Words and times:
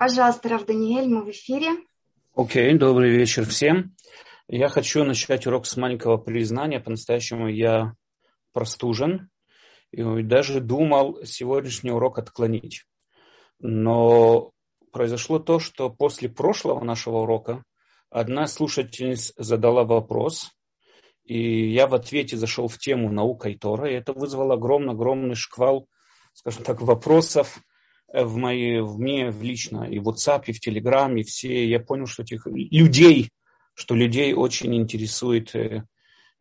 Пожалуйста, 0.00 0.48
Рав 0.48 0.64
Даниэль, 0.64 1.08
мы 1.08 1.22
в 1.22 1.28
эфире. 1.28 1.72
Окей, 2.34 2.72
okay, 2.72 2.78
добрый 2.78 3.10
вечер 3.10 3.44
всем. 3.44 3.94
Я 4.48 4.70
хочу 4.70 5.04
начать 5.04 5.46
урок 5.46 5.66
с 5.66 5.76
маленького 5.76 6.16
признания. 6.16 6.80
По-настоящему 6.80 7.48
я 7.48 7.92
простужен 8.54 9.28
и 9.90 10.02
даже 10.22 10.60
думал 10.60 11.22
сегодняшний 11.26 11.90
урок 11.90 12.18
отклонить. 12.18 12.86
Но 13.58 14.52
произошло 14.90 15.38
то, 15.38 15.58
что 15.58 15.90
после 15.90 16.30
прошлого 16.30 16.82
нашего 16.82 17.18
урока 17.18 17.62
одна 18.08 18.46
слушательница 18.46 19.34
задала 19.36 19.84
вопрос, 19.84 20.50
и 21.24 21.70
я 21.70 21.86
в 21.86 21.92
ответе 21.92 22.38
зашел 22.38 22.68
в 22.68 22.78
тему 22.78 23.12
наука 23.12 23.50
и 23.50 23.54
Тора, 23.54 23.90
и 23.90 23.96
это 23.96 24.14
вызвало 24.14 24.54
огромный-огромный 24.54 25.34
шквал, 25.34 25.88
скажем 26.32 26.64
так, 26.64 26.80
вопросов 26.80 27.60
в 28.12 28.36
мои, 28.36 28.80
в 28.80 28.98
мне 28.98 29.30
в 29.30 29.42
лично, 29.42 29.84
и 29.84 29.98
в 29.98 30.08
WhatsApp, 30.08 30.44
и 30.46 30.52
в 30.52 30.66
Telegram, 30.66 31.18
и 31.18 31.22
все, 31.22 31.66
я 31.66 31.80
понял, 31.80 32.06
что 32.06 32.22
этих 32.22 32.46
людей, 32.46 33.30
что 33.74 33.94
людей 33.94 34.34
очень 34.34 34.74
интересует 34.74 35.54
э, 35.54 35.84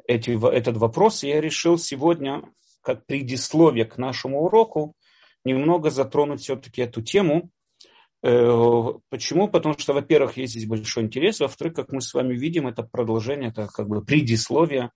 эти, 0.07 0.31
этот 0.51 0.77
вопрос, 0.77 1.23
и 1.23 1.29
я 1.29 1.41
решил 1.41 1.77
сегодня, 1.77 2.41
как 2.81 3.05
предисловие 3.05 3.85
к 3.85 3.97
нашему 3.97 4.43
уроку, 4.43 4.93
немного 5.45 5.89
затронуть 5.89 6.41
все-таки 6.41 6.81
эту 6.81 7.01
тему. 7.01 7.51
Э, 8.23 8.85
почему? 9.09 9.47
Потому 9.47 9.77
что, 9.77 9.93
во-первых, 9.93 10.37
есть 10.37 10.53
здесь 10.53 10.67
большой 10.67 11.03
интерес, 11.03 11.39
во-вторых, 11.39 11.75
как 11.75 11.91
мы 11.91 12.01
с 12.01 12.13
вами 12.13 12.35
видим, 12.35 12.67
это 12.67 12.83
продолжение, 12.83 13.49
это 13.49 13.67
как 13.67 13.87
бы 13.87 14.03
предисловие 14.03 14.91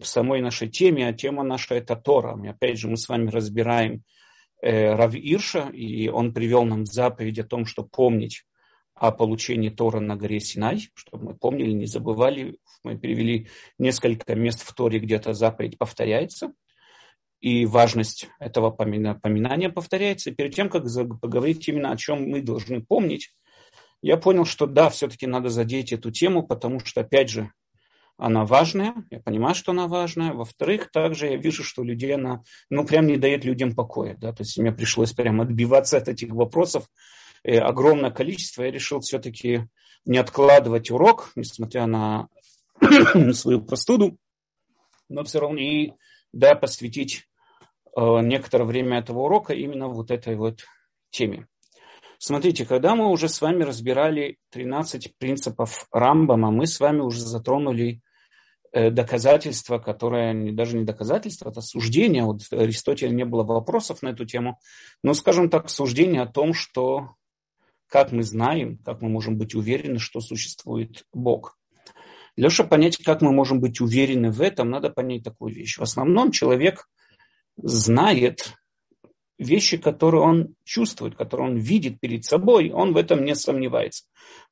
к 0.00 0.04
самой 0.04 0.40
нашей 0.42 0.68
теме, 0.68 1.08
а 1.08 1.12
тема 1.12 1.42
наша 1.42 1.76
это 1.76 1.96
Тора. 1.96 2.38
И 2.44 2.48
опять 2.48 2.78
же, 2.78 2.88
мы 2.88 2.96
с 2.96 3.08
вами 3.08 3.30
разбираем 3.30 4.02
Рав 4.62 5.14
Ирша, 5.14 5.68
и 5.72 6.08
он 6.08 6.32
привел 6.32 6.64
нам 6.64 6.86
заповедь 6.86 7.38
о 7.38 7.44
том, 7.44 7.66
что 7.66 7.84
помнить 7.84 8.44
о 8.94 9.12
получении 9.12 9.68
Тора 9.68 10.00
на 10.00 10.16
горе 10.16 10.40
Синай, 10.40 10.88
чтобы 10.94 11.26
мы 11.26 11.34
помнили, 11.34 11.72
не 11.72 11.86
забывали. 11.86 12.58
Мы 12.82 12.96
перевели 12.96 13.48
несколько 13.78 14.34
мест 14.34 14.62
в 14.62 14.72
Торе, 14.74 14.98
где 14.98 15.16
эта 15.16 15.34
заповедь 15.34 15.78
повторяется– 15.78 16.52
и 17.40 17.66
важность 17.66 18.28
этого 18.40 18.70
поминания 18.70 19.68
повторяется. 19.68 20.30
И 20.30 20.34
перед 20.34 20.54
тем, 20.54 20.68
как 20.68 20.84
поговорить 21.20 21.68
именно 21.68 21.92
о 21.92 21.96
чем 21.96 22.28
мы 22.28 22.42
должны 22.42 22.82
помнить, 22.82 23.34
я 24.02 24.16
понял, 24.16 24.44
что 24.44 24.66
да, 24.66 24.90
все-таки 24.90 25.26
надо 25.26 25.48
задеть 25.48 25.92
эту 25.92 26.10
тему, 26.10 26.46
потому 26.46 26.80
что, 26.80 27.02
опять 27.02 27.30
же, 27.30 27.52
она 28.18 28.44
важная, 28.44 28.94
я 29.10 29.20
понимаю, 29.20 29.54
что 29.54 29.72
она 29.72 29.88
важная. 29.88 30.32
Во-вторых, 30.32 30.90
также 30.90 31.26
я 31.26 31.36
вижу, 31.36 31.62
что 31.62 31.82
людей 31.82 32.14
она, 32.14 32.42
ну, 32.70 32.86
прям 32.86 33.06
не 33.06 33.16
дает 33.16 33.44
людям 33.44 33.74
покоя, 33.74 34.16
да, 34.18 34.32
то 34.32 34.42
есть 34.42 34.56
мне 34.58 34.72
пришлось 34.72 35.12
прям 35.12 35.40
отбиваться 35.40 35.98
от 35.98 36.08
этих 36.08 36.30
вопросов, 36.30 36.88
э, 37.44 37.58
огромное 37.58 38.10
количество, 38.10 38.62
я 38.62 38.70
решил 38.70 39.00
все-таки 39.00 39.68
не 40.06 40.18
откладывать 40.18 40.90
урок, 40.90 41.32
несмотря 41.36 41.86
на 41.86 42.28
свою 43.32 43.62
простуду, 43.62 44.16
но 45.08 45.24
все 45.24 45.40
равно 45.40 45.60
и 45.60 45.92
да, 46.32 46.54
посвятить 46.54 47.24
э, 47.96 48.00
некоторое 48.22 48.64
время 48.64 48.98
этого 48.98 49.20
урока 49.20 49.52
именно 49.52 49.88
вот 49.88 50.10
этой 50.10 50.36
вот 50.36 50.64
теме. 51.10 51.46
Смотрите, 52.18 52.64
когда 52.64 52.94
мы 52.94 53.08
уже 53.08 53.28
с 53.28 53.42
вами 53.42 53.62
разбирали 53.62 54.38
13 54.50 55.18
принципов 55.18 55.86
Рамбама, 55.92 56.50
мы 56.50 56.66
с 56.66 56.80
вами 56.80 57.00
уже 57.00 57.20
затронули 57.20 58.00
э, 58.76 58.90
доказательства, 58.90 59.78
которые 59.78 60.52
даже 60.52 60.76
не 60.76 60.84
доказательства, 60.84 61.50
это 61.50 61.60
суждение. 61.60 62.24
Вот 62.24 62.42
Аристотеля 62.50 63.10
не 63.10 63.24
было 63.24 63.42
вопросов 63.42 64.02
на 64.02 64.08
эту 64.08 64.26
тему, 64.26 64.58
но, 65.02 65.14
скажем 65.14 65.48
так, 65.48 65.70
суждение 65.70 66.22
о 66.22 66.26
том, 66.26 66.52
что 66.52 67.14
как 67.88 68.12
мы 68.12 68.22
знаем, 68.22 68.78
как 68.84 69.00
мы 69.00 69.08
можем 69.08 69.38
быть 69.38 69.54
уверены, 69.54 69.98
что 69.98 70.20
существует 70.20 71.04
Бог. 71.12 71.58
Для 72.36 72.44
того, 72.44 72.50
чтобы 72.50 72.70
понять, 72.70 72.98
как 72.98 73.22
мы 73.22 73.32
можем 73.32 73.60
быть 73.60 73.80
уверены 73.80 74.30
в 74.30 74.42
этом, 74.42 74.68
надо 74.68 74.90
понять 74.90 75.22
такую 75.22 75.54
вещь. 75.54 75.78
В 75.78 75.82
основном 75.82 76.32
человек 76.32 76.88
знает 77.56 78.52
вещи, 79.38 79.76
которые 79.76 80.22
он 80.22 80.54
чувствует, 80.64 81.14
которые 81.14 81.50
он 81.50 81.56
видит 81.56 82.00
перед 82.00 82.24
собой, 82.24 82.70
он 82.70 82.92
в 82.92 82.96
этом 82.96 83.24
не 83.24 83.34
сомневается. 83.34 84.04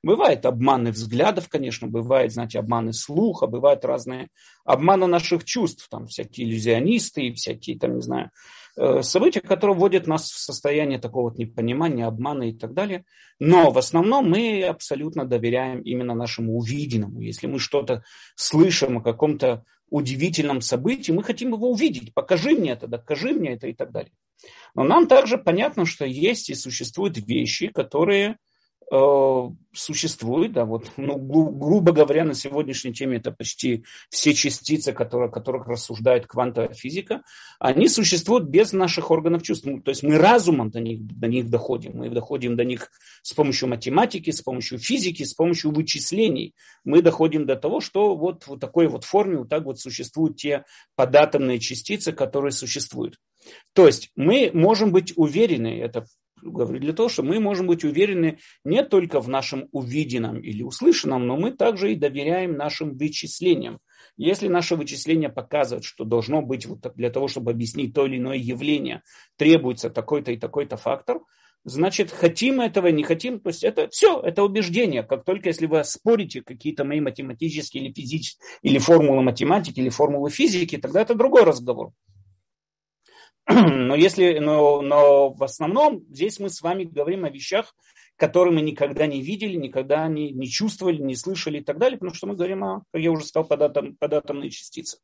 Бывают 0.03 0.47
обманы 0.47 0.91
взглядов, 0.93 1.49
конечно, 1.49 1.89
бывают, 1.89 2.33
знаете, 2.33 2.59
обманы 2.59 2.93
слуха, 2.93 3.47
бывают 3.47 3.85
разные 3.85 4.29
обманы 4.65 5.07
наших 5.07 5.45
чувств, 5.45 5.89
там 5.91 6.07
всякие 6.07 6.47
иллюзионисты 6.47 7.29
и 7.29 7.33
всякие, 7.33 7.79
там, 7.79 7.97
не 7.97 8.03
знаю, 8.03 8.31
Э, 8.77 9.03
события, 9.03 9.41
которые 9.41 9.77
вводят 9.77 10.07
нас 10.07 10.31
в 10.31 10.39
состояние 10.39 10.99
такого 10.99 11.31
вот 11.31 11.39
непонимания, 11.39 12.07
обмана 12.07 12.45
и 12.51 12.53
так 12.53 12.75
далее. 12.75 13.05
Но 13.39 13.71
в 13.71 13.79
основном 13.79 14.29
мы 14.29 14.65
абсолютно 14.65 15.25
доверяем 15.25 15.81
именно 15.83 16.15
нашему 16.15 16.57
увиденному. 16.57 17.21
Если 17.21 17.47
мы 17.47 17.59
что-то 17.59 18.03
слышим 18.35 18.99
о 18.99 19.03
каком-то 19.03 19.65
удивительном 19.91 20.61
событии, 20.61 21.13
мы 21.13 21.23
хотим 21.23 21.53
его 21.53 21.71
увидеть. 21.71 22.13
Покажи 22.15 22.51
мне 22.51 22.73
это, 22.73 22.89
докажи 22.89 23.33
мне 23.33 23.53
это 23.53 23.69
и 23.69 23.75
так 23.75 23.93
далее. 23.93 24.13
Но 24.75 24.85
нам 24.85 25.07
также 25.07 25.39
понятно, 25.39 25.87
что 25.87 26.05
есть 26.05 26.51
и 26.51 26.55
существуют 26.55 27.17
вещи, 27.19 27.69
которые 27.69 28.39
Э, 28.93 29.51
существует, 29.73 30.53
да, 30.53 30.67
вот, 30.67 30.91
ну, 30.99 31.17
гру- 31.17 31.51
грубо 31.51 31.93
говоря, 31.93 32.25
на 32.25 32.35
сегодняшней 32.35 32.93
теме 32.93 33.17
это 33.17 33.33
почти 33.33 33.85
все 34.11 34.35
частицы, 34.35 34.93
которые, 34.93 35.31
о 35.31 35.33
которых 35.33 35.67
рассуждает 35.67 36.27
квантовая 36.27 36.75
физика, 36.75 37.23
они 37.59 37.89
существуют 37.89 38.45
без 38.45 38.73
наших 38.73 39.11
органов 39.11 39.43
чувств. 39.43 39.65
Ну, 39.67 39.81
то 39.81 39.89
есть 39.89 40.03
мы 40.03 40.19
разумом 40.19 40.71
до 40.71 40.81
них, 40.81 41.01
до 41.03 41.29
них 41.29 41.49
доходим, 41.49 41.97
мы 41.97 42.11
доходим 42.11 42.57
до 42.57 42.65
них 42.65 42.91
с 43.23 43.33
помощью 43.33 43.69
математики, 43.69 44.31
с 44.31 44.43
помощью 44.43 44.79
физики, 44.79 45.23
с 45.23 45.33
помощью 45.33 45.73
вычислений. 45.73 46.55
Мы 46.85 47.01
доходим 47.01 47.47
до 47.47 47.57
того, 47.57 47.81
что 47.81 48.15
вот 48.15 48.47
в 48.47 48.59
такой 48.59 48.87
вот 48.89 49.05
форме 49.05 49.39
вот 49.39 49.49
так 49.49 49.65
вот 49.65 49.81
существуют 49.81 50.37
те 50.37 50.65
податомные 50.95 51.59
частицы, 51.59 52.13
которые 52.13 52.53
существуют. 52.53 53.17
То 53.73 53.87
есть 53.87 54.11
мы 54.17 54.51
можем 54.53 54.93
быть 54.93 55.13
уверены, 55.17 55.79
это 55.81 56.07
говорю, 56.43 56.79
для 56.79 56.93
того, 56.93 57.09
чтобы 57.09 57.31
мы 57.31 57.41
можем 57.41 57.67
быть 57.67 57.85
уверены 57.85 58.39
не 58.65 58.85
только 58.85 59.21
в 59.21 59.29
нашем 59.29 59.69
увиденном 59.73 60.41
или 60.41 60.63
услышанном, 60.63 61.27
но 61.27 61.37
мы 61.37 61.53
также 61.53 61.93
и 61.93 61.97
доверяем 61.97 62.57
нашим 62.57 62.97
вычислениям. 62.97 63.79
Если 64.17 64.49
наше 64.49 64.77
вычисление 64.77 65.29
показывает, 65.29 65.85
что 65.85 66.05
должно 66.05 66.43
быть 66.43 66.67
вот 66.67 66.87
для 66.95 67.11
того, 67.11 67.29
чтобы 67.29 67.51
объяснить 67.51 67.95
то 67.95 68.07
или 68.07 68.19
иное 68.19 68.37
явление, 68.37 69.03
требуется 69.37 69.91
такой-то 69.91 70.33
и 70.33 70.37
такой-то 70.37 70.77
фактор, 70.77 71.21
значит, 71.65 72.11
хотим 72.11 72.61
этого, 72.61 72.89
не 72.89 73.03
хотим, 73.03 73.41
то 73.41 73.49
есть 73.49 73.65
это 73.65 73.89
все, 73.91 74.21
это 74.21 74.45
убеждение. 74.45 75.03
Как 75.03 75.25
только 75.25 75.49
если 75.49 75.67
вы 75.67 75.83
спорите 75.85 76.43
какие-то 76.43 76.85
мои 76.85 77.01
математические 77.01 77.85
или 77.85 77.93
физические, 77.93 78.47
или 78.63 78.79
формулы 78.79 79.23
математики, 79.23 79.81
или 79.81 79.89
формулы 79.89 80.31
физики, 80.31 80.77
тогда 80.77 81.01
это 81.01 81.15
другой 81.15 81.45
разговор. 81.45 81.93
Но, 83.47 83.95
если, 83.95 84.39
но, 84.39 84.81
но 84.81 85.31
в 85.31 85.43
основном 85.43 86.05
здесь 86.11 86.39
мы 86.39 86.49
с 86.49 86.63
вами 86.63 86.85
говорим 86.85 87.25
о 87.25 87.31
вещах, 87.31 87.75
которые 88.17 88.55
мы 88.55 88.61
никогда 88.61 89.07
не 89.07 89.21
видели, 89.21 89.57
никогда 89.57 90.07
не, 90.09 90.31
не 90.31 90.49
чувствовали, 90.49 91.03
не 91.03 91.17
слышали 91.17 91.59
и 91.59 91.65
так 91.65 91.79
далее, 91.79 91.99
потому 91.99 92.15
что 92.15 92.27
мы 92.27 92.37
говорим 92.37 92.65
о, 92.65 92.83
как 92.93 93.03
я 93.03 93.11
уже 93.11 93.25
сказал, 93.25 93.47
податом, 93.47 93.97
податомные 93.97 94.51
частицы. 94.51 94.99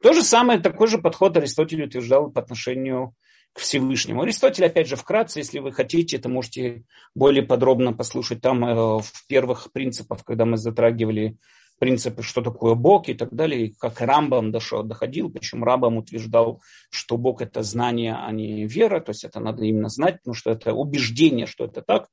То 0.00 0.12
же 0.12 0.22
самое, 0.22 0.60
такой 0.60 0.86
же 0.86 0.98
подход 0.98 1.36
Аристотель 1.36 1.84
утверждал 1.84 2.30
по 2.30 2.40
отношению 2.40 3.14
к 3.52 3.60
Всевышнему. 3.60 4.22
Аристотель, 4.22 4.66
опять 4.66 4.88
же, 4.88 4.96
вкратце, 4.96 5.40
если 5.40 5.60
вы 5.60 5.72
хотите, 5.72 6.16
это 6.16 6.28
можете 6.28 6.84
более 7.14 7.42
подробно 7.42 7.92
послушать 7.92 8.40
там 8.40 8.64
э, 8.64 8.74
в 9.00 9.26
первых 9.28 9.70
принципах, 9.72 10.24
когда 10.24 10.44
мы 10.44 10.56
затрагивали 10.56 11.36
принципы, 11.78 12.22
что 12.22 12.42
такое 12.42 12.74
Бог 12.74 13.08
и 13.08 13.14
так 13.14 13.32
далее, 13.34 13.66
и 13.66 13.74
как 13.74 14.00
Рамбам 14.00 14.52
дошел, 14.52 14.82
доходил, 14.82 15.30
причем 15.30 15.64
Рамбам 15.64 15.96
утверждал, 15.96 16.62
что 16.90 17.16
Бог 17.16 17.42
это 17.42 17.62
знание, 17.62 18.14
а 18.14 18.30
не 18.32 18.66
вера, 18.66 19.00
то 19.00 19.10
есть 19.10 19.24
это 19.24 19.40
надо 19.40 19.64
именно 19.64 19.88
знать, 19.88 20.18
потому 20.18 20.34
что 20.34 20.50
это 20.50 20.72
убеждение, 20.72 21.46
что 21.46 21.64
это 21.64 21.82
так. 21.82 22.08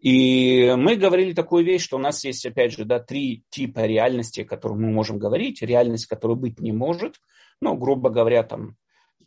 И 0.00 0.74
мы 0.76 0.96
говорили 0.96 1.32
такую 1.32 1.64
вещь, 1.64 1.84
что 1.84 1.96
у 1.96 2.00
нас 2.00 2.24
есть, 2.24 2.44
опять 2.44 2.72
же, 2.72 2.84
да, 2.84 2.98
три 2.98 3.44
типа 3.50 3.86
реальности, 3.86 4.40
о 4.40 4.44
которых 4.44 4.78
мы 4.78 4.90
можем 4.90 5.18
говорить. 5.18 5.62
Реальность, 5.62 6.06
которая 6.06 6.36
быть 6.36 6.58
не 6.58 6.72
может, 6.72 7.20
ну, 7.60 7.76
грубо 7.76 8.10
говоря, 8.10 8.42
там, 8.42 8.76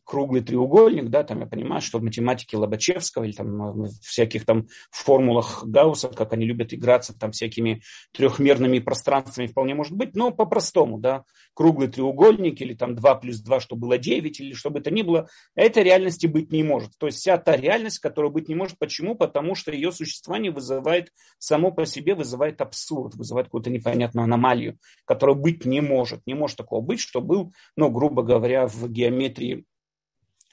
круглый 0.05 0.41
треугольник, 0.41 1.09
да, 1.09 1.23
там 1.23 1.41
я 1.41 1.47
понимаю, 1.47 1.81
что 1.81 1.99
в 1.99 2.03
математике 2.03 2.57
Лобачевского 2.57 3.23
или 3.23 3.33
там 3.33 3.47
в 3.47 3.77
ну, 3.77 3.87
всяких 4.01 4.45
там 4.45 4.67
формулах 4.91 5.65
Гаусса, 5.65 6.09
как 6.09 6.31
они 6.33 6.45
любят 6.45 6.73
играться 6.73 7.17
там 7.17 7.31
всякими 7.31 7.81
трехмерными 8.13 8.79
пространствами 8.79 9.47
вполне 9.47 9.73
может 9.73 9.93
быть, 9.93 10.15
но 10.15 10.31
по-простому, 10.31 10.99
да, 10.99 11.23
круглый 11.55 11.87
треугольник 11.87 12.61
или 12.61 12.75
там 12.75 12.95
2 12.95 13.15
плюс 13.15 13.39
2, 13.39 13.59
что 13.59 13.75
было 13.75 13.97
9 13.97 14.39
или 14.39 14.53
что 14.53 14.69
бы 14.69 14.79
это 14.79 14.91
ни 14.91 15.01
было, 15.01 15.27
этой 15.55 15.83
реальности 15.83 16.27
быть 16.27 16.51
не 16.51 16.63
может. 16.63 16.91
То 16.97 17.07
есть 17.07 17.17
вся 17.19 17.37
та 17.37 17.57
реальность, 17.57 17.99
которая 17.99 18.31
быть 18.31 18.47
не 18.47 18.55
может. 18.55 18.77
Почему? 18.77 19.15
Потому 19.15 19.55
что 19.55 19.71
ее 19.71 19.91
существование 19.91 20.51
вызывает, 20.51 21.11
само 21.39 21.71
по 21.71 21.85
себе 21.85 22.13
вызывает 22.13 22.61
абсурд, 22.61 23.15
вызывает 23.15 23.47
какую-то 23.47 23.69
непонятную 23.71 24.25
аномалию, 24.25 24.77
которая 25.05 25.35
быть 25.35 25.65
не 25.65 25.81
может. 25.81 26.21
Не 26.27 26.35
может 26.35 26.57
такого 26.57 26.81
быть, 26.81 26.99
что 26.99 27.21
был, 27.21 27.53
ну, 27.75 27.89
грубо 27.89 28.21
говоря, 28.21 28.67
в 28.67 28.87
геометрии 28.89 29.65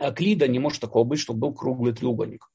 Аклида 0.02 0.48
не 0.48 0.58
может 0.58 0.80
такого 0.80 1.04
быть, 1.04 1.20
чтобы 1.20 1.40
был 1.40 1.54
круглый 1.54 1.92
треугольник. 1.92 2.48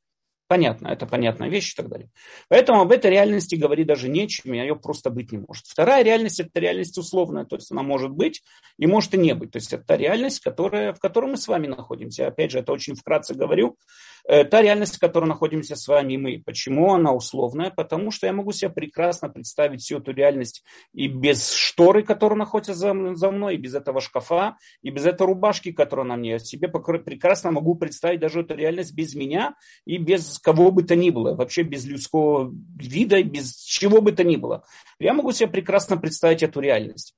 Понятно, 0.47 0.87
это 0.87 1.05
понятная 1.05 1.49
вещь 1.49 1.73
и 1.73 1.75
так 1.75 1.89
далее. 1.89 2.09
Поэтому 2.47 2.79
об 2.79 2.93
этой 2.93 3.11
реальности 3.11 3.55
говорить 3.55 3.87
даже 3.87 4.07
нечем, 4.07 4.53
ее 4.53 4.77
просто 4.77 5.09
быть 5.09 5.33
не 5.33 5.39
может. 5.39 5.65
Вторая 5.65 6.05
реальность– 6.05 6.39
это 6.39 6.59
реальность 6.61 6.97
условная, 6.97 7.43
то 7.43 7.57
есть 7.57 7.69
она 7.69 7.83
может 7.83 8.11
быть 8.11 8.43
и 8.77 8.87
может 8.87 9.13
и 9.13 9.17
не 9.17 9.35
быть. 9.35 9.51
То 9.51 9.57
есть 9.57 9.73
это 9.73 9.83
та 9.83 9.97
реальность, 9.97 10.39
которая, 10.39 10.93
в 10.93 10.99
которой 10.99 11.31
мы 11.31 11.37
с 11.37 11.49
вами 11.49 11.67
находимся. 11.67 12.27
Опять 12.27 12.51
же, 12.51 12.59
это 12.59 12.71
очень 12.71 12.95
вкратце 12.95 13.33
говорю. 13.33 13.77
Э, 14.27 14.43
та 14.43 14.61
реальность, 14.61 14.97
в 14.97 14.99
которой 14.99 15.25
находимся 15.25 15.77
с 15.77 15.87
вами 15.87 16.17
мы. 16.17 16.43
Почему 16.45 16.93
она 16.93 17.13
условная? 17.13 17.71
Потому 17.71 18.11
что 18.11 18.27
я 18.27 18.33
могу 18.33 18.51
себе 18.51 18.69
прекрасно 18.69 19.29
представить 19.29 19.81
всю 19.81 19.99
эту 19.99 20.11
реальность 20.11 20.65
и 20.93 21.07
без 21.07 21.53
шторы, 21.53 22.03
которая 22.03 22.37
находится 22.37 22.73
за, 22.73 22.93
за 23.15 23.31
мной, 23.31 23.55
и 23.55 23.57
без 23.57 23.73
этого 23.73 24.01
шкафа, 24.01 24.57
и 24.81 24.89
без 24.89 25.05
этой 25.05 25.25
рубашки, 25.25 25.71
которая 25.71 26.05
на 26.05 26.17
мне. 26.17 26.31
Я 26.31 26.39
себе 26.39 26.67
прекрасно 26.67 27.51
могу 27.51 27.75
представить 27.75 28.19
даже 28.19 28.41
эту 28.41 28.55
реальность 28.55 28.93
без 28.93 29.15
меня 29.15 29.55
и 29.85 29.97
без 29.97 30.39
кого 30.39 30.71
бы 30.71 30.83
то 30.83 30.97
ни 30.97 31.09
было, 31.09 31.33
вообще 31.33 31.63
без 31.63 31.85
людского 31.85 32.53
вида, 32.75 33.23
без 33.23 33.55
чего 33.55 34.01
бы 34.01 34.11
то 34.11 34.25
ни 34.25 34.35
было. 34.35 34.65
Я 34.99 35.13
могу 35.13 35.31
себе 35.31 35.47
прекрасно 35.47 35.95
представить 35.95 36.43
эту 36.43 36.59
реальность. 36.59 37.15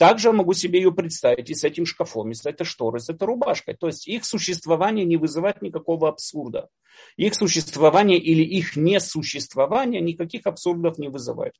Также 0.00 0.32
могу 0.32 0.54
себе 0.54 0.80
ее 0.80 0.92
представить 0.92 1.50
и 1.50 1.54
с 1.54 1.62
этим 1.62 1.84
шкафом, 1.84 2.30
и 2.30 2.34
с 2.34 2.46
этой 2.46 2.64
шторой, 2.64 3.00
с 3.00 3.10
этой 3.10 3.24
рубашкой. 3.24 3.76
То 3.76 3.88
есть 3.88 4.08
их 4.08 4.24
существование 4.24 5.04
не 5.04 5.18
вызывает 5.18 5.60
никакого 5.60 6.08
абсурда. 6.08 6.70
Их 7.16 7.34
существование 7.34 8.18
или 8.18 8.42
их 8.42 8.76
несуществование 8.76 10.00
никаких 10.00 10.46
абсурдов 10.46 10.96
не 10.98 11.08
вызывает. 11.08 11.54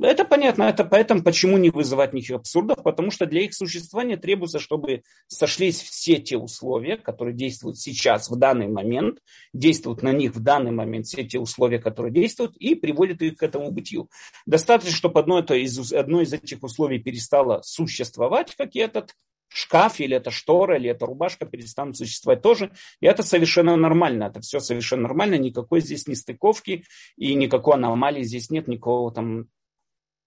Это 0.00 0.24
понятно, 0.24 0.64
это 0.64 0.84
поэтому 0.84 1.22
почему 1.22 1.56
не 1.56 1.70
вызывать 1.70 2.12
никаких 2.12 2.36
абсурдов, 2.36 2.82
потому 2.82 3.12
что 3.12 3.26
для 3.26 3.42
их 3.42 3.54
существования 3.54 4.16
требуется, 4.16 4.58
чтобы 4.58 5.02
сошлись 5.28 5.80
все 5.80 6.16
те 6.16 6.36
условия, 6.36 6.96
которые 6.96 7.34
действуют 7.34 7.78
сейчас, 7.78 8.28
в 8.28 8.36
данный 8.36 8.66
момент, 8.66 9.20
действуют 9.52 10.02
на 10.02 10.12
них 10.12 10.34
в 10.34 10.40
данный 10.40 10.72
момент 10.72 11.06
все 11.06 11.22
те 11.24 11.38
условия, 11.38 11.78
которые 11.78 12.12
действуют, 12.12 12.56
и 12.56 12.74
приводят 12.74 13.22
их 13.22 13.36
к 13.36 13.42
этому 13.42 13.70
бытию. 13.70 14.10
Достаточно, 14.46 14.96
чтобы 14.96 15.20
одно, 15.20 15.38
это 15.38 15.54
из, 15.54 15.92
одно 15.92 16.22
из 16.22 16.32
этих 16.32 16.62
условий 16.62 16.98
перестало 16.98 17.62
существовать, 17.68 18.54
как 18.56 18.74
и 18.74 18.80
этот 18.80 19.14
шкаф, 19.48 20.00
или 20.00 20.16
это 20.16 20.30
штора, 20.30 20.76
или 20.76 20.90
это 20.90 21.06
рубашка 21.06 21.46
перестанут 21.46 21.96
существовать 21.96 22.42
тоже. 22.42 22.70
И 23.00 23.06
это 23.06 23.22
совершенно 23.22 23.76
нормально. 23.76 24.24
Это 24.24 24.40
все 24.40 24.60
совершенно 24.60 25.02
нормально. 25.02 25.36
Никакой 25.36 25.80
здесь 25.80 26.06
нестыковки 26.06 26.84
и 27.16 27.34
никакой 27.34 27.74
аномалии 27.74 28.22
здесь 28.22 28.50
нет, 28.50 28.68
никакого 28.68 29.12
там 29.12 29.48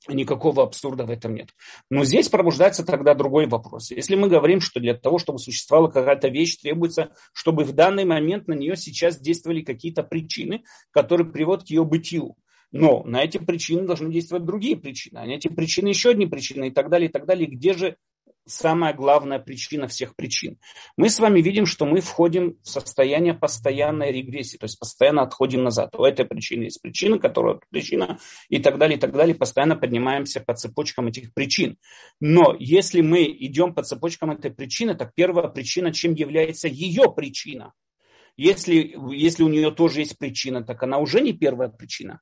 Никакого 0.07 0.63
абсурда 0.63 1.05
в 1.05 1.11
этом 1.11 1.35
нет. 1.35 1.49
Но 1.91 2.03
здесь 2.03 2.27
пробуждается 2.27 2.83
тогда 2.83 3.13
другой 3.13 3.45
вопрос. 3.45 3.91
Если 3.91 4.15
мы 4.15 4.29
говорим, 4.29 4.59
что 4.59 4.79
для 4.79 4.95
того, 4.95 5.19
чтобы 5.19 5.37
существовала 5.37 5.89
какая-то 5.89 6.27
вещь, 6.27 6.57
требуется, 6.57 7.11
чтобы 7.33 7.63
в 7.65 7.73
данный 7.73 8.03
момент 8.03 8.47
на 8.47 8.53
нее 8.53 8.75
сейчас 8.75 9.19
действовали 9.19 9.61
какие-то 9.61 10.01
причины, 10.01 10.63
которые 10.89 11.29
приводят 11.29 11.67
к 11.67 11.69
ее 11.69 11.85
бытию. 11.85 12.35
Но 12.71 13.03
на 13.03 13.23
эти 13.23 13.37
причины 13.37 13.83
должны 13.83 14.11
действовать 14.11 14.45
другие 14.45 14.77
причины. 14.77 15.17
А 15.17 15.25
на 15.25 15.31
эти 15.31 15.47
причины 15.47 15.89
еще 15.89 16.11
одни 16.11 16.25
причины 16.25 16.69
и 16.69 16.71
так 16.71 16.89
далее, 16.89 17.09
и 17.09 17.11
так 17.11 17.25
далее. 17.25 17.47
Где 17.47 17.73
же 17.73 17.97
самая 18.45 18.93
главная 18.93 19.39
причина 19.39 19.87
всех 19.87 20.15
причин. 20.15 20.57
Мы 20.97 21.09
с 21.09 21.19
вами 21.19 21.41
видим, 21.41 21.65
что 21.65 21.85
мы 21.85 22.01
входим 22.01 22.57
в 22.63 22.69
состояние 22.69 23.33
постоянной 23.33 24.11
регрессии, 24.11 24.57
то 24.57 24.65
есть 24.65 24.79
постоянно 24.79 25.21
отходим 25.21 25.63
назад. 25.63 25.95
У 25.95 26.03
этой 26.03 26.25
причины 26.25 26.63
есть 26.63 26.81
причина, 26.81 27.19
которая 27.19 27.59
причина, 27.69 28.19
и 28.49 28.59
так 28.59 28.77
далее, 28.77 28.97
и 28.97 28.99
так 28.99 29.11
далее. 29.11 29.35
Постоянно 29.35 29.75
поднимаемся 29.75 30.39
по 30.39 30.53
цепочкам 30.55 31.07
этих 31.07 31.33
причин. 31.33 31.77
Но 32.19 32.55
если 32.59 33.01
мы 33.01 33.25
идем 33.25 33.73
по 33.73 33.83
цепочкам 33.83 34.31
этой 34.31 34.51
причины, 34.51 34.95
так 34.95 35.13
первая 35.13 35.47
причина, 35.47 35.93
чем 35.93 36.13
является 36.13 36.67
ее 36.67 37.11
причина? 37.15 37.73
Если, 38.37 38.95
если 39.13 39.43
у 39.43 39.49
нее 39.49 39.71
тоже 39.71 39.99
есть 39.99 40.17
причина, 40.17 40.63
так 40.63 40.81
она 40.83 40.97
уже 40.97 41.21
не 41.21 41.33
первая 41.33 41.69
причина. 41.69 42.21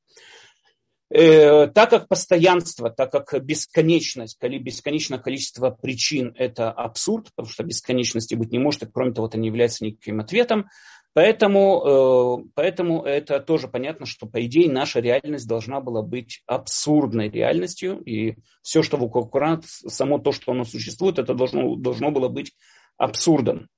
Э, 1.12 1.68
так 1.68 1.90
как 1.90 2.08
постоянство, 2.08 2.90
так 2.90 3.12
как 3.12 3.44
бесконечность, 3.44 4.38
бесконечное 4.42 5.18
количество 5.18 5.72
причин– 5.72 6.34
это 6.38 6.72
абсурд, 6.72 7.30
потому 7.36 7.52
что 7.52 7.64
бесконечности 7.64 8.36
быть 8.36 8.52
не 8.52 8.60
может, 8.60 8.84
и 8.84 8.86
кроме 8.86 9.14
того, 9.14 9.28
это 9.28 9.40
не 9.40 9.48
является 9.48 9.84
никаким 9.86 10.20
ответом, 10.20 10.68
Поэтому, 11.14 12.44
э, 12.46 12.50
поэтому 12.54 13.04
это 13.04 13.40
тоже 13.40 13.68
понятно, 13.68 14.06
что, 14.06 14.28
по 14.28 14.46
идее, 14.46 14.72
наша 14.72 15.00
реальность 15.00 15.48
должна 15.48 15.82
была 15.82 16.04
быть 16.04 16.44
абсурдной 16.46 17.30
реальностью, 17.30 18.00
и 18.04 18.36
все, 18.62 18.84
что 18.84 18.98
в 18.98 19.30
Коран, 19.30 19.64
само 19.66 20.20
то, 20.20 20.32
что 20.32 20.52
оно 20.52 20.66
существует, 20.66 21.18
это 21.18 21.34
должно, 21.34 21.76
должно 21.76 22.12
было 22.12 22.30
быть 22.30 22.54
абсурдом. 22.98 23.70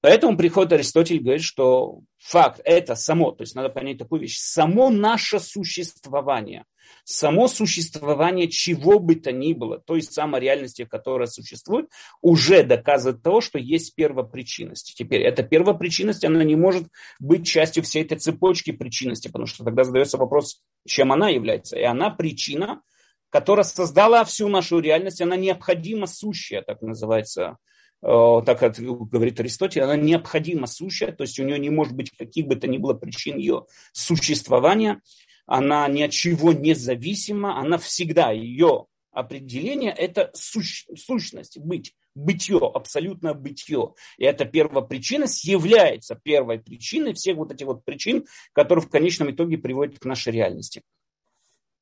Поэтому 0.00 0.36
приходит 0.36 0.72
Аристотель 0.72 1.20
говорит, 1.20 1.42
что 1.42 2.00
факт 2.18 2.60
это 2.64 2.94
само, 2.94 3.32
то 3.32 3.42
есть 3.42 3.56
надо 3.56 3.68
понять 3.68 3.98
такую 3.98 4.20
вещь, 4.20 4.38
само 4.38 4.90
наше 4.90 5.40
существование, 5.40 6.66
само 7.02 7.48
существование 7.48 8.48
чего 8.48 9.00
бы 9.00 9.16
то 9.16 9.32
ни 9.32 9.54
было, 9.54 9.80
той 9.80 10.02
самой 10.02 10.40
реальности, 10.40 10.84
которая 10.84 11.26
существует, 11.26 11.88
уже 12.22 12.62
доказывает 12.62 13.24
того, 13.24 13.40
что 13.40 13.58
есть 13.58 13.96
первопричинность. 13.96 14.94
Теперь 14.96 15.22
эта 15.22 15.42
первопричинность, 15.42 16.24
она 16.24 16.44
не 16.44 16.54
может 16.54 16.86
быть 17.18 17.44
частью 17.46 17.82
всей 17.82 18.04
этой 18.04 18.18
цепочки 18.18 18.70
причинности, 18.70 19.26
потому 19.26 19.46
что 19.46 19.64
тогда 19.64 19.82
задается 19.82 20.16
вопрос, 20.16 20.62
чем 20.86 21.10
она 21.10 21.28
является. 21.28 21.76
И 21.76 21.82
она 21.82 22.10
причина, 22.10 22.82
которая 23.30 23.64
создала 23.64 24.24
всю 24.24 24.48
нашу 24.48 24.78
реальность, 24.78 25.20
она 25.20 25.34
необходимо 25.34 26.06
сущая, 26.06 26.62
так 26.62 26.82
называется 26.82 27.56
так 28.00 28.58
как 28.58 28.78
говорит 28.78 29.40
Аристотель, 29.40 29.82
она 29.82 29.96
необходимо 29.96 30.66
сущая, 30.66 31.12
то 31.12 31.22
есть 31.22 31.38
у 31.40 31.44
нее 31.44 31.58
не 31.58 31.70
может 31.70 31.94
быть 31.94 32.10
каких 32.10 32.46
бы 32.46 32.56
то 32.56 32.68
ни 32.68 32.78
было 32.78 32.94
причин 32.94 33.38
ее 33.38 33.66
существования, 33.92 35.00
она 35.46 35.88
ни 35.88 36.02
от 36.02 36.12
чего 36.12 36.52
не 36.52 36.74
зависима, 36.74 37.58
она 37.58 37.78
всегда, 37.78 38.30
ее 38.30 38.86
определение– 39.10 39.90
это 39.96 40.30
сущ, 40.34 40.86
сущность, 40.96 41.58
быть, 41.58 41.94
бытие, 42.14 42.58
абсолютное 42.58 43.34
бытие. 43.34 43.94
И 44.16 44.24
эта 44.24 44.44
первопричинность 44.44 45.44
является 45.44 46.14
первой 46.14 46.60
причиной 46.60 47.14
всех 47.14 47.36
вот 47.36 47.52
этих 47.52 47.66
вот 47.66 47.84
причин, 47.84 48.26
которые 48.52 48.84
в 48.84 48.90
конечном 48.90 49.30
итоге 49.30 49.58
приводят 49.58 49.98
к 49.98 50.04
нашей 50.04 50.32
реальности. 50.32 50.82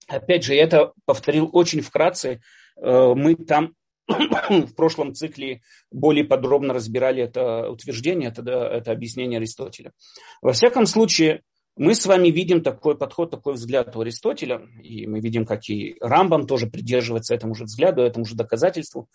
Опять 0.06 0.44
же, 0.44 0.54
я 0.54 0.62
это 0.62 0.92
повторил 1.04 1.50
очень 1.52 1.80
вкратце. 1.80 2.40
Э, 2.76 3.12
мы 3.14 3.34
там 3.34 3.74
в 4.08 4.74
прошлом 4.74 5.14
цикле 5.14 5.62
более 5.90 6.24
подробно 6.24 6.72
разбирали 6.74 7.22
это 7.22 7.68
утверждение, 7.70 8.30
это, 8.30 8.42
это 8.50 8.92
объяснение 8.92 9.38
Аристотеля. 9.38 9.92
Во 10.42 10.52
всяком 10.52 10.86
случае, 10.86 11.42
мы 11.76 11.94
с 11.94 12.06
вами 12.06 12.28
видим 12.28 12.62
такой 12.62 12.96
подход, 12.96 13.30
такой 13.30 13.54
взгляд 13.54 13.94
у 13.96 14.00
Аристотеля, 14.00 14.62
и 14.82 15.06
мы 15.06 15.20
видим, 15.20 15.44
как 15.44 15.68
и 15.68 15.96
Рамбам 16.00 16.46
тоже 16.46 16.68
придерживается 16.68 17.34
этому 17.34 17.54
же 17.54 17.64
взгляду, 17.64 18.02
этому 18.02 18.24
же 18.24 18.34
доказательству, 18.34 19.08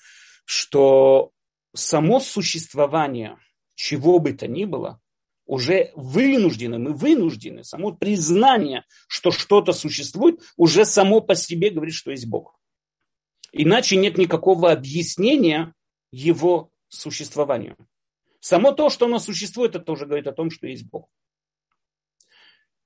что 0.46 1.32
само 1.74 2.20
существование 2.20 3.38
чего 3.76 4.20
бы 4.20 4.34
то 4.34 4.48
ни 4.48 4.66
было, 4.66 5.00
уже 5.46 5.92
вынуждены, 5.96 6.78
мы 6.78 6.94
вынуждены, 6.94 7.64
само 7.64 7.94
признание, 7.94 8.86
что 9.08 9.32
что-то 9.32 9.74
существует, 9.74 10.40
уже 10.56 10.86
само 10.86 11.20
по 11.20 11.36
себе 11.36 11.72
говорит, 11.72 11.96
что 11.96 12.12
есть 12.12 12.28
Бог. 12.28 12.61
Иначе 13.52 13.98
нет 13.98 14.18
никакого 14.18 14.72
объяснения 14.72 15.74
его 16.12 16.70
существованию. 16.88 17.76
Само 18.40 18.72
то, 18.72 18.90
что 18.90 19.06
оно 19.06 19.20
существует, 19.20 19.76
это 19.76 19.92
уже 19.92 20.06
говорит 20.06 20.28
о 20.28 20.34
том, 20.34 20.50
что 20.50 20.68
есть 20.68 20.90
Бог. 20.90 21.08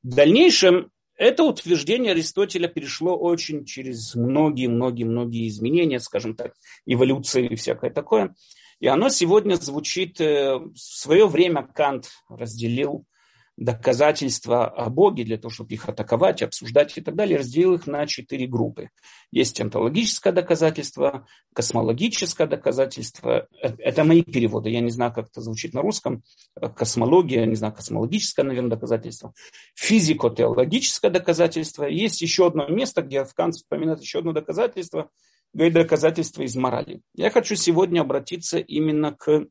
В 0.03 0.09
дальнейшем 0.09 0.91
это 1.15 1.43
утверждение 1.43 2.11
Аристотеля 2.11 2.67
перешло 2.67 3.17
очень 3.17 3.65
через 3.65 4.15
многие-многие-многие 4.15 5.47
изменения, 5.47 5.99
скажем 5.99 6.35
так, 6.35 6.53
эволюции 6.85 7.47
и 7.47 7.55
всякое 7.55 7.89
такое. 7.89 8.35
И 8.79 8.87
оно 8.87 9.09
сегодня 9.09 9.55
звучит, 9.55 10.19
э, 10.19 10.57
в 10.57 10.77
свое 10.77 11.27
время 11.27 11.63
Кант 11.63 12.09
разделил 12.27 13.05
доказательства 13.57 14.67
о 14.67 14.89
Боге, 14.89 15.23
для 15.23 15.37
того, 15.37 15.49
чтобы 15.49 15.73
их 15.73 15.87
атаковать, 15.87 16.41
обсуждать 16.41 16.97
и 16.97 17.01
так 17.01 17.15
далее, 17.15 17.39
разделил 17.39 17.75
их 17.75 17.87
на 17.87 18.05
четыре 18.05 18.47
группы. 18.47 18.89
Есть 19.31 19.61
онтологическое 19.61 20.33
доказательство, 20.33 21.25
космологическое 21.53 22.47
доказательство. 22.47 23.47
Э, 23.61 23.73
это 23.79 24.03
мои 24.03 24.23
переводы, 24.23 24.69
я 24.69 24.81
не 24.81 24.91
знаю, 24.91 25.13
как 25.13 25.27
это 25.29 25.41
звучит 25.41 25.73
на 25.73 25.81
русском. 25.81 26.23
Космология, 26.75 27.45
не 27.45 27.55
знаю, 27.55 27.73
космологическое, 27.73 28.43
наверное, 28.43 28.71
доказательство. 28.71 29.33
Физико-теологическое 29.75 31.11
доказательство. 31.11 31.85
Есть 31.85 32.21
еще 32.21 32.47
одно 32.47 32.67
место, 32.67 33.01
где 33.01 33.25
Кант 33.35 33.55
вспоминает 33.55 34.01
еще 34.01 34.19
одно 34.19 34.33
доказательство, 34.33 35.09
говорит 35.53 35.73
доказательство 35.73 36.41
из 36.41 36.55
морали. 36.55 37.01
Я 37.13 37.29
хочу 37.29 37.55
сегодня 37.55 38.01
обратиться 38.01 38.59
именно 38.59 39.13
к 39.13 39.47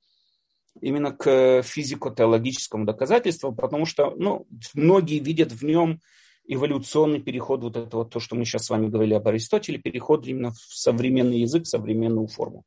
именно 0.84 1.12
к 1.12 1.62
физико-теологическому 1.62 2.84
доказательству, 2.84 3.54
потому 3.54 3.86
что 3.86 4.12
ну, 4.16 4.46
многие 4.74 5.18
видят 5.18 5.50
в 5.50 5.64
нем 5.64 6.00
эволюционный 6.46 7.20
переход, 7.20 7.62
вот 7.62 7.76
это 7.76 7.96
вот 7.96 8.10
то, 8.10 8.20
что 8.20 8.36
мы 8.36 8.44
сейчас 8.44 8.66
с 8.66 8.70
вами 8.70 8.88
говорили 8.88 9.14
об 9.14 9.26
Аристотеле, 9.26 9.78
переход 9.78 10.26
именно 10.26 10.50
в 10.50 10.58
современный 10.58 11.40
язык, 11.40 11.64
в 11.64 11.68
современную 11.68 12.26
форму. 12.26 12.64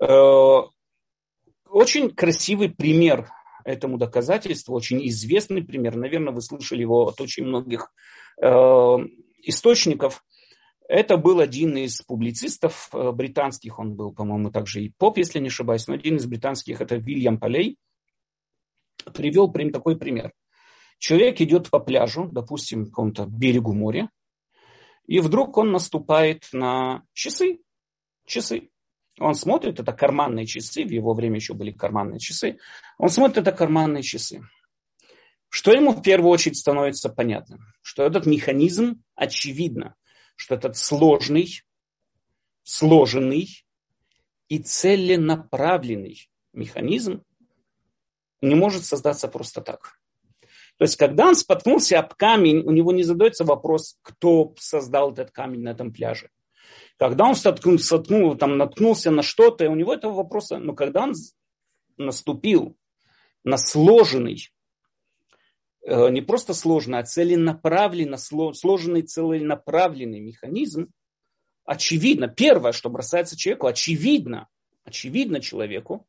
Э, 0.00 0.60
очень 1.68 2.10
красивый 2.10 2.68
пример 2.68 3.28
этому 3.64 3.98
доказательство, 3.98 4.72
очень 4.72 5.04
известный 5.08 5.64
пример, 5.64 5.96
наверное, 5.96 6.32
вы 6.32 6.40
слышали 6.40 6.82
его 6.82 7.08
от 7.08 7.20
очень 7.20 7.44
многих 7.44 7.92
э, 8.40 8.48
источников. 9.42 10.22
Это 10.92 11.16
был 11.16 11.40
один 11.40 11.74
из 11.78 12.02
публицистов 12.02 12.90
э, 12.92 13.12
британских, 13.12 13.78
он 13.78 13.94
был, 13.94 14.12
по-моему, 14.12 14.50
также 14.50 14.82
и 14.82 14.90
поп, 14.90 15.16
если 15.16 15.38
не 15.38 15.48
ошибаюсь, 15.48 15.86
но 15.86 15.94
один 15.94 16.16
из 16.16 16.26
британских, 16.26 16.82
это 16.82 16.96
Вильям 16.96 17.40
Полей, 17.40 17.78
привел 19.14 19.50
прям 19.50 19.70
такой 19.70 19.98
пример. 19.98 20.34
Человек 20.98 21.40
идет 21.40 21.70
по 21.70 21.78
пляжу, 21.78 22.28
допустим, 22.30 22.84
к 22.84 22.88
какому-то 22.90 23.24
берегу 23.24 23.72
моря, 23.72 24.10
и 25.06 25.20
вдруг 25.20 25.56
он 25.56 25.72
наступает 25.72 26.46
на 26.52 27.04
часы. 27.14 27.60
Часы. 28.26 28.68
Он 29.18 29.34
смотрит, 29.34 29.80
это 29.80 29.94
карманные 29.94 30.44
часы, 30.44 30.84
в 30.84 30.90
его 30.90 31.14
время 31.14 31.36
еще 31.36 31.54
были 31.54 31.70
карманные 31.70 32.18
часы. 32.18 32.58
Он 32.98 33.08
смотрит, 33.08 33.38
это 33.38 33.52
карманные 33.52 34.02
часы. 34.02 34.42
Что 35.48 35.72
ему 35.72 35.92
в 35.92 36.02
первую 36.02 36.30
очередь 36.30 36.58
становится 36.58 37.08
понятным? 37.08 37.60
Что 37.80 38.02
этот 38.02 38.26
механизм, 38.26 39.02
очевидно, 39.14 39.96
что 40.42 40.56
этот 40.56 40.76
сложный, 40.76 41.62
сложенный 42.64 43.64
и 44.48 44.58
целенаправленный 44.58 46.28
механизм 46.52 47.22
не 48.40 48.56
может 48.56 48.84
создаться 48.84 49.28
просто 49.28 49.60
так. 49.60 50.00
То 50.78 50.84
есть, 50.84 50.96
когда 50.96 51.28
он 51.28 51.36
споткнулся 51.36 52.00
об 52.00 52.14
камень, 52.14 52.58
у 52.66 52.72
него 52.72 52.90
не 52.90 53.04
задается 53.04 53.44
вопрос, 53.44 53.98
кто 54.02 54.52
создал 54.58 55.12
этот 55.12 55.30
камень 55.30 55.62
на 55.62 55.68
этом 55.68 55.92
пляже. 55.92 56.28
Когда 56.98 57.24
он 57.24 57.36
столкнул, 57.36 57.78
столкнул, 57.78 58.36
там, 58.36 58.58
наткнулся 58.58 59.12
на 59.12 59.22
что-то, 59.22 59.70
у 59.70 59.76
него 59.76 59.94
этого 59.94 60.12
вопроса, 60.12 60.58
но 60.58 60.74
когда 60.74 61.04
он 61.04 61.14
наступил 61.98 62.76
на 63.44 63.58
сложенный, 63.58 64.51
не 65.86 66.20
просто 66.22 66.54
сложный, 66.54 66.98
а 66.98 67.04
целенаправленный, 67.04 68.18
сложенный 68.18 69.02
целенаправленный 69.02 70.20
механизм, 70.20 70.88
очевидно, 71.64 72.28
первое, 72.28 72.72
что 72.72 72.90
бросается 72.90 73.36
человеку, 73.36 73.66
очевидно, 73.66 74.48
очевидно 74.84 75.40
человеку, 75.40 76.06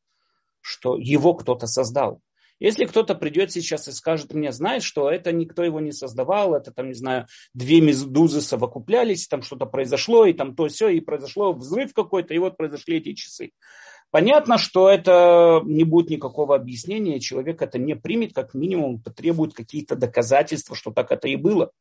что 0.62 0.98
его 0.98 1.34
кто-то 1.34 1.68
создал. 1.68 2.22
Если 2.60 2.86
кто-то 2.86 3.16
придет 3.16 3.52
сейчас 3.52 3.88
и 3.88 3.92
скажет 3.92 4.34
мне, 4.34 4.52
знаешь, 4.52 4.84
что 4.84 5.10
это 5.10 5.32
никто 5.32 5.64
его 5.64 5.80
не 5.80 5.92
создавал, 5.92 6.54
это 6.54 6.72
там, 6.72 6.88
не 6.88 6.94
знаю, 6.94 7.28
две 7.54 7.82
медузы 7.82 8.42
совокуплялись, 8.42 9.28
там 9.28 9.42
что-то 9.42 9.66
произошло, 9.66 10.26
и 10.26 10.34
там 10.34 10.56
то 10.56 10.68
все, 10.68 10.88
и 10.90 11.02
произошло 11.02 11.52
взрыв 11.52 11.94
какой-то, 11.94 12.34
и 12.34 12.38
вот 12.38 12.56
произошли 12.56 13.00
эти 13.00 13.14
часы. 13.14 13.52
Понятно, 14.14 14.60
что 14.60 14.90
это 14.90 15.62
не 15.66 15.84
будет 15.86 16.12
никакого 16.12 16.56
объяснения, 16.56 17.20
человек 17.20 17.64
это 17.64 17.80
не 17.80 17.96
примет, 17.96 18.32
как 18.32 18.54
минимум 18.54 19.02
потребует 19.02 19.56
какие-то 19.56 19.96
доказательства, 19.96 20.76
что 20.76 20.92
так 20.92 21.12
это 21.12 21.28
и 21.28 21.36
было. 21.36 21.72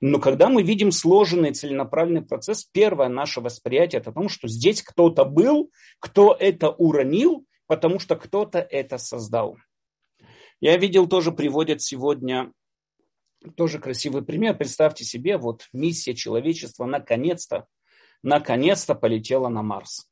Но 0.00 0.18
когда 0.18 0.48
мы 0.48 0.64
видим 0.64 0.90
сложенный 0.90 1.52
целенаправленный 1.52 2.22
процесс, 2.22 2.64
первое 2.64 3.08
наше 3.08 3.40
восприятие 3.40 4.00
это 4.00 4.10
о 4.10 4.14
том, 4.14 4.28
что 4.28 4.48
здесь 4.48 4.82
кто-то 4.82 5.24
был, 5.24 5.70
кто 6.00 6.36
это 6.36 6.70
уронил, 6.70 7.46
потому 7.68 8.00
что 8.00 8.16
кто-то 8.16 8.58
это 8.58 8.98
создал. 8.98 9.56
Я 10.60 10.76
видел, 10.78 11.06
тоже 11.06 11.30
приводят 11.30 11.80
сегодня 11.80 12.50
тоже 13.56 13.78
красивый 13.78 14.24
пример. 14.24 14.58
Представьте 14.58 15.04
себе, 15.04 15.38
вот 15.38 15.68
миссия 15.72 16.16
человечества 16.16 16.86
наконец-то, 16.86 17.66
наконец-то 18.24 18.96
полетела 18.96 19.48
на 19.48 19.62
Марс. 19.62 20.08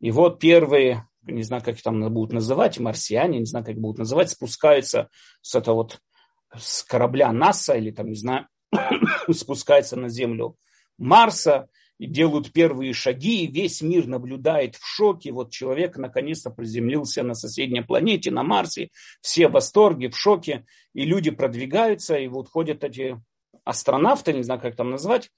И 0.00 0.10
вот 0.10 0.38
первые, 0.38 1.08
не 1.22 1.42
знаю, 1.42 1.62
как 1.62 1.76
их 1.76 1.82
там 1.82 2.12
будут 2.12 2.32
называть, 2.32 2.78
марсиане, 2.78 3.40
не 3.40 3.46
знаю, 3.46 3.64
как 3.64 3.74
их 3.74 3.80
будут 3.80 3.98
называть, 3.98 4.30
спускаются 4.30 5.08
с 5.42 5.54
этого 5.54 5.76
вот 5.76 6.00
с 6.56 6.82
корабля 6.82 7.32
НАСА 7.32 7.74
или 7.74 7.90
там, 7.90 8.08
не 8.08 8.14
знаю, 8.14 8.46
спускаются 9.30 9.96
на 9.96 10.08
Землю 10.08 10.56
Марса, 10.96 11.68
и 11.98 12.06
делают 12.06 12.52
первые 12.52 12.92
шаги, 12.92 13.44
и 13.44 13.50
весь 13.50 13.82
мир 13.82 14.06
наблюдает 14.06 14.76
в 14.76 14.86
шоке. 14.86 15.32
Вот 15.32 15.50
человек 15.50 15.96
наконец-то 15.96 16.50
приземлился 16.50 17.22
на 17.22 17.34
соседней 17.34 17.82
планете, 17.82 18.30
на 18.30 18.44
Марсе, 18.44 18.90
все 19.20 19.48
в 19.48 19.52
восторге, 19.52 20.08
в 20.08 20.16
шоке, 20.16 20.64
и 20.94 21.04
люди 21.04 21.30
продвигаются, 21.30 22.16
и 22.16 22.28
вот 22.28 22.48
ходят 22.48 22.84
эти 22.84 23.20
астронавты, 23.64 24.32
не 24.32 24.42
знаю, 24.42 24.60
как 24.60 24.76
там 24.76 24.90
назвать, 24.90 25.30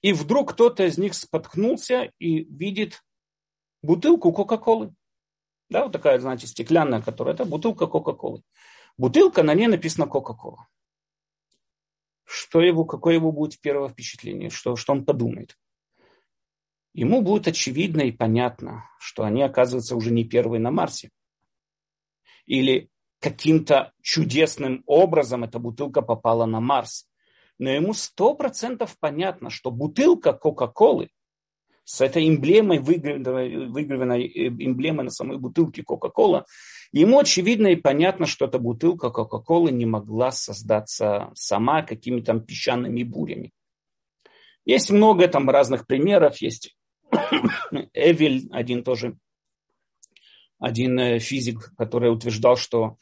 и 0.00 0.12
вдруг 0.12 0.52
кто-то 0.52 0.84
из 0.84 0.98
них 0.98 1.14
споткнулся 1.14 2.12
и 2.18 2.44
видит 2.44 3.02
бутылку 3.82 4.32
Кока-Колы. 4.32 4.94
Да, 5.70 5.84
вот 5.84 5.92
такая, 5.92 6.18
знаете, 6.18 6.46
стеклянная, 6.46 7.02
которая, 7.02 7.34
это 7.34 7.44
бутылка 7.44 7.86
Кока-Колы. 7.86 8.42
Бутылка, 8.96 9.42
на 9.42 9.54
ней 9.54 9.66
написано 9.66 10.06
Кока-Кола. 10.06 10.66
Что 12.24 12.60
его, 12.60 12.84
какое 12.84 13.14
его 13.14 13.32
будет 13.32 13.60
первое 13.60 13.88
впечатление, 13.88 14.50
что, 14.50 14.76
что 14.76 14.92
он 14.92 15.04
подумает? 15.04 15.56
ему 16.98 17.22
будет 17.22 17.46
очевидно 17.46 18.02
и 18.02 18.12
понятно, 18.12 18.90
что 18.98 19.22
они 19.22 19.42
оказываются 19.42 19.94
уже 19.94 20.10
не 20.10 20.24
первые 20.24 20.60
на 20.60 20.72
Марсе. 20.72 21.10
Или 22.46 22.90
каким-то 23.20 23.92
чудесным 24.02 24.82
образом 24.84 25.44
эта 25.44 25.60
бутылка 25.60 26.02
попала 26.02 26.44
на 26.44 26.60
Марс. 26.60 27.08
Но 27.58 27.70
ему 27.70 27.94
сто 27.94 28.34
процентов 28.34 28.96
понятно, 28.98 29.48
что 29.48 29.70
бутылка 29.70 30.32
Кока-Колы 30.32 31.10
с 31.88 32.02
этой 32.02 32.28
эмблемой, 32.28 32.80
выгравированной, 32.80 34.26
э, 34.26 34.48
эмблемой 34.48 35.04
на 35.04 35.10
самой 35.10 35.38
бутылке 35.38 35.82
Кока-Кола, 35.82 36.44
ему 36.92 37.18
очевидно 37.18 37.68
и 37.68 37.76
понятно, 37.76 38.26
что 38.26 38.44
эта 38.44 38.58
бутылка 38.58 39.08
Кока-Колы 39.08 39.70
не 39.72 39.86
могла 39.86 40.30
создаться 40.30 41.30
сама 41.34 41.82
какими-то 41.82 42.38
песчаными 42.40 43.04
бурями. 43.04 43.52
Есть 44.66 44.90
много 44.90 45.28
там 45.28 45.48
разных 45.48 45.86
примеров, 45.86 46.42
есть 46.42 46.76
Эвель, 47.94 48.50
один 48.52 48.84
тоже, 48.84 49.16
один 50.58 50.98
э, 50.98 51.18
физик, 51.20 51.72
который 51.78 52.12
утверждал, 52.12 52.58
что 52.58 52.98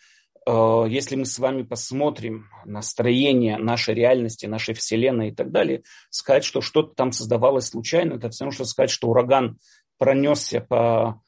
если 0.48 1.16
мы 1.16 1.24
с 1.24 1.38
вами 1.38 1.62
посмотрим 1.62 2.48
на 2.64 2.80
строение 2.80 3.58
нашей 3.58 3.94
реальности, 3.94 4.46
нашей 4.46 4.74
Вселенной 4.74 5.30
и 5.30 5.34
так 5.34 5.50
далее, 5.50 5.82
сказать, 6.10 6.44
что 6.44 6.60
что-то 6.60 6.94
там 6.94 7.10
создавалось 7.10 7.66
случайно, 7.66 8.14
это 8.14 8.30
все 8.30 8.44
равно, 8.44 8.54
что 8.54 8.64
сказать, 8.64 8.90
что 8.90 9.08
ураган 9.08 9.58
пронесся 9.98 10.60
по, 10.60 11.20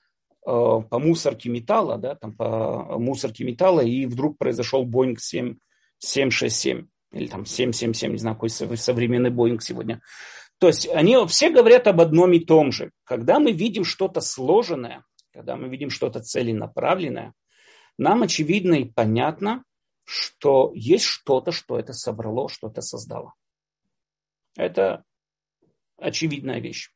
э, 0.46 0.50
по 0.50 0.98
мусорке 0.98 1.48
металла, 1.48 1.98
да, 1.98 2.14
там 2.14 2.36
по 2.36 2.98
мусорке 2.98 3.44
металла, 3.44 3.80
и 3.80 4.06
вдруг 4.06 4.38
произошел 4.38 4.84
Боинг 4.84 5.20
7, 5.20 5.56
767 5.98 6.86
или 7.12 7.26
там 7.26 7.44
777, 7.44 8.12
не 8.12 8.18
знаю, 8.18 8.36
какой 8.36 8.50
современный 8.50 9.30
Боинг 9.30 9.62
сегодня. 9.62 10.00
То 10.58 10.66
есть 10.66 10.88
они 10.88 11.16
все 11.28 11.50
говорят 11.50 11.86
об 11.86 12.00
одном 12.00 12.32
и 12.32 12.40
том 12.40 12.72
же. 12.72 12.90
Когда 13.04 13.38
мы 13.38 13.52
видим 13.52 13.84
что-то 13.84 14.20
сложенное, 14.20 15.04
когда 15.32 15.56
мы 15.56 15.68
видим 15.68 15.90
что-то 15.90 16.20
целенаправленное, 16.20 17.32
нам 17.98 18.22
очевидно 18.22 18.74
и 18.74 18.84
понятно, 18.84 19.64
что 20.04 20.72
есть 20.74 21.04
что-то, 21.04 21.52
что 21.52 21.78
это 21.78 21.92
собрало, 21.92 22.48
что-то 22.48 22.80
создало. 22.80 23.34
Это 24.56 25.04
очевидная 25.98 26.60
вещь. 26.60 26.90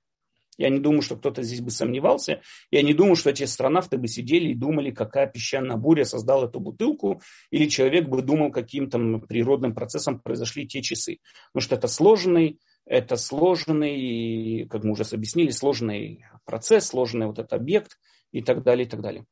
Я 0.59 0.69
не 0.69 0.79
думаю, 0.79 1.03
что 1.03 1.17
кто-то 1.17 1.43
здесь 1.43 1.61
бы 1.61 1.71
сомневался. 1.71 2.43
Я 2.71 2.83
не 2.83 2.95
думаю, 2.95 3.17
что 3.17 3.31
эти 3.31 3.43
астронавты 3.43 3.97
бы 3.99 4.07
сидели 4.07 4.51
и 4.51 4.55
думали, 4.55 4.91
какая 4.91 5.27
песчаная 5.27 5.77
буря 5.77 6.05
создала 6.05 6.47
эту 6.47 6.61
бутылку, 6.61 7.23
или 7.51 7.69
человек 7.69 8.09
бы 8.09 8.23
думал, 8.23 8.53
каким 8.53 8.89
то 8.89 8.99
природным 9.27 9.75
процессом 9.75 10.21
произошли 10.21 10.67
те 10.67 10.83
часы. 10.83 11.19
Потому 11.53 11.65
что 11.65 11.75
это 11.75 11.89
сложный 11.89 12.61
это 12.85 13.17
сложный, 13.17 14.67
как 14.69 14.83
мы 14.85 14.93
уже 14.93 15.05
объяснили, 15.13 15.51
сложный 15.51 16.25
процесс, 16.45 16.89
сложный 16.89 17.27
вот 17.27 17.39
этот 17.39 17.53
объект 17.53 17.99
и 18.33 18.43
так 18.43 18.63
далее, 18.63 18.87
и 18.87 18.89
так 18.89 19.01
далее. 19.01 19.25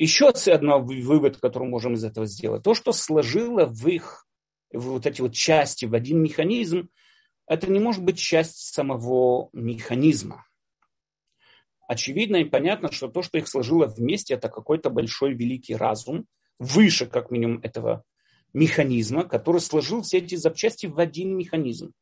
Еще 0.00 0.30
один 0.30 0.82
вывод, 1.02 1.36
который 1.36 1.68
можем 1.68 1.92
из 1.92 2.04
этого 2.04 2.24
сделать. 2.24 2.62
То, 2.62 2.72
что 2.72 2.90
сложило 2.90 3.66
в 3.66 3.86
их 3.86 4.26
вот 4.72 5.04
эти 5.04 5.20
вот 5.20 5.34
части 5.34 5.84
в 5.84 5.94
один 5.94 6.22
механизм, 6.22 6.88
это 7.46 7.70
не 7.70 7.80
может 7.80 8.02
быть 8.02 8.18
часть 8.18 8.72
самого 8.72 9.50
механизма. 9.52 10.46
Очевидно 11.86 12.36
и 12.36 12.44
понятно, 12.44 12.90
что 12.90 13.08
то, 13.08 13.20
что 13.20 13.36
их 13.36 13.46
сложило 13.46 13.88
вместе, 13.88 14.32
это 14.32 14.48
какой-то 14.48 14.88
большой 14.88 15.34
великий 15.34 15.76
разум, 15.76 16.24
выше, 16.58 17.04
как 17.04 17.30
минимум, 17.30 17.60
этого 17.62 18.02
механизма, 18.54 19.24
который 19.24 19.60
сложил 19.60 20.00
все 20.00 20.16
эти 20.16 20.34
запчасти 20.34 20.86
в 20.86 20.98
один 20.98 21.36
механизм. 21.36 21.92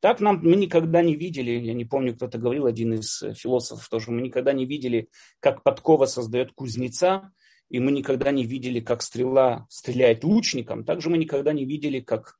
Так 0.00 0.20
нам 0.20 0.40
мы 0.42 0.56
никогда 0.56 1.02
не 1.02 1.16
видели, 1.16 1.50
я 1.50 1.74
не 1.74 1.84
помню, 1.84 2.16
кто-то 2.16 2.38
говорил, 2.38 2.64
один 2.64 2.94
из 2.94 3.22
э, 3.22 3.34
философов 3.34 3.88
тоже, 3.88 4.10
мы 4.10 4.22
никогда 4.22 4.52
не 4.52 4.64
видели, 4.64 5.10
как 5.38 5.62
подкова 5.62 6.06
создает 6.06 6.50
кузнеца, 6.52 7.30
и 7.68 7.80
мы 7.80 7.90
никогда 7.92 8.30
не 8.30 8.44
видели, 8.44 8.80
как 8.80 9.02
стрела 9.02 9.66
стреляет 9.70 10.24
лучником. 10.24 10.84
Также 10.84 11.08
мы 11.08 11.18
никогда 11.18 11.52
не 11.52 11.64
видели, 11.64 12.00
как, 12.00 12.38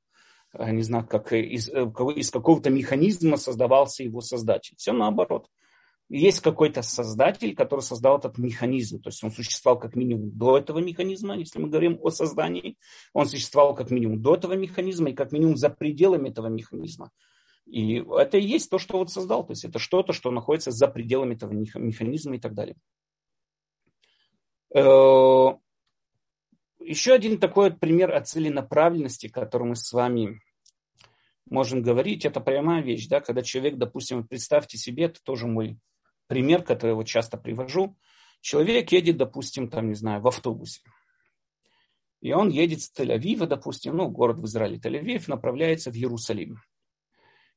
э, 0.53 0.71
не 0.73 0.83
знаю, 0.83 1.07
как 1.07 1.33
из, 1.33 1.69
э, 1.69 1.91
из 2.17 2.31
какого-то 2.31 2.71
механизма 2.71 3.37
создавался 3.37 4.03
его 4.03 4.21
создатель. 4.21 4.75
Все 4.77 4.93
наоборот. 4.93 5.49
есть 6.09 6.41
какой-то 6.41 6.83
создатель, 6.83 7.55
который 7.55 7.81
создал 7.81 8.19
этот 8.19 8.37
механизм. 8.37 9.01
То 9.01 9.09
есть 9.09 9.25
он 9.25 9.31
существовал 9.31 9.81
как 9.81 9.97
минимум 9.97 10.31
до 10.37 10.59
этого 10.59 10.79
механизма, 10.81 11.39
если 11.39 11.59
мы 11.59 11.69
говорим 11.69 11.99
о 12.03 12.11
создании. 12.11 12.77
Он 13.15 13.27
существовал 13.27 13.75
как 13.75 13.91
минимум 13.91 14.21
до 14.21 14.35
этого 14.35 14.53
механизма 14.53 15.09
и 15.11 15.15
как 15.15 15.33
минимум 15.33 15.57
за 15.57 15.71
пределами 15.71 16.29
этого 16.29 16.49
механизма. 16.49 17.11
И 17.67 18.05
это 18.19 18.37
и 18.37 18.45
есть 18.45 18.69
то, 18.69 18.79
что 18.79 18.99
вот 18.99 19.11
создал. 19.11 19.47
То 19.47 19.53
есть 19.53 19.65
это 19.65 19.79
что-то, 19.79 20.13
что 20.13 20.31
находится 20.31 20.71
за 20.71 20.89
пределами 20.89 21.35
этого 21.35 21.53
механизма 21.53 22.37
и 22.37 22.39
так 22.39 22.53
далее. 22.53 22.77
Э, 24.75 25.55
еще 26.81 27.13
один 27.13 27.39
такой 27.39 27.71
вот 27.71 27.81
пример 27.81 28.15
о 28.15 28.21
целенаправленности, 28.21 29.29
который 29.29 29.69
мы 29.69 29.77
с 29.77 29.93
вами 29.93 30.41
можем 31.47 31.83
говорить, 31.83 32.25
это 32.25 32.41
прямая 32.41 32.83
вещь, 32.83 33.07
да, 33.09 33.21
когда 33.21 33.43
человек, 33.43 33.77
допустим, 33.77 34.27
представьте 34.27 34.79
себе, 34.79 35.05
это 35.05 35.23
тоже 35.23 35.47
мой 35.47 35.79
пример, 36.27 36.63
который 36.63 36.91
я 36.91 36.95
вот 36.95 37.07
часто 37.07 37.37
привожу. 37.37 37.97
Человек 38.41 38.91
едет, 38.91 39.19
допустим, 39.19 39.69
там, 39.69 39.89
не 39.89 39.95
знаю, 39.95 40.23
в 40.23 40.27
автобусе. 40.27 40.81
И 42.21 42.33
он 42.33 42.49
едет 42.49 42.81
с 42.81 42.93
Тель-Авива, 42.93 43.47
допустим, 43.47 43.97
ну, 43.97 44.09
город 44.09 44.39
в 44.39 44.47
Израиле, 44.47 44.79
Тель-Авив, 44.79 45.25
направляется 45.27 45.91
в 45.91 45.95
Иерусалим. 45.95 46.59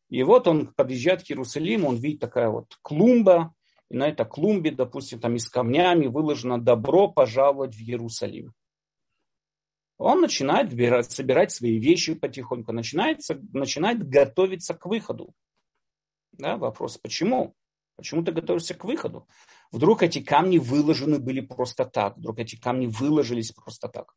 И 0.09 0.21
вот 0.23 0.47
он 0.47 0.73
подъезжает 0.73 1.23
к 1.23 1.31
Иерусалиму, 1.31 1.87
он 1.87 1.95
видит 1.95 2.19
такая 2.19 2.49
вот 2.49 2.77
клумба, 2.81 3.54
и 3.89 3.97
на 3.97 4.07
этой 4.07 4.25
клумбе, 4.25 4.71
допустим, 4.71 5.19
там 5.19 5.35
из 5.35 5.47
камнями 5.49 6.07
выложено 6.07 6.59
«Добро 6.59 7.07
пожаловать 7.07 7.75
в 7.75 7.79
Иерусалим». 7.79 8.53
Он 9.97 10.21
начинает 10.21 10.71
собирать 11.11 11.51
свои 11.51 11.79
вещи 11.79 12.15
потихоньку, 12.15 12.73
начинает, 12.73 13.19
начинает 13.53 14.07
готовиться 14.07 14.73
к 14.73 14.85
выходу. 14.85 15.33
Да, 16.33 16.57
вопрос, 16.57 16.97
почему? 16.97 17.55
Почему 17.95 18.23
ты 18.23 18.33
готовишься 18.33 18.73
к 18.73 18.83
выходу? 18.83 19.27
Вдруг 19.71 20.03
эти 20.03 20.21
камни 20.21 20.57
выложены 20.57 21.19
были 21.19 21.39
просто 21.39 21.85
так, 21.85 22.17
вдруг 22.17 22.39
эти 22.39 22.57
камни 22.57 22.87
выложились 22.87 23.51
просто 23.51 23.87
так. 23.87 24.13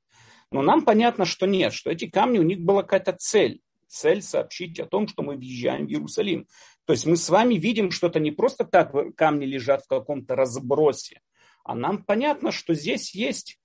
Но 0.50 0.62
нам 0.62 0.84
понятно, 0.84 1.24
что 1.24 1.46
нет, 1.46 1.72
что 1.72 1.90
эти 1.90 2.08
камни, 2.08 2.38
у 2.38 2.42
них 2.42 2.60
была 2.60 2.82
какая-то 2.82 3.12
цель. 3.12 3.60
Цель 3.86 4.20
сообщить 4.20 4.80
о 4.80 4.86
том, 4.86 5.06
что 5.06 5.22
мы 5.22 5.36
въезжаем 5.36 5.86
в 5.86 5.90
Иерусалим. 5.90 6.46
То 6.88 6.92
есть 6.92 7.04
мы 7.04 7.18
с 7.18 7.28
вами 7.28 7.56
видим, 7.56 7.90
что 7.90 8.06
это 8.06 8.18
не 8.18 8.30
просто 8.30 8.64
так 8.64 8.94
камни 9.14 9.44
лежат 9.44 9.84
в 9.84 9.88
каком-то 9.88 10.34
разбросе, 10.34 11.20
а 11.62 11.74
нам 11.74 12.02
понятно, 12.02 12.50
что 12.50 12.72
здесь 12.72 13.14
есть 13.14 13.60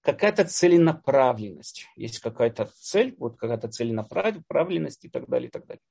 какая-то 0.00 0.44
целенаправленность, 0.44 1.86
есть 1.94 2.18
какая-то 2.18 2.68
цель, 2.74 3.14
вот 3.16 3.36
какая-то 3.36 3.68
целенаправленность 3.68 5.04
и 5.04 5.08
так 5.08 5.28
далее, 5.28 5.50
и 5.50 5.50
так 5.52 5.66
далее. 5.68 5.82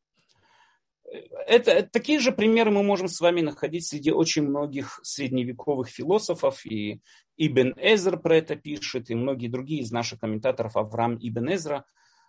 Это, 1.47 1.83
такие 1.83 2.19
же 2.19 2.33
примеры 2.33 2.69
мы 2.69 2.83
можем 2.83 3.07
с 3.07 3.21
вами 3.21 3.39
находить 3.39 3.87
среди 3.87 4.11
очень 4.11 4.43
многих 4.43 4.99
средневековых 5.03 5.87
философов, 5.87 6.65
и 6.65 6.99
Ибн 7.37 7.75
Эзер 7.77 8.17
про 8.17 8.35
это 8.35 8.57
пишет, 8.57 9.09
и 9.09 9.15
многие 9.15 9.47
другие 9.47 9.83
из 9.83 9.91
наших 9.93 10.19
комментаторов, 10.19 10.75
Авраам 10.75 11.17
Ибн 11.17 11.53
Эзра, 11.53 11.85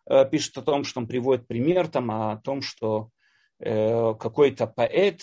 э, 0.09 0.31
пишет 0.31 0.57
о 0.59 0.63
том, 0.63 0.85
что 0.85 1.01
он 1.01 1.09
приводит 1.09 1.49
пример 1.49 1.89
там, 1.89 2.13
о 2.13 2.37
том, 2.37 2.63
что 2.63 3.11
какой-то 3.59 4.67
поэт, 4.67 5.23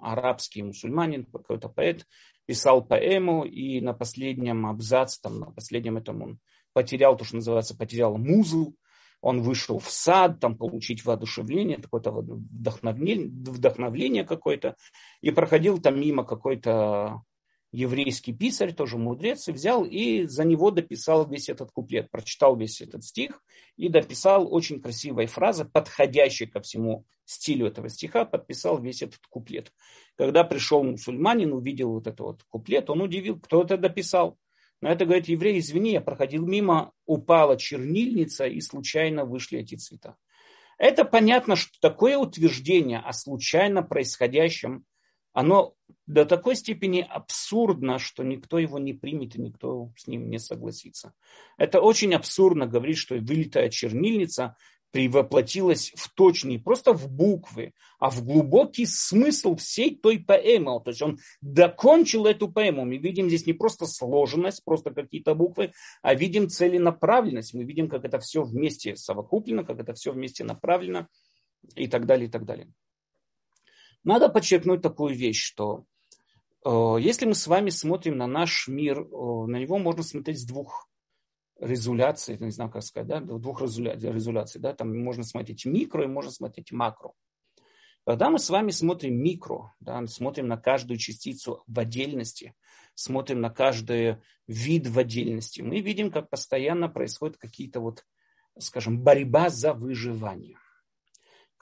арабский 0.00 0.62
мусульманин, 0.62 1.26
какой-то 1.26 1.68
поэт, 1.68 2.06
писал 2.46 2.84
поэму, 2.84 3.44
и 3.44 3.80
на 3.80 3.92
последнем 3.92 4.66
абзаце, 4.66 5.20
там, 5.22 5.40
на 5.40 5.46
последнем 5.50 5.96
этом 5.96 6.22
он 6.22 6.38
потерял 6.72 7.16
то, 7.16 7.24
что 7.24 7.36
называется, 7.36 7.76
потерял 7.76 8.16
музу, 8.16 8.74
он 9.20 9.40
вышел 9.40 9.78
в 9.78 9.88
сад, 9.88 10.40
там 10.40 10.56
получить 10.56 11.04
воодушевление, 11.04 11.78
какое-то 11.80 12.10
вдохновение, 12.10 13.28
вдохновление 13.28 14.24
какое-то, 14.24 14.76
и 15.20 15.30
проходил 15.30 15.80
там 15.80 16.00
мимо 16.00 16.24
какой-то 16.24 17.22
еврейский 17.72 18.34
писарь, 18.34 18.74
тоже 18.74 18.98
мудрец, 18.98 19.48
и 19.48 19.52
взял 19.52 19.84
и 19.84 20.26
за 20.26 20.44
него 20.44 20.70
дописал 20.70 21.26
весь 21.26 21.48
этот 21.48 21.72
куплет, 21.72 22.10
прочитал 22.10 22.54
весь 22.54 22.80
этот 22.82 23.02
стих 23.02 23.42
и 23.76 23.88
дописал 23.88 24.52
очень 24.52 24.80
красивой 24.80 25.26
фразы, 25.26 25.64
подходящей 25.64 26.46
ко 26.46 26.60
всему 26.60 27.06
стилю 27.24 27.66
этого 27.66 27.88
стиха, 27.88 28.26
подписал 28.26 28.80
весь 28.80 29.02
этот 29.02 29.20
куплет. 29.28 29.72
Когда 30.16 30.44
пришел 30.44 30.84
мусульманин, 30.84 31.52
увидел 31.52 31.92
вот 31.92 32.06
этот 32.06 32.20
вот 32.20 32.42
куплет, 32.44 32.90
он 32.90 33.00
удивил, 33.00 33.40
кто 33.40 33.62
это 33.62 33.78
дописал. 33.78 34.38
На 34.82 34.90
это 34.90 35.06
говорит 35.06 35.28
еврей, 35.28 35.58
извини, 35.58 35.92
я 35.92 36.00
проходил 36.00 36.46
мимо, 36.46 36.92
упала 37.06 37.56
чернильница 37.56 38.46
и 38.46 38.60
случайно 38.60 39.24
вышли 39.24 39.60
эти 39.60 39.76
цвета. 39.76 40.16
Это 40.76 41.04
понятно, 41.04 41.54
что 41.56 41.72
такое 41.80 42.18
утверждение 42.18 42.98
о 42.98 43.12
случайно 43.12 43.82
происходящем, 43.82 44.84
оно 45.32 45.74
до 46.06 46.24
такой 46.24 46.56
степени 46.56 47.06
абсурдно, 47.08 47.98
что 47.98 48.22
никто 48.22 48.58
его 48.58 48.78
не 48.78 48.92
примет 48.92 49.36
и 49.36 49.40
никто 49.40 49.90
с 49.96 50.06
ним 50.06 50.28
не 50.28 50.38
согласится. 50.38 51.12
Это 51.56 51.80
очень 51.80 52.14
абсурдно 52.14 52.66
говорить, 52.66 52.98
что 52.98 53.14
вылетая 53.14 53.70
чернильница 53.70 54.56
превоплотилась 54.92 55.90
в 55.96 56.12
точные, 56.12 56.58
просто 56.58 56.92
в 56.92 57.10
буквы, 57.10 57.72
а 57.98 58.10
в 58.10 58.22
глубокий 58.24 58.84
смысл 58.84 59.56
всей 59.56 59.96
той 59.96 60.18
поэмы. 60.18 60.80
То 60.84 60.90
есть 60.90 61.00
он 61.00 61.18
докончил 61.40 62.26
эту 62.26 62.52
поэму. 62.52 62.84
Мы 62.84 62.98
видим 62.98 63.28
здесь 63.28 63.46
не 63.46 63.54
просто 63.54 63.86
сложенность, 63.86 64.62
просто 64.64 64.90
какие-то 64.90 65.34
буквы, 65.34 65.72
а 66.02 66.14
видим 66.14 66.48
целенаправленность. 66.48 67.54
Мы 67.54 67.64
видим, 67.64 67.88
как 67.88 68.04
это 68.04 68.18
все 68.18 68.42
вместе 68.42 68.94
совокуплено, 68.94 69.64
как 69.64 69.80
это 69.80 69.94
все 69.94 70.12
вместе 70.12 70.44
направлено 70.44 71.08
и 71.74 71.86
так 71.86 72.04
далее, 72.04 72.28
и 72.28 72.30
так 72.30 72.44
далее. 72.44 72.68
Надо 74.04 74.28
подчеркнуть 74.28 74.82
такую 74.82 75.14
вещь, 75.14 75.42
что 75.42 75.84
э, 76.64 76.96
если 77.00 77.26
мы 77.26 77.34
с 77.34 77.46
вами 77.46 77.70
смотрим 77.70 78.16
на 78.16 78.26
наш 78.26 78.68
мир, 78.68 79.00
э, 79.00 79.06
на 79.46 79.56
него 79.56 79.78
можно 79.78 80.02
смотреть 80.02 80.40
с 80.40 80.44
двух 80.44 80.88
резоляций, 81.60 82.36
не 82.38 82.50
знаю, 82.50 82.70
как 82.70 82.82
сказать, 82.82 83.08
да, 83.08 83.20
двух 83.20 83.62
резоляций, 83.62 84.60
да, 84.60 84.74
там 84.74 84.98
можно 84.98 85.22
смотреть 85.22 85.64
микро 85.64 86.04
и 86.04 86.08
можно 86.08 86.32
смотреть 86.32 86.72
макро. 86.72 87.12
Когда 88.04 88.30
мы 88.30 88.40
с 88.40 88.50
вами 88.50 88.72
смотрим 88.72 89.14
микро, 89.14 89.72
да, 89.78 90.04
смотрим 90.08 90.48
на 90.48 90.56
каждую 90.56 90.98
частицу 90.98 91.62
в 91.68 91.78
отдельности, 91.78 92.54
смотрим 92.94 93.40
на 93.40 93.50
каждый 93.50 94.16
вид 94.48 94.88
в 94.88 94.98
отдельности, 94.98 95.60
мы 95.60 95.80
видим, 95.80 96.10
как 96.10 96.28
постоянно 96.28 96.88
происходят 96.88 97.36
какие-то 97.36 97.78
вот, 97.78 98.04
скажем, 98.58 98.98
борьба 98.98 99.50
за 99.50 99.72
выживание. 99.72 100.58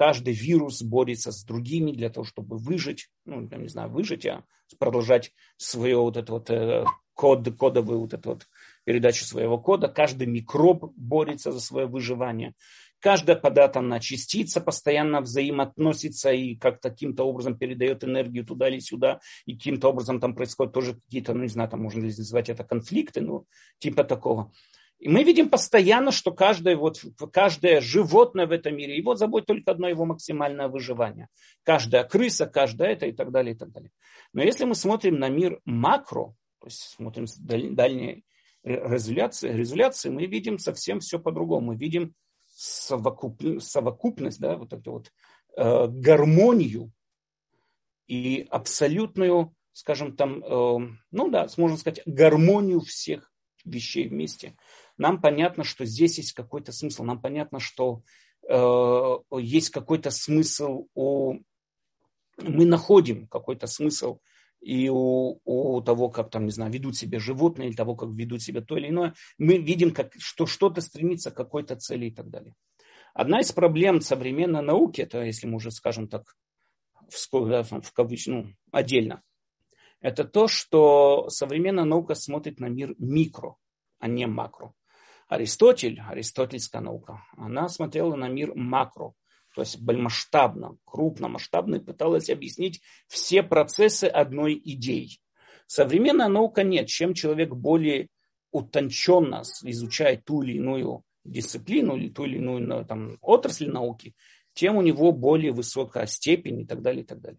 Каждый 0.01 0.33
вирус 0.33 0.81
борется 0.81 1.31
с 1.31 1.45
другими 1.45 1.93
для 1.93 2.09
того, 2.09 2.25
чтобы 2.25 2.57
выжить, 2.57 3.11
ну, 3.27 3.47
я 3.51 3.59
не 3.59 3.69
знаю, 3.69 3.91
выжить, 3.91 4.25
а 4.25 4.45
продолжать 4.79 5.35
свое 5.59 5.99
вот 5.99 6.17
это 6.17 6.33
вот 6.33 6.49
э, 6.49 6.87
код, 7.13 7.47
кодовую 7.59 8.01
вот 8.01 8.15
эту 8.15 8.31
вот 8.31 8.47
передачу 8.85 9.27
своего 9.27 9.59
кода. 9.59 9.89
Каждый 9.89 10.27
микроб 10.27 10.91
борется 10.97 11.53
за 11.53 11.61
свое 11.61 11.87
выживание. 11.87 12.55
Каждая 12.99 13.37
податная 13.37 14.01
частица 14.01 14.63
постоянно 14.63 15.21
взаимоотносится 15.21 16.33
и 16.33 16.55
как-то 16.55 16.89
каким-то 16.89 17.25
образом 17.25 17.59
передает 17.59 18.03
энергию 18.03 18.47
туда 18.47 18.71
или 18.71 18.79
сюда. 18.79 19.21
И 19.45 19.55
каким-то 19.55 19.89
образом 19.89 20.19
там 20.19 20.35
происходят 20.35 20.73
тоже 20.73 20.95
какие-то, 20.95 21.35
ну 21.35 21.43
не 21.43 21.49
знаю, 21.49 21.69
там 21.69 21.83
можно 21.83 22.01
ли 22.01 22.07
называть 22.07 22.49
это 22.49 22.65
конфликты, 22.65 23.21
ну 23.21 23.45
типа 23.81 24.05
такого. 24.05 24.51
И 25.01 25.09
мы 25.09 25.25
видим 25.25 25.49
постоянно, 25.49 26.13
что 26.13 26.31
каждое, 26.31 26.77
вот, 26.77 27.03
каждое 27.33 27.81
животное 27.81 28.47
в 28.47 28.53
этом 28.53 28.77
мире, 28.77 28.99
его 28.99 29.15
заботит 29.15 29.47
только 29.47 29.71
одно 29.71 29.89
его 29.89 30.05
максимальное 30.05 30.69
выживание. 30.69 31.29
Каждая 31.63 32.05
крыса, 32.05 32.47
каждая 32.47 32.93
это 32.93 33.07
и 33.07 33.13
так 33.13 33.31
далее, 33.31 33.55
и 33.55 33.59
так 33.59 33.73
далее. 33.73 33.91
Но 34.35 34.43
если 34.43 34.67
мы 34.67 34.75
смотрим 34.75 35.19
на 35.19 35.31
мир 35.31 35.59
макро, 35.65 36.35
то 36.61 36.67
есть 36.67 36.83
смотрим 36.97 37.25
дальние 37.39 38.23
резоляции, 38.63 39.51
резоляции, 39.51 40.11
мы 40.11 40.27
видим 40.27 40.59
совсем 40.59 41.01
все 41.01 41.19
по-другому. 41.19 41.69
Мы 41.69 41.77
видим 41.77 42.15
совокуп, 42.55 43.43
совокупность, 43.61 44.39
да, 44.39 44.57
вот 44.57 44.75
эту 44.75 44.93
вот 44.93 45.13
э, 45.57 45.87
гармонию 45.89 46.93
и 48.07 48.47
абсолютную, 48.51 49.55
скажем 49.73 50.15
там, 50.15 50.45
э, 50.45 50.79
ну 51.11 51.31
да, 51.31 51.49
можно 51.57 51.79
сказать, 51.79 52.03
гармонию 52.05 52.81
всех 52.81 53.33
вещей 53.65 54.09
вместе. 54.09 54.57
Нам 55.01 55.19
понятно, 55.19 55.65
что 55.65 55.87
здесь 55.87 56.19
есть 56.19 56.35
какой-то 56.35 56.73
смысл. 56.73 57.05
Нам 57.05 57.23
понятно, 57.23 57.59
что 57.59 58.03
э, 58.47 59.17
есть 59.39 59.71
какой-то 59.71 60.11
смысл 60.11 60.89
у... 60.95 61.39
Мы 62.37 62.67
находим 62.67 63.27
какой-то 63.27 63.67
смысл 63.67 64.21
и 64.61 64.91
у, 64.91 65.41
у 65.43 65.81
того, 65.81 66.11
как 66.11 66.29
там, 66.31 66.45
не 66.45 66.51
знаю, 66.51 66.71
ведут 66.71 66.99
себя 66.99 67.19
животные, 67.19 67.71
или 67.71 67.77
того, 67.77 67.97
как 67.97 68.11
ведут 68.11 68.43
себя 68.43 68.61
то 68.61 68.77
или 68.77 68.91
иное, 68.91 69.15
мы 69.39 69.57
видим, 69.57 69.95
как, 69.95 70.13
что 70.19 70.45
что-то 70.45 70.83
стремится 70.83 71.31
к 71.31 71.35
какой-то 71.35 71.77
цели 71.77 72.09
и 72.09 72.11
так 72.11 72.29
далее. 72.29 72.55
Одна 73.15 73.41
из 73.41 73.53
проблем 73.53 74.03
современной 74.03 74.61
науки, 74.61 75.01
это 75.01 75.23
если 75.23 75.47
мы 75.47 75.57
уже 75.57 75.71
скажем 75.71 76.09
так, 76.09 76.37
в, 77.09 77.49
да, 77.49 77.63
в 77.63 77.93
кавыч, 77.95 78.27
ну, 78.27 78.49
отдельно, 78.71 79.23
это 80.03 80.25
то, 80.25 80.47
что 80.47 81.31
современная 81.31 81.85
наука 81.85 82.15
смотрит 82.15 82.61
на 82.61 82.67
мир 82.67 82.95
микро, 82.99 83.57
а 83.99 84.07
не 84.07 84.27
макро. 84.27 84.75
Аристотель, 85.31 86.01
аристотельская 86.01 86.83
наука, 86.83 87.23
она 87.37 87.69
смотрела 87.69 88.17
на 88.17 88.27
мир 88.27 88.53
макро, 88.57 89.13
то 89.55 89.61
есть 89.61 89.81
масштабно, 89.81 90.77
крупно, 90.85 91.29
масштабно, 91.29 91.77
и 91.77 91.81
пыталась 91.81 92.29
объяснить 92.29 92.83
все 93.07 93.45
процессы 93.45 94.07
одной 94.07 94.61
идеи. 94.65 95.21
Современная 95.69 96.27
наука 96.27 96.65
нет. 96.65 96.89
Чем 96.89 97.15
человек 97.15 97.51
более 97.51 98.09
утонченно 98.51 99.43
изучает 99.63 100.25
ту 100.25 100.43
или 100.43 100.57
иную 100.57 101.05
дисциплину 101.25 101.97
или 101.97 102.09
ту 102.09 102.25
или 102.25 102.39
иную 102.39 102.85
там, 102.85 103.17
отрасль 103.21 103.69
науки, 103.69 104.17
тем 104.53 104.79
у 104.79 104.83
него 104.83 105.13
более 105.13 105.53
высокая 105.53 106.07
степень 106.07 106.63
и 106.63 106.67
так 106.67 106.83
далее, 106.83 107.05
и 107.05 107.07
так 107.07 107.21
далее. 107.21 107.39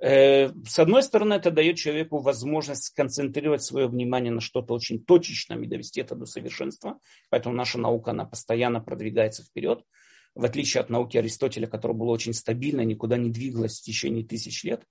Э, 0.00 0.50
с 0.66 0.78
одной 0.78 1.02
стороны, 1.02 1.34
это 1.34 1.50
дает 1.50 1.76
человеку 1.76 2.18
возможность 2.18 2.84
сконцентрировать 2.84 3.62
свое 3.62 3.86
внимание 3.88 4.32
на 4.32 4.40
что-то 4.40 4.74
очень 4.74 5.02
точечном 5.02 5.62
и 5.62 5.66
довести 5.66 6.00
это 6.00 6.14
до 6.14 6.26
совершенства. 6.26 6.98
Поэтому 7.30 7.54
наша 7.54 7.78
наука, 7.78 8.10
она 8.10 8.24
постоянно 8.24 8.80
продвигается 8.80 9.42
вперед. 9.42 9.82
В 10.34 10.44
отличие 10.44 10.82
от 10.82 10.90
науки 10.90 11.16
Аристотеля, 11.16 11.66
которая 11.66 11.96
была 11.96 12.12
очень 12.12 12.34
стабильна, 12.34 12.82
никуда 12.82 13.16
не 13.16 13.30
двигалась 13.30 13.80
в 13.80 13.82
течение 13.82 14.24
тысяч 14.24 14.64
лет. 14.64 14.84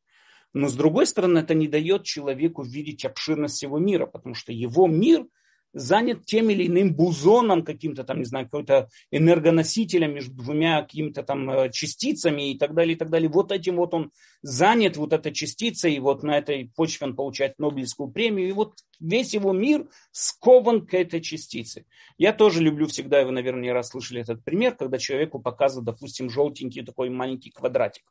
Но 0.53 0.67
с 0.69 0.73
другой 0.73 1.05
стороны, 1.05 1.39
это 1.39 1.53
не 1.53 1.67
дает 1.67 2.03
человеку 2.03 2.63
видеть 2.63 3.05
обширность 3.05 3.55
всего 3.55 3.77
мира, 3.77 4.07
потому 4.07 4.33
что 4.33 4.51
его 4.51 4.87
мир– 4.87 5.25
занят 5.75 6.25
тем 6.25 6.49
или 6.49 6.67
иным 6.67 6.95
бузоном 6.95 7.63
каким-то 7.63 8.05
там, 8.05 8.19
не 8.19 8.25
знаю, 8.25 8.45
какой-то 8.45 8.89
энергоносителем 9.11 10.15
между 10.15 10.33
двумя 10.33 10.81
какими-то 10.81 11.21
там 11.21 11.49
э, 11.49 11.69
частицами 11.71 12.51
и 12.51 12.57
так 12.57 12.73
далее, 12.73 12.95
и 12.95 12.97
так 12.97 13.09
далее. 13.09 13.29
Вот 13.29 13.51
этим 13.51 13.75
вот 13.75 13.93
он 13.93 14.11
занят, 14.41 14.95
вот 14.95 15.11
эта 15.11 15.31
частица, 15.31 15.89
и 15.89 15.99
вот 15.99 16.23
на 16.23 16.37
этой 16.37 16.71
почве 16.75 17.07
он 17.07 17.15
получает 17.15 17.59
Нобелевскую 17.59 18.09
премию, 18.09 18.47
и 18.47 18.53
вот 18.53 18.75
весь 19.01 19.33
его 19.33 19.51
мир 19.51 19.87
скован 20.11 20.85
к 20.85 20.93
этой 20.93 21.21
частице. 21.21 21.85
Я 22.17 22.31
тоже 22.31 22.61
люблю 22.61 22.87
всегда, 22.87 23.25
вы, 23.25 23.31
наверное, 23.31 23.63
не 23.63 23.71
раз 23.73 23.89
слышали 23.89 24.21
этот 24.21 24.43
пример, 24.45 24.75
когда 24.75 24.97
человеку 24.97 25.39
показывают, 25.39 25.85
допустим, 25.85 26.29
желтенький 26.29 26.85
такой 26.85 27.09
маленький 27.09 27.51
квадратик. 27.51 28.03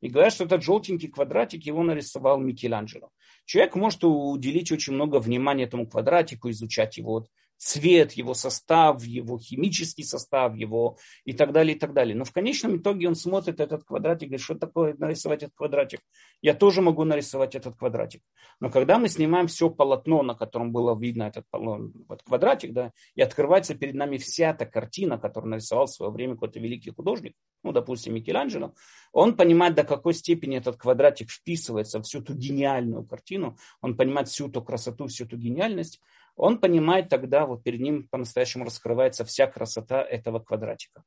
И 0.00 0.08
говорят, 0.08 0.32
что 0.32 0.44
этот 0.44 0.62
желтенький 0.62 1.08
квадратик 1.08 1.64
его 1.64 1.82
нарисовал 1.82 2.40
Микеланджело. 2.40 3.10
Человек 3.44 3.74
может 3.74 4.04
уделить 4.04 4.72
очень 4.72 4.94
много 4.94 5.18
внимания 5.18 5.64
этому 5.64 5.86
квадратику, 5.86 6.50
изучать 6.50 6.96
его 6.96 7.26
цвет, 7.60 8.12
его 8.12 8.32
состав, 8.32 9.04
его 9.04 9.38
химический 9.38 10.02
состав, 10.02 10.56
его 10.56 10.96
и 11.26 11.34
так 11.34 11.52
далее, 11.52 11.76
и 11.76 11.78
так 11.78 11.92
далее. 11.92 12.16
Но 12.16 12.24
в 12.24 12.32
конечном 12.32 12.78
итоге 12.78 13.06
он 13.06 13.14
смотрит 13.14 13.60
этот 13.60 13.84
квадратик 13.84 14.22
и 14.22 14.26
говорит, 14.26 14.44
что 14.44 14.54
такое 14.54 14.94
нарисовать 14.98 15.42
этот 15.42 15.54
квадратик? 15.54 16.00
Я 16.40 16.54
тоже 16.54 16.80
могу 16.80 17.04
нарисовать 17.04 17.54
этот 17.54 17.76
квадратик. 17.76 18.22
Но 18.60 18.70
когда 18.70 18.98
мы 18.98 19.08
снимаем 19.08 19.46
все 19.46 19.68
полотно, 19.68 20.22
на 20.22 20.34
котором 20.34 20.72
было 20.72 20.98
видно 20.98 21.24
этот, 21.24 21.44
этот 21.52 22.22
квадратик, 22.22 22.72
да, 22.72 22.92
и 23.14 23.20
открывается 23.20 23.74
перед 23.74 23.94
нами 23.94 24.16
вся 24.16 24.50
эта 24.50 24.64
картина, 24.64 25.18
которую 25.18 25.50
нарисовал 25.50 25.86
в 25.86 25.90
свое 25.90 26.10
время 26.10 26.34
какой-то 26.34 26.60
великий 26.60 26.90
художник, 26.90 27.34
ну, 27.62 27.72
допустим, 27.72 28.14
Микеланджело, 28.14 28.74
он 29.12 29.36
понимает, 29.36 29.74
до 29.74 29.84
какой 29.84 30.14
степени 30.14 30.56
этот 30.56 30.78
квадратик 30.78 31.30
вписывается 31.30 31.98
в 31.98 32.04
всю 32.04 32.22
ту 32.22 32.32
гениальную 32.32 33.04
картину, 33.04 33.58
он 33.82 33.98
понимает 33.98 34.28
всю 34.28 34.48
ту 34.48 34.62
красоту, 34.62 35.08
всю 35.08 35.26
ту 35.26 35.36
гениальность, 35.36 36.00
он 36.40 36.58
понимает 36.58 37.10
тогда, 37.10 37.44
вот 37.44 37.62
перед 37.62 37.80
ним 37.80 38.08
по-настоящему 38.08 38.64
раскрывается 38.64 39.26
вся 39.26 39.46
красота 39.46 40.02
этого 40.02 40.38
квадратика. 40.38 41.04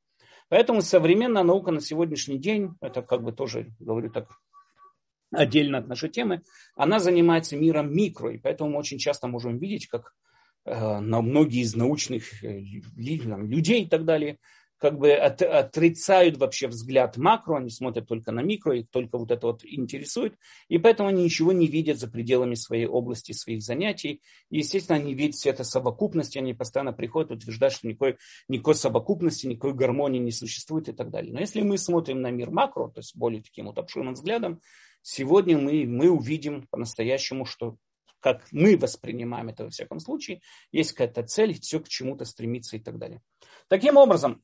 Поэтому 0.48 0.80
современная 0.80 1.42
наука 1.42 1.72
на 1.72 1.80
сегодняшний 1.80 2.38
день, 2.38 2.74
это 2.80 3.02
как 3.02 3.24
бы 3.24 3.32
тоже, 3.32 3.72
говорю 3.80 4.10
так, 4.10 4.28
отдельно 5.32 5.78
от 5.78 5.88
нашей 5.88 6.08
темы, 6.08 6.42
она 6.76 7.00
занимается 7.00 7.56
миром 7.56 7.92
микро, 7.92 8.32
и 8.32 8.38
поэтому 8.38 8.70
мы 8.70 8.78
очень 8.78 8.98
часто 8.98 9.26
можем 9.26 9.58
видеть, 9.58 9.88
как 9.88 10.12
э, 10.66 11.00
на 11.00 11.20
многие 11.20 11.62
из 11.62 11.74
научных 11.74 12.44
э, 12.44 12.60
людей 12.96 13.82
и 13.82 13.88
так 13.88 14.04
далее, 14.04 14.38
как 14.84 14.98
бы 14.98 15.12
от, 15.12 15.40
отрицают 15.40 16.36
вообще 16.36 16.68
взгляд 16.68 17.16
макро, 17.16 17.56
они 17.56 17.70
смотрят 17.70 18.06
только 18.06 18.32
на 18.32 18.40
микро, 18.40 18.76
и 18.76 18.82
только 18.82 19.16
вот 19.16 19.30
это 19.30 19.46
вот 19.46 19.64
интересует, 19.64 20.36
и 20.68 20.76
поэтому 20.76 21.08
они 21.08 21.24
ничего 21.24 21.52
не 21.52 21.68
видят 21.68 21.98
за 21.98 22.06
пределами 22.06 22.54
своей 22.54 22.84
области, 22.84 23.32
своих 23.32 23.62
занятий. 23.62 24.20
И, 24.50 24.58
естественно, 24.58 24.98
они 24.98 25.14
видят 25.14 25.36
все 25.36 25.48
это 25.48 25.64
совокупности, 25.64 26.36
они 26.36 26.52
постоянно 26.52 26.92
приходят 26.92 27.30
утверждать, 27.30 27.72
что 27.72 27.88
никакой, 27.88 28.18
никакой 28.46 28.74
совокупности, 28.74 29.46
никакой 29.46 29.72
гармонии 29.72 30.18
не 30.18 30.32
существует 30.32 30.90
и 30.90 30.92
так 30.92 31.10
далее. 31.10 31.32
Но 31.32 31.40
если 31.40 31.62
мы 31.62 31.78
смотрим 31.78 32.20
на 32.20 32.30
мир 32.30 32.50
макро, 32.50 32.88
то 32.88 32.98
есть 32.98 33.16
более 33.16 33.42
таким 33.42 33.68
вот 33.68 33.78
обширным 33.78 34.12
взглядом, 34.12 34.60
сегодня 35.00 35.56
мы, 35.56 35.86
мы 35.86 36.10
увидим 36.10 36.66
по-настоящему, 36.70 37.46
что 37.46 37.78
как 38.20 38.46
мы 38.52 38.76
воспринимаем 38.76 39.48
это 39.48 39.64
во 39.64 39.70
всяком 39.70 39.98
случае, 39.98 40.42
есть 40.72 40.92
какая-то 40.92 41.22
цель, 41.22 41.58
все 41.58 41.80
к 41.80 41.88
чему-то 41.88 42.26
стремиться 42.26 42.76
и 42.76 42.80
так 42.80 42.98
далее. 42.98 43.22
Таким 43.68 43.96
образом, 43.96 44.42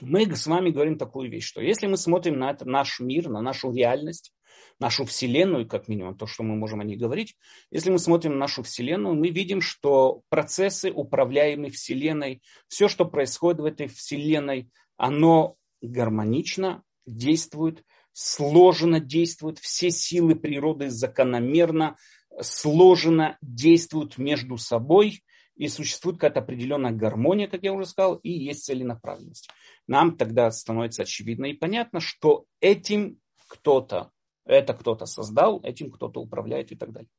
мы 0.00 0.34
с 0.34 0.46
вами 0.46 0.70
говорим 0.70 0.98
такую 0.98 1.30
вещь, 1.30 1.46
что 1.46 1.60
если 1.60 1.86
мы 1.86 1.96
смотрим 1.96 2.38
на 2.38 2.50
это, 2.50 2.64
наш 2.64 3.00
мир, 3.00 3.28
на 3.28 3.40
нашу 3.40 3.72
реальность, 3.72 4.32
нашу 4.78 5.04
Вселенную, 5.04 5.66
как 5.66 5.88
минимум, 5.88 6.16
то, 6.16 6.26
что 6.26 6.42
мы 6.42 6.54
можем 6.54 6.80
о 6.80 6.84
ней 6.84 6.96
говорить, 6.96 7.36
если 7.70 7.90
мы 7.90 7.98
смотрим 7.98 8.32
на 8.32 8.40
нашу 8.40 8.62
Вселенную, 8.62 9.14
мы 9.14 9.28
видим, 9.28 9.60
что 9.60 10.22
процессы, 10.28 10.90
управляемые 10.90 11.70
Вселенной, 11.70 12.42
все, 12.68 12.88
что 12.88 13.04
происходит 13.04 13.60
в 13.60 13.64
этой 13.64 13.88
Вселенной, 13.88 14.68
оно 14.96 15.56
гармонично 15.80 16.82
действует, 17.06 17.82
сложно 18.12 19.00
действует, 19.00 19.58
все 19.58 19.90
силы 19.90 20.36
природы 20.36 20.90
закономерно, 20.90 21.96
сложно 22.40 23.38
действуют 23.40 24.18
между 24.18 24.56
собой, 24.58 25.22
и 25.56 25.68
существует 25.68 26.18
какая-то 26.18 26.40
определенная 26.40 26.92
гармония, 26.92 27.48
как 27.48 27.62
я 27.62 27.72
уже 27.72 27.86
сказал, 27.86 28.16
и 28.16 28.30
есть 28.30 28.64
целенаправленность 28.64 29.50
нам 29.86 30.16
тогда 30.16 30.50
становится 30.50 31.02
очевидно 31.02 31.46
и 31.46 31.54
понятно, 31.54 32.00
что 32.00 32.46
этим 32.60 33.18
кто-то, 33.48 34.10
это 34.44 34.74
кто-то 34.74 35.06
создал, 35.06 35.60
этим 35.62 35.90
кто-то 35.90 36.20
управляет 36.20 36.72
и 36.72 36.76
так 36.76 36.92
далее. 36.92 37.10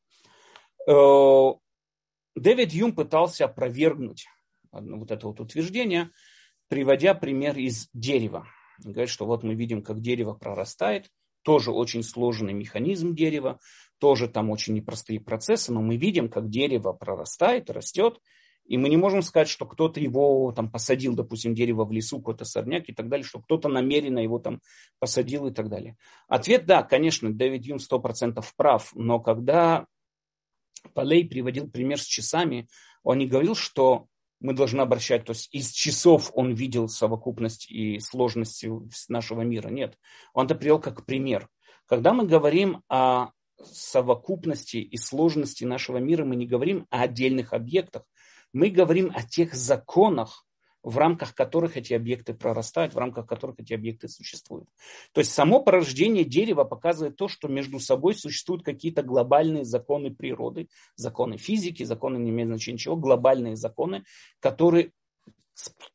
Э, 0.87 1.53
Дэвид 2.35 2.73
Юм 2.73 2.93
пытался 2.93 3.45
опровергнуть 3.45 4.27
вот 4.71 5.11
это 5.11 5.27
вот 5.27 5.39
утверждение, 5.39 6.11
приводя 6.67 7.13
пример 7.13 7.57
из 7.57 7.89
дерева. 7.93 8.47
Он 8.85 8.91
говорит, 8.91 9.09
что 9.09 9.25
вот 9.25 9.43
мы 9.43 9.55
видим, 9.55 9.81
как 9.81 10.01
дерево 10.01 10.33
прорастает, 10.33 11.09
тоже 11.41 11.71
очень 11.71 12.03
сложный 12.03 12.53
механизм 12.53 13.15
дерева, 13.15 13.59
тоже 13.99 14.27
там 14.27 14.49
очень 14.49 14.73
непростые 14.73 15.19
процессы, 15.19 15.71
но 15.71 15.81
мы 15.81 15.97
видим, 15.97 16.29
как 16.29 16.49
дерево 16.49 16.93
прорастает, 16.93 17.69
растет, 17.69 18.19
и 18.65 18.77
мы 18.77 18.89
не 18.89 18.97
можем 18.97 19.21
сказать, 19.21 19.47
что 19.47 19.65
кто-то 19.65 19.99
его 19.99 20.51
там 20.51 20.69
посадил, 20.69 21.15
допустим, 21.15 21.55
дерево 21.55 21.85
в 21.85 21.91
лесу, 21.91 22.17
какой-то 22.17 22.43
сорняк 22.43 22.89
и 22.89 22.93
так 22.93 23.07
далее, 23.07 23.25
что 23.25 23.39
кто-то 23.39 23.69
намеренно 23.69 24.19
его 24.19 24.39
там 24.39 24.61
посадил 24.99 25.47
и 25.47 25.53
так 25.53 25.69
далее. 25.69 25.95
Ответ 26.27 26.65
да, 26.65 26.83
конечно, 26.83 27.33
Дэвид 27.33 27.65
Юм 27.65 27.79
сто 27.79 27.99
процентов 27.99 28.53
прав, 28.55 28.91
но 28.93 29.19
когда 29.19 29.85
Полей 30.93 31.27
приводил 31.27 31.69
пример 31.69 31.99
с 31.99 32.05
часами, 32.05 32.67
он 33.03 33.19
не 33.19 33.25
говорил, 33.25 33.55
что 33.55 34.07
мы 34.39 34.53
должны 34.53 34.81
обращать, 34.81 35.25
то 35.25 35.31
есть 35.31 35.49
из 35.53 35.71
часов 35.71 36.31
он 36.35 36.53
видел 36.53 36.89
совокупность 36.89 37.71
и 37.71 37.99
сложность 37.99 38.65
нашего 39.09 39.41
мира. 39.41 39.69
Нет, 39.69 39.97
он 40.33 40.45
это 40.45 40.55
привел 40.55 40.79
как 40.79 41.05
пример. 41.05 41.49
Когда 41.85 42.13
мы 42.13 42.27
говорим 42.27 42.83
о 42.89 43.29
совокупности 43.63 44.77
и 44.77 44.97
сложности 44.97 45.63
нашего 45.63 45.97
мира, 45.97 46.25
мы 46.25 46.35
не 46.35 46.45
говорим 46.45 46.85
о 46.89 47.01
отдельных 47.01 47.53
объектах, 47.53 48.03
мы 48.53 48.69
говорим 48.69 49.11
о 49.13 49.23
тех 49.23 49.53
законах, 49.53 50.45
в 50.83 50.97
рамках 50.97 51.35
которых 51.35 51.75
эти 51.75 51.93
объекты 51.93 52.33
прорастают, 52.33 52.93
в 52.93 52.97
рамках 52.97 53.27
которых 53.27 53.59
эти 53.59 53.73
объекты 53.73 54.07
существуют. 54.07 54.69
То 55.11 55.19
есть 55.19 55.33
само 55.33 55.59
порождение 55.59 56.23
дерева 56.23 56.63
показывает 56.63 57.17
то, 57.17 57.27
что 57.27 57.49
между 57.49 57.79
собой 57.79 58.15
существуют 58.15 58.63
какие-то 58.63 59.03
глобальные 59.03 59.65
законы 59.65 60.11
природы, 60.11 60.69
законы 60.95 61.37
физики, 61.37 61.83
законы 61.83 62.17
не 62.17 62.29
имеют 62.29 62.49
значения 62.51 62.75
ничего, 62.75 62.95
глобальные 62.95 63.57
законы, 63.57 64.05
которые 64.39 64.91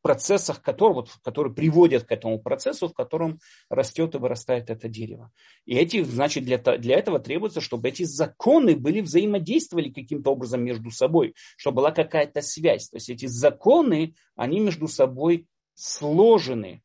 процессах, 0.01 0.61
которые, 0.61 0.95
вот, 0.95 1.09
которые 1.23 1.53
приводят 1.53 2.03
к 2.03 2.11
этому 2.11 2.39
процессу, 2.39 2.87
в 2.87 2.93
котором 2.93 3.39
растет 3.69 4.15
и 4.15 4.17
вырастает 4.17 4.69
это 4.69 4.87
дерево. 4.89 5.31
И 5.65 5.75
эти, 5.75 6.03
значит, 6.03 6.43
для, 6.43 6.57
для 6.57 6.97
этого 6.97 7.19
требуется, 7.19 7.61
чтобы 7.61 7.89
эти 7.89 8.03
законы 8.03 8.75
были 8.75 9.01
взаимодействовали 9.01 9.89
каким-то 9.89 10.31
образом 10.31 10.63
между 10.63 10.91
собой, 10.91 11.35
чтобы 11.57 11.77
была 11.77 11.91
какая-то 11.91 12.41
связь. 12.41 12.89
То 12.89 12.97
есть 12.97 13.09
эти 13.09 13.25
законы, 13.25 14.15
они 14.35 14.59
между 14.59 14.87
собой 14.87 15.47
сложены. 15.75 16.83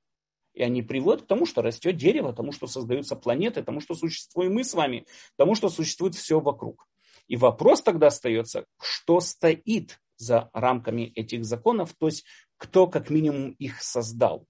И 0.55 0.63
они 0.63 0.83
приводят 0.83 1.23
к 1.23 1.27
тому, 1.29 1.47
что 1.47 1.63
растет 1.63 1.97
дерево, 1.97 2.33
тому, 2.33 2.51
что 2.51 2.67
создаются 2.67 3.15
планеты, 3.15 3.63
тому, 3.63 3.81
что 3.81 3.95
существуем 3.95 4.55
мы 4.55 4.65
с 4.65 4.75
вами, 4.75 5.07
тому, 5.37 5.55
что 5.55 5.69
существует 5.69 6.15
все 6.17 6.41
вокруг. 6.41 6.87
И 7.29 7.37
вопрос 7.37 7.83
тогда 7.83 8.09
остается, 8.09 8.65
что 8.81 9.21
стоит 9.21 10.01
за 10.19 10.51
рамками 10.53 11.13
этих 11.15 11.45
законов, 11.45 11.95
то 11.99 12.07
есть 12.07 12.27
кто 12.57 12.87
как 12.87 13.09
минимум 13.09 13.53
их 13.53 13.81
создал, 13.83 14.47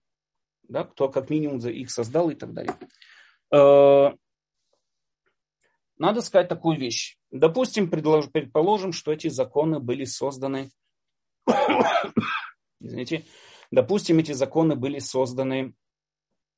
да, 0.65 0.85
кто 0.85 1.09
как 1.09 1.31
минимум 1.31 1.59
их 1.59 1.91
создал 1.91 2.31
и 2.31 2.35
так 2.35 2.53
далее. 2.53 2.75
Э, 3.55 4.17
надо 5.99 6.23
сказать 6.23 6.49
такую 6.49 6.79
вещь. 6.79 7.17
Допустим, 7.31 7.91
предположим, 7.91 8.93
что 8.93 9.13
эти 9.13 9.29
законы 9.29 9.79
были 9.79 10.05
созданы, 10.05 10.71
извините, 12.81 13.27
допустим, 13.71 14.19
эти 14.19 14.33
законы 14.33 14.75
были 14.75 14.99
созданы 14.99 15.75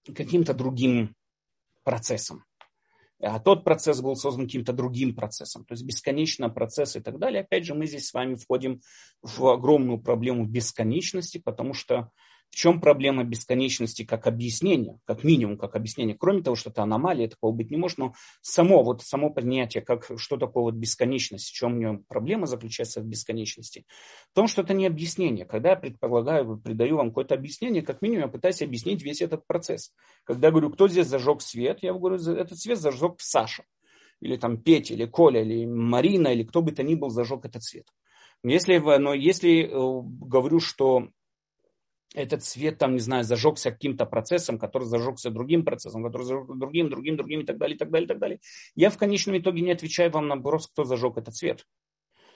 каким-то 0.05 0.55
другим 0.55 1.15
процессом. 1.83 2.45
А 3.23 3.39
тот 3.39 3.65
процесс 3.65 4.01
был 4.01 4.17
создан 4.17 4.47
каким-то 4.47 4.73
другим 4.73 5.15
процессом. 5.15 5.65
То 5.65 5.73
есть 5.73 5.85
бесконечно 5.85 6.49
процесс 6.49 6.97
и 6.97 7.01
так 7.01 7.19
далее. 7.19 7.43
Опять 7.43 7.67
же, 7.67 7.75
мы 7.75 7.87
здесь 7.87 8.09
с 8.09 8.15
вами 8.15 8.35
входим 8.35 8.81
в 9.23 9.47
огромную 9.47 9.99
проблему 9.99 10.47
бесконечности, 10.47 11.39
потому 11.39 11.75
что 11.75 12.11
в 12.51 12.57
чем 12.57 12.81
проблема 12.81 13.23
бесконечности 13.23 14.05
как 14.05 14.27
объяснения, 14.27 14.99
как 15.05 15.23
минимум 15.23 15.57
как 15.57 15.77
объяснение? 15.77 16.17
Кроме 16.19 16.43
того, 16.43 16.57
что 16.57 16.71
это 16.71 16.83
аномалия, 16.83 17.29
такого 17.29 17.53
быть 17.53 17.71
не 17.71 17.77
может, 17.77 17.99
но 17.99 18.15
само, 18.43 18.83
вот, 18.83 19.03
само 19.03 19.31
понятие, 19.31 19.83
как, 19.83 20.11
что 20.17 20.37
такое 20.37 20.65
вот 20.65 20.75
бесконечность, 20.75 21.49
в 21.49 21.55
чем 21.55 21.75
у 21.75 21.77
нее 21.77 22.05
проблема 22.09 22.47
заключается 22.47 23.01
в 23.01 23.07
бесконечности? 23.07 23.87
В 24.33 24.35
том, 24.35 24.49
что 24.49 24.63
это 24.63 24.75
не 24.75 24.87
объяснение. 24.87 25.47
Когда 25.47 25.71
я 25.71 25.77
предполагаю, 25.77 26.59
придаю 26.59 26.97
вам 26.97 27.09
какое-то 27.11 27.37
объяснение, 27.37 27.83
как 27.83 28.03
минимум 28.03 28.25
я 28.25 28.29
пытаюсь 28.29 28.63
объяснить 28.63 29.03
весь 29.03 29.23
этот 29.23 29.47
процесс. 29.47 29.93
Когда 30.25 30.51
говорю, 30.51 30.71
кто 30.71 30.89
здесь 30.89 31.07
зажег 31.07 31.43
свет, 31.43 31.79
я 31.83 31.93
говорю, 31.93 32.17
этот 32.17 32.59
свет 32.59 32.79
зажег 32.79 33.15
Саша. 33.19 33.65
Или 34.21 34.37
там 34.37 34.59
Петя, 34.61 34.95
или 34.95 35.07
Коля, 35.07 35.43
или 35.43 35.65
Марина, 35.65 36.29
или 36.29 36.43
кто 36.43 36.63
бы 36.63 36.73
то 36.73 36.83
ни 36.83 36.95
был 36.95 37.11
зажег 37.11 37.45
этот 37.45 37.63
свет. 37.63 37.87
Если, 38.43 38.79
но 38.79 39.15
если 39.15 39.65
э, 39.65 39.69
говорю, 39.71 40.61
что 40.61 41.09
этот 42.15 42.45
свет, 42.45 42.79
там, 42.79 42.95
не 42.95 43.01
знаю, 43.01 43.25
зажегся 43.25 43.71
каким-то 43.71 44.05
процессом, 44.05 44.59
который 44.59 44.85
зажегся 44.85 45.31
другим 45.31 45.65
процессом, 45.65 46.03
который 46.03 46.25
зажегся 46.25 46.55
другим, 46.55 46.91
другим, 46.91 47.17
другим 47.17 47.41
и 47.41 47.45
так 47.45 47.59
далее, 47.59 47.77
и 47.77 47.79
так 47.79 47.91
далее, 47.91 48.07
и 48.07 48.09
так 48.09 48.19
далее. 48.19 48.41
Я 48.75 48.91
в 48.91 48.99
конечном 48.99 49.39
итоге 49.39 49.63
не 49.63 49.71
отвечаю 49.71 50.11
вам 50.11 50.27
на 50.29 50.37
вопрос, 50.37 50.69
кто 50.69 50.85
зажег 50.85 51.19
этот 51.19 51.37
свет. 51.37 51.65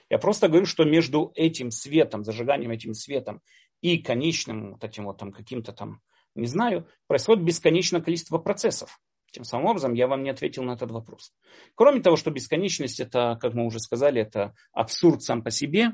Я 0.09 0.17
просто 0.17 0.47
говорю, 0.47 0.65
что 0.65 0.85
между 0.85 1.31
этим 1.35 1.71
светом, 1.71 2.23
зажиганием 2.23 2.71
этим 2.71 2.93
светом 2.93 3.41
и 3.81 3.97
конечным 3.97 4.73
вот 4.73 4.83
этим 4.83 5.05
вот 5.05 5.17
там 5.17 5.31
каким-то 5.31 5.73
там, 5.73 5.99
не 6.35 6.47
знаю, 6.47 6.87
происходит 7.07 7.43
бесконечное 7.43 8.01
количество 8.01 8.37
процессов. 8.37 8.99
Тем 9.31 9.43
самым 9.43 9.67
образом 9.67 9.93
я 9.93 10.07
вам 10.07 10.23
не 10.23 10.29
ответил 10.29 10.63
на 10.63 10.73
этот 10.73 10.91
вопрос. 10.91 11.33
Кроме 11.73 11.99
того, 11.99 12.15
что 12.15 12.31
бесконечность 12.31 13.01
это, 13.01 13.37
как 13.41 13.53
мы 13.53 13.65
уже 13.65 13.79
сказали, 13.79 14.21
это 14.21 14.53
абсурд 14.71 15.23
сам 15.23 15.43
по 15.43 15.51
себе, 15.51 15.91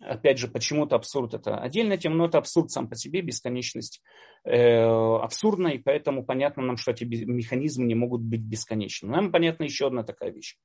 Опять 0.00 0.38
же, 0.38 0.48
почему-то 0.48 0.96
абсурд 0.96 1.34
это 1.34 1.56
отдельная 1.58 1.96
тема, 1.96 2.16
но 2.16 2.26
это 2.26 2.38
абсурд 2.38 2.70
сам 2.70 2.88
по 2.88 2.96
себе, 2.96 3.20
бесконечность 3.20 4.02
э, 4.44 4.82
абсурдна, 4.82 5.68
и 5.68 5.78
поэтому 5.78 6.24
понятно 6.24 6.62
нам, 6.62 6.76
что 6.76 6.90
эти 6.92 7.04
механизмы 7.04 7.84
не 7.84 7.94
могут 7.94 8.22
быть 8.22 8.40
бесконечны. 8.40 9.08
Нам 9.08 9.32
понятна 9.32 9.64
еще 9.64 9.86
одна 9.86 10.02
такая 10.02 10.30
вещь. 10.30 10.56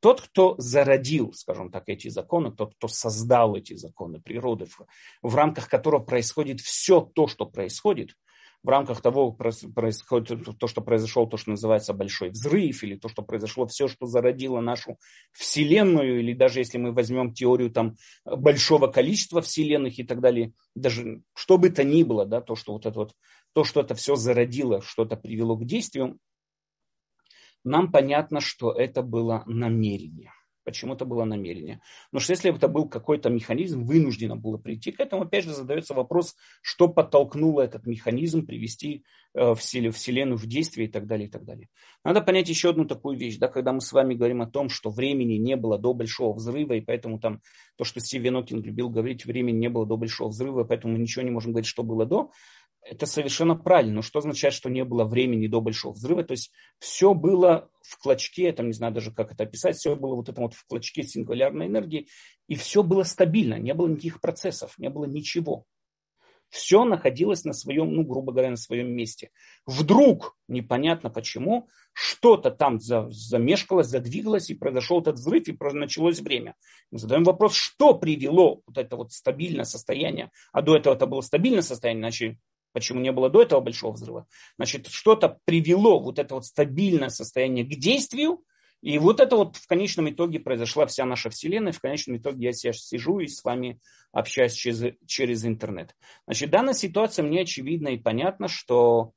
Тот, 0.00 0.20
кто 0.20 0.54
зародил, 0.58 1.32
скажем 1.32 1.70
так, 1.70 1.88
эти 1.88 2.08
законы, 2.08 2.52
тот, 2.52 2.74
кто 2.74 2.88
создал 2.88 3.56
эти 3.56 3.74
законы 3.74 4.20
природы, 4.20 4.66
в, 4.66 4.86
в 5.22 5.34
рамках 5.34 5.68
которого 5.68 6.04
происходит 6.04 6.60
все 6.60 7.00
то, 7.00 7.26
что 7.26 7.46
происходит, 7.46 8.14
в 8.64 8.68
рамках 8.70 9.02
того 9.02 9.30
происходит 9.30 10.58
то, 10.58 10.66
что 10.66 10.80
произошло, 10.80 11.26
то, 11.26 11.36
что 11.36 11.50
называется 11.50 11.92
большой 11.92 12.30
взрыв, 12.30 12.82
или 12.82 12.96
то, 12.96 13.08
что 13.08 13.22
произошло, 13.22 13.66
все, 13.66 13.88
что 13.88 14.06
зародило 14.06 14.60
нашу 14.60 14.98
Вселенную, 15.32 16.20
или 16.20 16.32
даже 16.32 16.60
если 16.60 16.78
мы 16.78 16.92
возьмем 16.92 17.34
теорию 17.34 17.70
там 17.70 17.96
большого 18.24 18.86
количества 18.86 19.42
Вселенных 19.42 19.98
и 19.98 20.02
так 20.02 20.20
далее, 20.20 20.54
даже 20.74 21.22
что 21.34 21.58
бы 21.58 21.68
то 21.68 21.84
ни 21.84 22.02
было, 22.02 22.24
да, 22.24 22.40
то, 22.40 22.56
что 22.56 22.72
вот 22.72 22.86
это 22.86 22.98
вот, 22.98 23.14
то, 23.52 23.64
что 23.64 23.80
это 23.80 23.94
все 23.94 24.16
зародило, 24.16 24.80
что-то 24.80 25.16
привело 25.16 25.56
к 25.56 25.66
действию, 25.66 26.18
нам 27.64 27.92
понятно, 27.92 28.40
что 28.40 28.72
это 28.72 29.02
было 29.02 29.42
намерение. 29.46 30.32
Почему-то 30.64 31.04
было 31.04 31.24
намерение. 31.24 31.80
Но 32.10 32.20
что 32.20 32.32
если 32.32 32.54
это 32.54 32.68
был 32.68 32.88
какой-то 32.88 33.28
механизм, 33.28 33.84
вынуждено 33.84 34.36
было 34.36 34.56
прийти 34.56 34.92
к 34.92 35.00
этому, 35.00 35.22
опять 35.22 35.44
же 35.44 35.52
задается 35.52 35.94
вопрос, 35.94 36.36
что 36.62 36.88
подтолкнуло 36.88 37.60
этот 37.60 37.86
механизм 37.86 38.46
привести 38.46 39.04
э, 39.34 39.52
в 39.52 39.56
Вселенную 39.56 40.38
в 40.38 40.46
действие 40.46 40.88
и 40.88 40.90
так 40.90 41.06
далее, 41.06 41.28
и 41.28 41.30
так 41.30 41.44
далее. 41.44 41.68
Надо 42.02 42.22
понять 42.22 42.48
еще 42.48 42.70
одну 42.70 42.86
такую 42.86 43.18
вещь, 43.18 43.36
да, 43.36 43.48
когда 43.48 43.72
мы 43.72 43.80
с 43.80 43.92
вами 43.92 44.14
говорим 44.14 44.40
о 44.42 44.46
том, 44.46 44.68
что 44.68 44.90
времени 44.90 45.34
не 45.34 45.56
было 45.56 45.78
до 45.78 45.92
Большого 45.92 46.34
Взрыва, 46.34 46.72
и 46.74 46.80
поэтому 46.80 47.20
там 47.20 47.40
то, 47.76 47.84
что 47.84 48.00
Стивен 48.00 48.36
Окинг 48.36 48.64
любил 48.64 48.88
говорить, 48.88 49.26
времени 49.26 49.58
не 49.58 49.68
было 49.68 49.86
до 49.86 49.96
Большого 49.96 50.28
Взрыва, 50.28 50.64
поэтому 50.64 50.94
мы 50.94 51.00
ничего 51.00 51.24
не 51.24 51.30
можем 51.30 51.52
говорить, 51.52 51.68
что 51.68 51.82
было 51.82 52.06
до 52.06 52.30
это 52.84 53.06
совершенно 53.06 53.56
правильно. 53.56 53.94
Но 53.94 54.02
что 54.02 54.18
означает, 54.18 54.54
что 54.54 54.70
не 54.70 54.84
было 54.84 55.04
времени 55.04 55.46
до 55.46 55.60
большого 55.60 55.92
взрыва? 55.92 56.22
То 56.22 56.32
есть 56.32 56.52
все 56.78 57.14
было 57.14 57.70
в 57.82 57.98
клочке, 57.98 58.52
там 58.52 58.66
не 58.66 58.72
знаю 58.72 58.92
даже 58.92 59.12
как 59.12 59.32
это 59.32 59.44
описать, 59.44 59.76
все 59.76 59.96
было 59.96 60.14
вот 60.14 60.28
это 60.28 60.40
вот 60.40 60.54
в 60.54 60.66
клочке 60.66 61.02
сингулярной 61.02 61.66
энергии, 61.66 62.08
и 62.46 62.54
все 62.54 62.82
было 62.82 63.02
стабильно, 63.02 63.58
не 63.58 63.74
было 63.74 63.88
никаких 63.88 64.20
процессов, 64.20 64.74
не 64.78 64.90
было 64.90 65.06
ничего. 65.06 65.64
Все 66.50 66.84
находилось 66.84 67.44
на 67.44 67.52
своем, 67.52 67.92
ну, 67.92 68.04
грубо 68.04 68.30
говоря, 68.30 68.50
на 68.50 68.56
своем 68.56 68.92
месте. 68.92 69.30
Вдруг, 69.66 70.36
непонятно 70.46 71.10
почему, 71.10 71.68
что-то 71.92 72.52
там 72.52 72.78
замешкалось, 72.78 73.88
задвигалось, 73.88 74.50
и 74.50 74.54
произошел 74.54 75.00
этот 75.00 75.16
взрыв, 75.16 75.48
и 75.48 75.56
началось 75.72 76.20
время. 76.20 76.54
Мы 76.92 76.98
задаем 76.98 77.24
вопрос, 77.24 77.54
что 77.54 77.94
привело 77.94 78.62
вот 78.66 78.78
это 78.78 78.94
вот 78.94 79.12
стабильное 79.12 79.64
состояние, 79.64 80.30
а 80.52 80.62
до 80.62 80.76
этого 80.76 80.94
это 80.94 81.06
было 81.06 81.22
стабильное 81.22 81.62
состояние, 81.62 82.02
иначе 82.02 82.38
Почему 82.74 83.00
не 83.00 83.12
было 83.12 83.30
до 83.30 83.40
этого 83.40 83.60
большого 83.60 83.92
взрыва? 83.92 84.26
Значит, 84.56 84.88
что-то 84.88 85.38
привело 85.44 86.00
вот 86.00 86.18
это 86.18 86.34
вот 86.34 86.44
стабильное 86.44 87.08
состояние 87.08 87.64
к 87.64 87.70
действию, 87.70 88.44
и 88.82 88.98
вот 88.98 89.20
это 89.20 89.36
вот 89.36 89.56
в 89.56 89.66
конечном 89.66 90.10
итоге 90.10 90.40
произошла 90.40 90.84
вся 90.84 91.06
наша 91.06 91.30
Вселенная. 91.30 91.72
В 91.72 91.80
конечном 91.80 92.18
итоге 92.18 92.48
я 92.48 92.52
сейчас 92.52 92.86
сижу 92.86 93.18
и 93.20 93.28
с 93.28 93.42
вами 93.42 93.80
общаюсь 94.12 94.52
через, 94.52 94.94
через 95.06 95.46
интернет. 95.46 95.96
Значит, 96.26 96.50
данная 96.50 96.74
ситуация 96.74 97.22
мне 97.22 97.40
очевидна 97.40 97.88
и 97.88 97.96
понятна, 97.96 98.46
что 98.46 99.12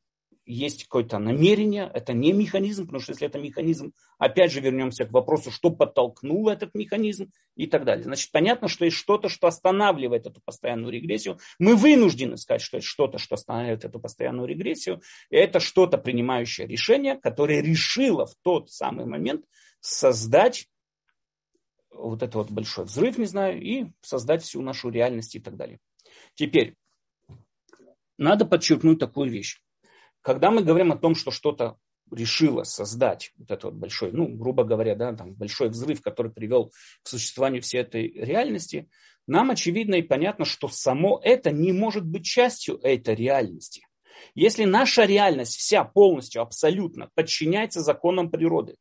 есть 0.48 0.86
какое-то 0.86 1.20
намерение, 1.20 1.92
это 1.94 2.14
не 2.14 2.32
механизм, 2.32 2.86
потому 2.86 3.02
что 3.02 3.12
если 3.12 3.28
это 3.28 3.38
механизм, 3.38 3.94
опять 4.18 4.52
же 4.52 4.62
вернемся 4.62 5.06
к 5.06 5.12
вопросу, 5.12 5.52
что 5.52 5.70
подтолкнуло 5.72 6.52
этот 6.52 6.74
механизм 6.74 7.32
и 7.56 7.68
так 7.68 7.84
далее. 7.84 8.06
Значит, 8.06 8.32
понятно, 8.32 8.70
что 8.70 8.86
есть 8.86 8.96
что-то, 8.96 9.28
что 9.28 9.48
останавливает 9.48 10.26
эту 10.26 10.42
постоянную 10.42 10.94
регрессию. 10.94 11.38
Мы 11.60 11.76
вынуждены 11.76 12.38
сказать, 12.38 12.62
что 12.62 12.78
есть 12.78 12.88
что-то, 12.88 13.18
что 13.18 13.36
останавливает 13.36 13.84
эту 13.84 14.00
постоянную 14.00 14.48
регрессию. 14.48 15.02
И 15.30 15.36
это 15.36 15.60
что-то, 15.60 15.98
принимающее 15.98 16.66
решение, 16.66 17.18
которое 17.18 17.62
решило 17.62 18.26
в 18.26 18.36
тот 18.42 18.72
самый 18.72 19.06
момент 19.06 19.46
создать 19.82 20.70
вот 21.92 22.24
этот 22.24 22.36
вот 22.36 22.52
большой 22.52 22.86
взрыв, 22.86 23.18
не 23.18 23.26
знаю, 23.26 23.62
и 23.62 23.88
создать 24.02 24.44
всю 24.44 24.62
нашу 24.62 24.90
реальность 24.90 25.36
и 25.36 25.40
так 25.40 25.58
далее. 25.58 25.80
Теперь, 26.36 26.76
надо 28.18 28.46
подчеркнуть 28.46 29.00
такую 29.00 29.30
вещь 29.30 29.60
когда 30.28 30.52
мы 30.52 30.62
говорим 30.62 30.92
о 30.92 30.98
том, 30.98 31.16
что 31.16 31.32
что-то 31.32 31.78
решило 32.12 32.64
создать 32.64 33.32
вот 33.38 33.50
этот 33.50 33.64
вот 33.64 33.74
большой, 33.76 34.12
ну, 34.12 34.28
грубо 34.28 34.66
говоря, 34.66 34.94
да, 34.94 35.14
там, 35.14 35.34
большой 35.36 35.70
взрыв, 35.70 36.02
который 36.02 36.34
привел 36.34 36.74
к 37.02 37.08
существованию 37.08 37.62
всей 37.62 37.80
этой 37.80 38.10
реальности, 38.12 38.90
нам 39.26 39.52
очевидно 39.52 39.96
и 39.96 40.02
понятно, 40.02 40.44
что 40.44 40.68
само 40.68 41.22
это 41.24 41.52
не 41.52 41.72
может 41.72 42.06
быть 42.06 42.26
частью 42.26 42.78
этой 42.84 43.16
реальности. 43.16 43.88
Если 44.36 44.66
наша 44.66 45.06
реальность 45.06 45.56
вся 45.56 45.86
полностью, 45.86 46.42
абсолютно 46.42 47.10
подчиняется 47.16 47.80
законам 47.80 48.30
природы, 48.30 48.76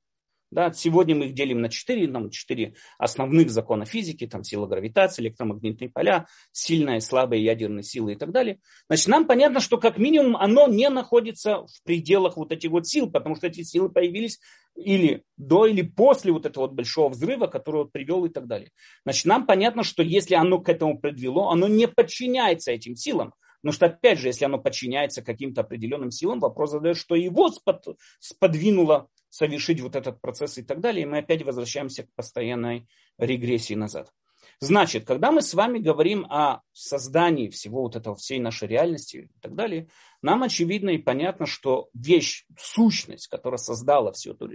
да, 0.51 0.73
сегодня 0.73 1.17
мы 1.17 1.27
их 1.27 1.35
делим 1.35 1.61
на 1.61 1.69
четыре, 1.69 2.07
там, 2.09 2.31
четыре 2.31 2.75
основных 2.99 3.51
закона 3.51 3.85
физики, 3.85 4.27
там 4.27 4.45
сила 4.45 4.67
гравитации, 4.67 5.23
электромагнитные 5.23 5.91
поля, 5.91 6.27
сильная 6.53 6.99
и 6.99 7.01
слабая 7.01 7.41
ядерные 7.41 7.83
силы 7.83 8.13
и 8.13 8.17
так 8.17 8.31
далее. 8.31 8.61
Значит, 8.89 9.09
нам 9.09 9.27
понятно, 9.27 9.61
что 9.61 9.79
как 9.79 9.99
минимум 9.99 10.37
оно 10.37 10.69
не 10.69 10.89
находится 10.89 11.67
в 11.67 11.83
пределах 11.85 12.37
вот 12.37 12.53
этих 12.53 12.71
вот 12.71 12.87
сил, 12.87 13.11
потому 13.11 13.35
что 13.35 13.49
эти 13.49 13.63
силы 13.63 13.89
появились 13.89 14.39
или 14.77 15.25
до, 15.37 15.67
или 15.67 15.83
после 15.83 16.33
вот 16.33 16.47
этого 16.47 16.65
вот 16.65 16.75
большого 16.75 17.09
взрыва, 17.09 17.47
который 17.47 17.77
вот 17.79 17.93
привел 17.93 18.25
и 18.25 18.29
так 18.29 18.47
далее. 18.47 18.71
Значит, 19.05 19.25
нам 19.25 19.47
понятно, 19.47 19.83
что 19.83 20.03
если 20.03 20.35
оно 20.35 20.61
к 20.61 20.69
этому 20.69 21.01
предвело, 21.01 21.51
оно 21.51 21.67
не 21.67 21.89
подчиняется 21.89 22.73
этим 22.73 22.95
силам. 22.95 23.35
Потому 23.67 23.75
что, 23.75 23.87
опять 23.87 24.21
же, 24.21 24.29
если 24.29 24.45
оно 24.45 24.59
подчиняется 24.59 25.23
каким-то 25.23 25.63
определенным 25.63 26.13
силам, 26.13 26.39
вопрос 26.39 26.71
задает, 26.71 26.97
что 26.97 27.17
его 27.17 27.49
спод, 27.49 27.99
сподвинуло 28.21 29.09
совершить 29.29 29.81
вот 29.81 29.97
этот 29.97 30.21
процесс 30.21 30.57
и 30.59 30.63
так 30.63 30.79
далее. 30.79 31.03
И 31.03 31.05
мы 31.05 31.19
опять 31.19 31.43
возвращаемся 31.43 32.05
к 32.05 32.15
постоянной 32.15 32.87
регрессии 33.19 33.75
назад. 33.75 34.13
Значит, 34.61 35.05
когда 35.05 35.33
мы 35.33 35.43
с 35.43 35.53
вами 35.53 35.81
говорим 35.81 36.27
о 36.27 36.61
создании 36.71 37.49
всего 37.49 37.83
вот 37.83 37.97
этого, 37.97 38.15
всей 38.15 38.39
нашей 38.39 38.69
реальности 38.69 39.33
и 39.35 39.41
так 39.41 39.57
далее, 39.57 39.89
нам 40.23 40.45
очевидно 40.45 40.91
и 40.91 40.99
понятно, 40.99 41.47
что 41.47 41.89
вещь, 41.93 42.45
сущность, 42.57 43.27
которая 43.27 43.59
создала 43.59 44.13
всю 44.13 44.35
эту 44.35 44.49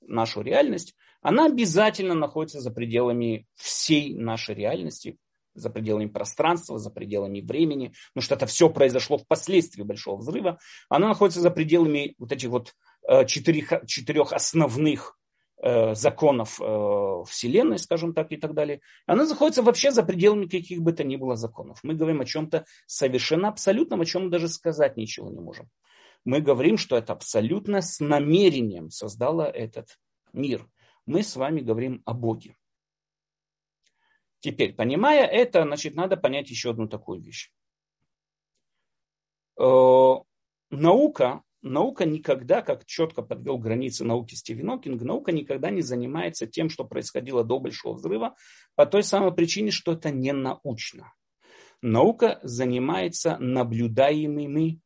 нашу 0.00 0.40
реальность, 0.40 0.96
она 1.22 1.46
обязательно 1.46 2.14
находится 2.14 2.60
за 2.60 2.72
пределами 2.72 3.46
всей 3.54 4.12
нашей 4.12 4.56
реальности, 4.56 5.18
за 5.56 5.70
пределами 5.70 6.06
пространства, 6.06 6.78
за 6.78 6.90
пределами 6.90 7.40
времени, 7.40 7.92
потому 8.14 8.22
что 8.22 8.34
это 8.34 8.46
все 8.46 8.70
произошло 8.70 9.18
впоследствии 9.18 9.82
Большого 9.82 10.18
Взрыва, 10.18 10.58
она 10.88 11.08
находится 11.08 11.40
за 11.40 11.50
пределами 11.50 12.14
вот 12.18 12.32
этих 12.32 12.50
вот 12.50 12.74
Э, 13.08 13.24
четырех, 13.24 13.86
четырех 13.86 14.32
основных 14.32 15.16
э, 15.62 15.94
законов 15.94 16.60
э, 16.60 17.22
Вселенной, 17.28 17.78
скажем 17.78 18.12
так, 18.14 18.32
и 18.32 18.36
так 18.36 18.52
далее, 18.52 18.80
она 19.06 19.26
заходится 19.26 19.62
вообще 19.62 19.92
за 19.92 20.02
пределами 20.02 20.46
каких 20.46 20.80
бы 20.82 20.92
то 20.92 21.04
ни 21.04 21.14
было 21.14 21.36
законов. 21.36 21.78
Мы 21.84 21.94
говорим 21.94 22.20
о 22.20 22.24
чем-то 22.24 22.64
совершенно 22.86 23.48
абсолютном, 23.48 24.00
о 24.00 24.04
чем 24.04 24.24
мы 24.24 24.30
даже 24.30 24.48
сказать 24.48 24.96
ничего 24.96 25.30
не 25.30 25.38
можем. 25.38 25.68
Мы 26.24 26.40
говорим, 26.40 26.76
что 26.78 26.96
это 26.96 27.12
абсолютно 27.12 27.80
с 27.80 28.00
намерением 28.00 28.90
создало 28.90 29.44
этот 29.44 29.96
мир. 30.32 30.66
Мы 31.06 31.22
с 31.22 31.36
вами 31.36 31.60
говорим 31.60 32.02
о 32.06 32.12
Боге. 32.12 32.56
Теперь, 34.40 34.74
понимая 34.74 35.26
это, 35.26 35.62
значит, 35.62 35.94
надо 35.94 36.16
понять 36.16 36.50
еще 36.50 36.70
одну 36.70 36.88
такую 36.88 37.20
вещь. 37.20 37.50
Э, 39.58 40.14
наука, 40.70 41.42
наука 41.62 42.04
никогда, 42.04 42.62
как 42.62 42.84
четко 42.84 43.22
подвел 43.22 43.58
границы 43.58 44.04
науки 44.04 44.34
Стивен 44.34 44.70
Окинг, 44.70 45.02
наука 45.02 45.32
никогда 45.32 45.70
не 45.70 45.82
занимается 45.82 46.46
тем, 46.46 46.68
что 46.68 46.84
происходило 46.84 47.44
до 47.44 47.58
Большого 47.58 47.94
взрыва, 47.94 48.36
по 48.74 48.86
той 48.86 49.02
самой 49.02 49.34
причине, 49.34 49.70
что 49.70 49.92
это 49.92 50.10
не 50.10 50.32
научно. 50.32 51.14
Наука 51.82 52.38
занимается 52.42 53.38
наблюдаемыми 53.38 54.80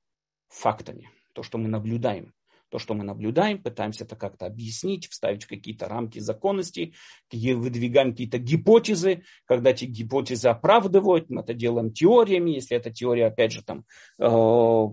фактами, 0.49 1.11
то, 1.35 1.43
что 1.43 1.59
мы 1.59 1.69
наблюдаем 1.69 2.35
то, 2.71 2.79
что 2.79 2.95
мы 2.95 3.05
наблюдаем, 3.05 3.63
пытаемся 3.63 4.05
это 4.05 4.17
как-то 4.17 4.47
объяснить, 4.47 5.09
вставить 5.09 5.45
в 5.45 5.49
какие-то 5.49 5.89
рамки 5.89 6.21
законности, 6.21 6.95
выдвигаем 7.31 8.13
какие-то 8.13 8.39
гипотезы, 8.39 9.25
когда 9.45 9.71
эти 9.71 9.85
гипотезы 9.85 10.49
оправдывают, 10.49 11.29
мы 11.31 11.43
это 11.43 11.53
делаем 11.53 11.93
теориями, 11.93 12.53
если 12.53 12.77
эта 12.77 12.91
теория, 12.91 13.27
опять 13.27 13.53
же, 13.53 13.63
там, 13.65 13.85
э, 14.19 14.85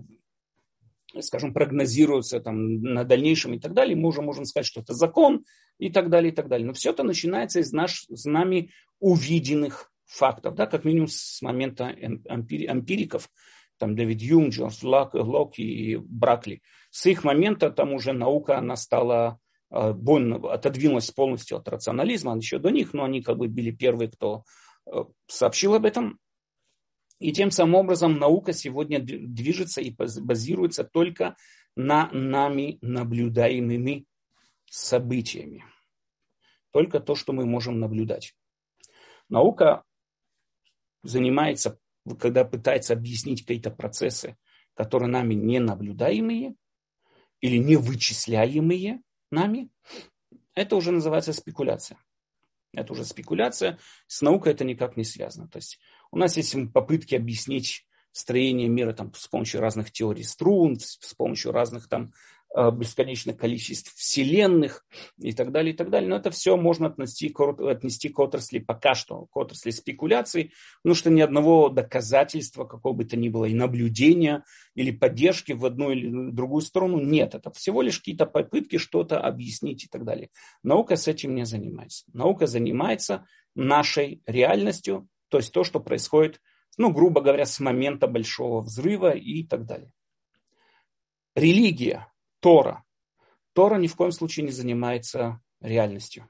скажем, 1.20 1.54
прогнозируется 1.54 2.40
там, 2.40 2.82
на 2.82 3.04
дальнейшем 3.04 3.54
и 3.54 3.60
так 3.60 3.72
далее, 3.74 3.96
мы 3.96 4.08
уже 4.08 4.22
можем 4.22 4.44
сказать, 4.44 4.66
что 4.66 4.80
это 4.80 4.92
закон 4.92 5.44
и 5.78 5.88
так 5.88 6.10
далее, 6.10 6.32
и 6.32 6.34
так 6.34 6.48
далее. 6.48 6.66
Но 6.66 6.72
все 6.72 6.90
это 6.90 7.04
начинается 7.04 7.60
из 7.60 7.72
наш, 7.72 8.06
с 8.08 8.24
нами 8.24 8.72
увиденных 8.98 9.92
фактов, 10.04 10.54
да, 10.54 10.66
как 10.66 10.84
минимум 10.84 11.08
с 11.08 11.40
момента 11.42 11.90
эмпириков, 11.90 13.30
там 13.78 13.94
Дэвид 13.96 14.20
Юм, 14.20 14.50
Джонс 14.50 14.82
Лок, 14.82 15.14
Лок 15.14 15.58
и 15.58 15.96
Бракли. 15.96 16.62
С 16.90 17.06
их 17.06 17.24
момента 17.24 17.70
там 17.70 17.92
уже 17.92 18.12
наука, 18.12 18.58
она 18.58 18.76
стала 18.76 19.38
больно, 19.70 20.52
отодвинулась 20.52 21.10
полностью 21.10 21.58
от 21.58 21.68
рационализма, 21.68 22.36
еще 22.36 22.58
до 22.58 22.70
них, 22.70 22.94
но 22.94 23.04
они 23.04 23.22
как 23.22 23.36
бы 23.36 23.48
были 23.48 23.70
первые, 23.70 24.10
кто 24.10 24.44
э, 24.86 25.04
сообщил 25.26 25.74
об 25.74 25.84
этом. 25.84 26.18
И 27.18 27.32
тем 27.32 27.50
самым 27.50 27.74
образом 27.74 28.18
наука 28.18 28.52
сегодня 28.52 29.00
движется 29.00 29.80
и 29.80 29.94
базируется 29.94 30.84
только 30.84 31.36
на 31.76 32.10
нами 32.12 32.78
наблюдаемыми 32.80 34.06
событиями. 34.70 35.64
Только 36.70 37.00
то, 37.00 37.14
что 37.14 37.32
мы 37.32 37.44
можем 37.44 37.80
наблюдать. 37.80 38.34
Наука 39.28 39.82
занимается 41.02 41.78
когда 42.16 42.44
пытается 42.44 42.92
объяснить 42.92 43.42
какие-то 43.42 43.70
процессы, 43.70 44.36
которые 44.74 45.08
нами 45.08 45.34
не 45.34 45.58
наблюдаемые 45.58 46.54
или 47.40 47.56
не 47.56 47.76
вычисляемые 47.76 49.02
нами, 49.30 49.70
это 50.54 50.76
уже 50.76 50.92
называется 50.92 51.32
спекуляция. 51.32 51.98
Это 52.72 52.92
уже 52.92 53.04
спекуляция. 53.04 53.78
С 54.06 54.22
наукой 54.22 54.52
это 54.52 54.64
никак 54.64 54.96
не 54.96 55.04
связано. 55.04 55.48
То 55.48 55.58
есть 55.58 55.78
у 56.10 56.18
нас 56.18 56.36
есть 56.36 56.54
попытки 56.72 57.14
объяснить 57.14 57.86
строение 58.12 58.68
мира 58.68 58.92
там, 58.92 59.12
с 59.14 59.28
помощью 59.28 59.60
разных 59.60 59.92
теорий 59.92 60.24
струн, 60.24 60.78
с 60.78 61.14
помощью 61.14 61.52
разных 61.52 61.88
там 61.88 62.12
бесконечных 62.54 63.36
количеств 63.36 63.94
вселенных 63.94 64.86
и 65.18 65.32
так 65.32 65.52
далее, 65.52 65.74
и 65.74 65.76
так 65.76 65.90
далее. 65.90 66.08
Но 66.08 66.16
это 66.16 66.30
все 66.30 66.56
можно 66.56 66.86
отнести, 66.86 67.34
отнести 67.36 68.08
к 68.08 68.18
отрасли 68.18 68.58
пока 68.58 68.94
что, 68.94 69.26
к 69.26 69.36
отрасли 69.36 69.70
спекуляций, 69.70 70.52
потому 70.82 70.94
что 70.94 71.10
ни 71.10 71.20
одного 71.20 71.68
доказательства, 71.68 72.64
какого 72.64 72.94
бы 72.94 73.04
то 73.04 73.16
ни 73.16 73.28
было, 73.28 73.44
и 73.44 73.54
наблюдения, 73.54 74.44
или 74.74 74.90
поддержки 74.90 75.52
в 75.52 75.64
одну 75.66 75.90
или 75.90 76.30
другую 76.30 76.62
сторону 76.62 77.00
нет. 77.00 77.34
Это 77.34 77.50
всего 77.50 77.82
лишь 77.82 77.98
какие-то 77.98 78.26
попытки 78.26 78.78
что-то 78.78 79.20
объяснить 79.20 79.84
и 79.84 79.88
так 79.88 80.04
далее. 80.04 80.30
Наука 80.62 80.96
с 80.96 81.06
этим 81.06 81.34
не 81.34 81.44
занимается. 81.44 82.04
Наука 82.12 82.46
занимается 82.46 83.26
нашей 83.54 84.22
реальностью, 84.26 85.06
то 85.28 85.36
есть 85.36 85.52
то, 85.52 85.64
что 85.64 85.80
происходит, 85.80 86.40
ну, 86.78 86.92
грубо 86.92 87.20
говоря, 87.20 87.44
с 87.44 87.60
момента 87.60 88.06
большого 88.06 88.62
взрыва 88.62 89.10
и 89.10 89.42
так 89.44 89.66
далее. 89.66 89.92
Религия 91.34 92.08
Тора. 92.40 92.84
Тора 93.52 93.76
ни 93.76 93.86
в 93.86 93.96
коем 93.96 94.12
случае 94.12 94.46
не 94.46 94.52
занимается 94.52 95.40
реальностью. 95.60 96.28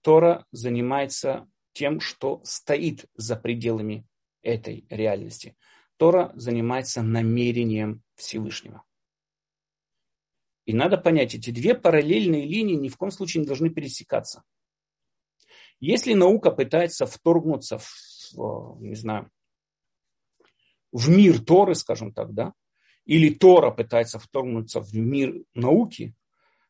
Тора 0.00 0.46
занимается 0.52 1.48
тем, 1.72 2.00
что 2.00 2.40
стоит 2.44 3.06
за 3.14 3.36
пределами 3.36 4.06
этой 4.42 4.86
реальности. 4.88 5.56
Тора 5.96 6.32
занимается 6.34 7.02
намерением 7.02 8.02
Всевышнего. 8.14 8.84
И 10.64 10.72
надо 10.72 10.98
понять, 10.98 11.34
эти 11.34 11.50
две 11.50 11.74
параллельные 11.74 12.44
линии 12.44 12.74
ни 12.74 12.88
в 12.88 12.96
коем 12.96 13.12
случае 13.12 13.42
не 13.42 13.46
должны 13.46 13.70
пересекаться. 13.70 14.42
Если 15.78 16.14
наука 16.14 16.50
пытается 16.50 17.06
вторгнуться 17.06 17.78
в, 17.78 18.80
не 18.80 18.94
знаю, 18.94 19.30
в 20.92 21.08
мир 21.08 21.44
Торы, 21.44 21.74
скажем 21.74 22.12
так, 22.12 22.32
да, 22.32 22.52
или 23.06 23.30
Тора 23.30 23.70
пытается 23.70 24.18
вторгнуться 24.18 24.80
в 24.80 24.92
мир 24.94 25.34
науки, 25.54 26.14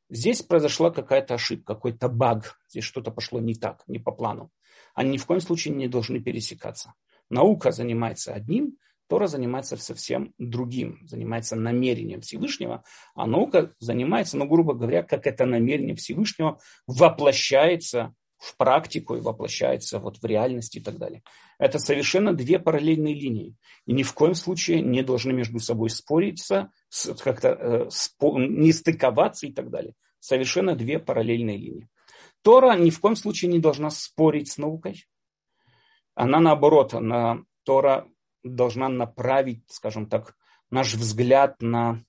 здесь 0.09 0.43
произошла 0.43 0.91
какая-то 0.91 1.35
ошибка, 1.35 1.75
какой-то 1.75 2.09
баг, 2.09 2.61
здесь 2.69 2.85
что-то 2.85 3.11
пошло 3.11 3.41
не 3.41 3.55
так, 3.55 3.83
не 3.89 3.99
по 3.99 4.13
плану. 4.13 4.51
Они 4.95 5.13
ни 5.13 5.17
в 5.19 5.27
коем 5.27 5.41
случае 5.41 5.75
не 5.75 5.89
должны 5.89 6.21
пересекаться. 6.21 6.95
Наука 7.29 7.73
занимается 7.73 8.33
одним, 8.35 8.77
Тора 9.09 9.29
занимается 9.29 9.77
совсем 9.77 10.35
другим, 10.39 11.07
занимается 11.07 11.57
намерением 11.57 12.21
Всевышнего, 12.21 12.83
а 13.15 13.27
наука 13.27 13.73
занимается, 13.79 14.37
ну, 14.37 14.47
грубо 14.47 14.75
говоря, 14.75 15.03
как 15.03 15.27
это 15.27 15.47
намерение 15.47 15.95
Всевышнего 15.95 16.59
воплощается 16.87 18.15
в 18.39 18.57
практику 18.57 19.17
и 19.17 19.21
воплощается 19.21 19.99
вот 19.99 20.19
в 20.19 20.25
реальность 20.25 20.77
и 20.77 20.81
так 20.81 20.99
далее. 20.99 21.23
Это 21.59 21.79
совершенно 21.79 22.35
две 22.35 22.59
параллельные 22.59 23.15
линии. 23.15 23.57
И 23.87 23.93
ни 23.93 24.03
в 24.03 24.13
коем 24.13 24.35
случае 24.35 24.83
не 24.83 25.03
должны 25.03 25.33
между 25.33 25.59
собой 25.59 25.91
спориться, 25.91 26.71
как-то 27.23 27.49
э, 27.49 27.89
не 28.21 28.73
стыковаться 28.73 29.47
и 29.47 29.53
так 29.53 29.71
далее. 29.71 29.95
Совершенно 30.21 30.75
две 30.75 30.99
параллельные 30.99 31.57
линии. 31.57 31.89
Тора 32.43 32.77
ни 32.77 32.91
в 32.91 33.01
коем 33.01 33.17
случае 33.17 33.51
не 33.51 33.59
должна 33.59 33.91
спорить 33.91 34.51
с 34.51 34.59
наукой. 34.59 35.07
Она 36.15 36.41
наоборот, 36.41 36.95
она, 36.95 37.43
Тора 37.65 38.09
должна 38.43 38.89
направить, 38.89 39.65
скажем 39.69 40.09
так, 40.09 40.37
наш 40.71 40.95
взгляд 40.95 41.61
на 41.61 42.03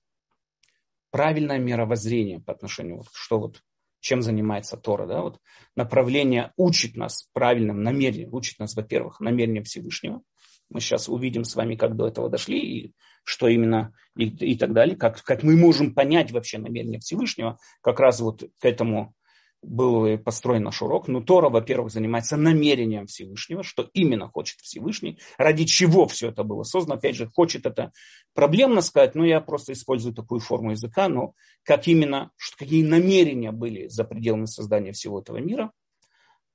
правильное 1.10 1.58
мировоззрение 1.58 2.40
по 2.40 2.52
отношению, 2.52 2.98
вот, 2.98 3.08
что 3.12 3.38
вот 3.38 3.62
чем 4.00 4.22
занимается 4.22 4.76
Тора. 4.76 5.06
Да? 5.06 5.22
Вот 5.22 5.38
направление 5.76 6.52
учит 6.56 6.96
нас 6.96 7.28
правильным 7.32 7.82
намерением, 7.82 8.34
учит 8.34 8.58
нас, 8.58 8.74
во-первых, 8.74 9.20
намерением 9.20 9.64
Всевышнего. 9.64 10.22
Мы 10.70 10.80
сейчас 10.80 11.08
увидим 11.08 11.44
с 11.44 11.56
вами, 11.56 11.76
как 11.76 11.96
до 11.96 12.08
этого 12.08 12.28
дошли, 12.28 12.58
и 12.60 12.94
что 13.24 13.48
именно, 13.48 13.92
и, 14.16 14.26
и 14.26 14.56
так 14.56 14.72
далее, 14.72 14.96
как, 14.96 15.22
как 15.22 15.42
мы 15.42 15.56
можем 15.56 15.94
понять 15.94 16.30
вообще 16.30 16.58
намерение 16.58 17.00
Всевышнего, 17.00 17.58
как 17.80 18.00
раз 18.00 18.20
вот 18.20 18.44
к 18.58 18.64
этому 18.64 19.14
был 19.62 20.18
построен 20.18 20.62
наш 20.62 20.82
урок. 20.82 21.08
Но 21.08 21.20
Тора, 21.20 21.48
во-первых, 21.48 21.92
занимается 21.92 22.36
намерением 22.36 23.06
Всевышнего, 23.06 23.62
что 23.62 23.88
именно 23.92 24.28
хочет 24.28 24.60
Всевышний, 24.60 25.18
ради 25.36 25.64
чего 25.64 26.06
все 26.06 26.28
это 26.28 26.44
было 26.44 26.62
создано. 26.62 26.96
Опять 26.96 27.16
же, 27.16 27.26
хочет 27.26 27.66
это 27.66 27.92
проблемно 28.34 28.80
сказать, 28.80 29.14
но 29.14 29.24
я 29.24 29.40
просто 29.40 29.72
использую 29.72 30.14
такую 30.14 30.40
форму 30.40 30.72
языка, 30.72 31.08
но 31.08 31.34
как 31.64 31.88
именно, 31.88 32.30
какие 32.56 32.84
намерения 32.84 33.52
были 33.52 33.88
за 33.88 34.04
пределами 34.04 34.46
создания 34.46 34.92
всего 34.92 35.20
этого 35.20 35.38
мира, 35.38 35.72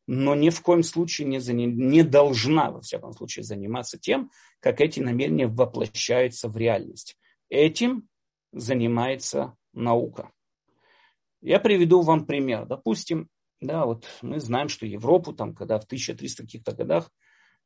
но 0.08 0.36
ни 0.36 0.50
в 0.50 0.62
коем 0.62 0.84
случае 0.84 1.28
не, 1.28 1.38
не 1.66 2.04
должна, 2.04 2.72
во 2.72 2.82
всяком 2.82 3.14
случае, 3.14 3.44
заниматься 3.44 3.98
тем, 3.98 4.32
как 4.60 4.82
эти 4.82 5.00
намерения 5.00 5.48
воплощаются 5.48 6.50
в 6.50 6.58
реальность. 6.58 7.18
Этим 7.50 8.08
занимается 8.52 9.56
наука. 9.74 10.32
Я 11.44 11.60
приведу 11.60 12.02
вам 12.02 12.26
пример. 12.26 12.66
Допустим, 12.66 13.28
да, 13.60 13.86
вот 13.86 14.08
мы 14.22 14.40
знаем, 14.40 14.70
что 14.70 14.86
Европу, 14.86 15.34
там, 15.34 15.54
когда 15.54 15.78
в 15.78 15.84
1300 15.84 16.44
каких-то 16.44 16.72
годах 16.72 17.12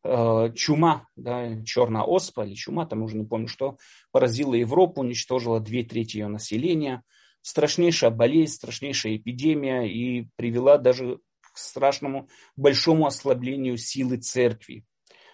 э, 0.03 0.51
чума, 0.55 1.07
да, 1.15 1.63
черная 1.63 2.01
оспа 2.01 2.43
или 2.43 2.55
чума, 2.55 2.88
там 2.88 3.03
уже 3.03 3.15
не 3.15 3.23
помню 3.23 3.47
что, 3.47 3.78
поразила 4.11 4.55
Европу, 4.55 5.01
уничтожила 5.01 5.59
две 5.59 5.84
трети 5.84 6.17
ее 6.17 6.28
населения. 6.28 7.03
Страшнейшая 7.43 8.09
болезнь, 8.09 8.53
страшнейшая 8.53 9.17
эпидемия 9.17 9.84
и 9.84 10.28
привела 10.38 10.80
даже 10.80 11.19
к 11.41 11.57
страшному 11.59 12.30
большому 12.55 13.05
ослаблению 13.05 13.78
силы 13.78 14.17
церкви. 14.17 14.86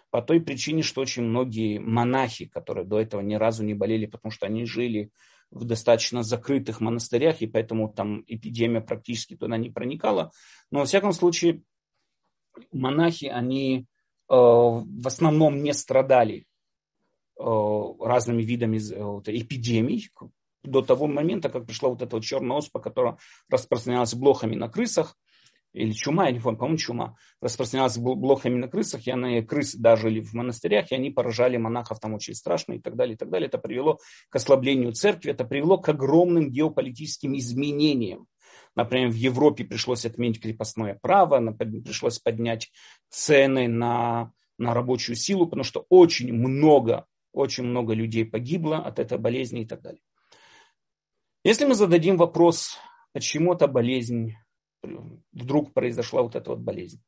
По 0.09 0.21
той 0.21 0.41
причине, 0.41 0.83
что 0.83 0.99
очень 0.99 1.23
многие 1.23 1.79
монахи, 1.79 2.45
которые 2.45 2.85
до 2.85 2.99
этого 2.99 3.21
ни 3.21 3.35
разу 3.35 3.63
не 3.63 3.73
болели, 3.73 4.05
потому 4.05 4.31
что 4.31 4.45
они 4.47 4.65
жили 4.65 5.11
в 5.53 5.65
достаточно 5.65 6.23
закрытых 6.23 6.81
монастырях, 6.81 7.41
и 7.41 7.47
поэтому 7.47 7.89
там 7.89 8.23
эпидемия 8.27 8.81
практически 8.81 9.35
туда 9.35 9.57
не 9.57 9.69
проникала. 9.69 10.31
Но, 10.71 10.79
во 10.79 10.85
всяком 10.85 11.13
случае, 11.13 11.61
монахи, 12.71 13.25
они 13.25 13.79
э, 13.79 13.83
в 14.29 15.07
основном 15.07 15.61
не 15.63 15.73
страдали 15.73 16.47
э, 17.39 17.43
разными 17.99 18.41
видами 18.41 18.77
э, 18.77 19.21
эпидемий, 19.27 20.09
до 20.63 20.81
того 20.81 21.07
момента, 21.07 21.49
как 21.49 21.65
пришла 21.65 21.89
вот 21.89 22.01
эта 22.01 22.15
вот 22.15 22.23
черная 22.23 22.57
оспа, 22.57 22.79
которая 22.79 23.17
распространялась 23.49 24.15
блохами 24.15 24.55
на 24.55 24.69
крысах, 24.69 25.17
или 25.73 25.91
чума, 25.91 26.27
я 26.27 26.31
не 26.31 26.39
помню, 26.39 26.57
по-моему, 26.57 26.77
чума, 26.77 27.15
распространялась 27.41 27.97
блохами 27.97 28.57
на 28.59 28.67
крысах, 28.67 29.07
и 29.07 29.11
она, 29.11 29.41
крысы 29.41 29.79
даже 29.79 30.03
жили 30.03 30.21
в 30.21 30.33
монастырях, 30.33 30.91
и 30.91 30.95
они 30.95 31.09
поражали 31.09 31.57
монахов 31.57 31.99
там 31.99 32.13
очень 32.13 32.35
страшно 32.35 32.73
и 32.73 32.79
так 32.79 32.95
далее, 32.95 33.15
и 33.15 33.17
так 33.17 33.29
далее. 33.29 33.47
Это 33.47 33.57
привело 33.57 33.99
к 34.29 34.35
ослаблению 34.35 34.93
церкви, 34.93 35.31
это 35.31 35.45
привело 35.45 35.79
к 35.79 35.89
огромным 35.89 36.51
геополитическим 36.51 37.35
изменениям. 37.37 38.27
Например, 38.75 39.09
в 39.09 39.15
Европе 39.15 39.65
пришлось 39.65 40.05
отменить 40.05 40.41
крепостное 40.41 40.97
право, 41.01 41.39
пришлось 41.53 42.19
поднять 42.19 42.71
цены 43.09 43.67
на, 43.67 44.31
на 44.57 44.73
рабочую 44.73 45.15
силу, 45.15 45.45
потому 45.45 45.63
что 45.63 45.85
очень 45.89 46.33
много, 46.33 47.05
очень 47.31 47.63
много 47.63 47.93
людей 47.93 48.25
погибло 48.25 48.77
от 48.77 48.99
этой 48.99 49.17
болезни 49.17 49.61
и 49.61 49.65
так 49.65 49.81
далее. 49.81 50.01
Если 51.43 51.65
мы 51.65 51.75
зададим 51.75 52.17
вопрос, 52.17 52.77
почему 53.11 53.53
эта 53.53 53.67
болезнь, 53.67 54.35
вдруг 55.31 55.73
произошла 55.73 56.21
вот 56.21 56.35
эта 56.35 56.51
вот 56.51 56.59
болезнь. 56.59 57.01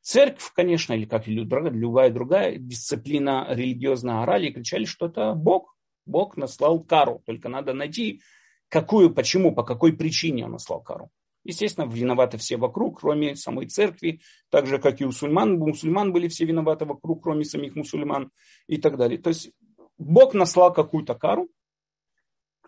Церковь, 0.00 0.52
конечно, 0.54 0.94
или 0.94 1.04
как 1.04 1.26
любая 1.26 2.10
другая 2.10 2.56
дисциплина 2.56 3.46
религиозная 3.50 4.22
орали, 4.22 4.50
кричали, 4.50 4.84
что 4.84 5.06
это 5.06 5.34
Бог. 5.34 5.76
Бог 6.06 6.36
наслал 6.36 6.82
кару. 6.82 7.22
Только 7.26 7.48
надо 7.48 7.74
найти 7.74 8.22
Какую, 8.70 9.12
почему, 9.12 9.52
по 9.52 9.64
какой 9.64 9.92
причине 9.92 10.44
он 10.44 10.52
наслал 10.52 10.80
кару? 10.80 11.10
Естественно, 11.42 11.86
виноваты 11.86 12.38
все 12.38 12.56
вокруг, 12.56 13.00
кроме 13.00 13.34
самой 13.34 13.66
церкви, 13.66 14.20
так 14.48 14.66
же, 14.66 14.78
как 14.78 15.00
и 15.00 15.04
мусульман. 15.04 15.58
Мусульман 15.58 16.12
были 16.12 16.28
все 16.28 16.44
виноваты 16.44 16.84
вокруг, 16.84 17.22
кроме 17.22 17.44
самих 17.44 17.74
мусульман 17.74 18.30
и 18.68 18.76
так 18.76 18.96
далее. 18.96 19.18
То 19.18 19.30
есть 19.30 19.50
Бог 19.98 20.34
наслал 20.34 20.72
какую-то 20.72 21.14
кару, 21.14 21.48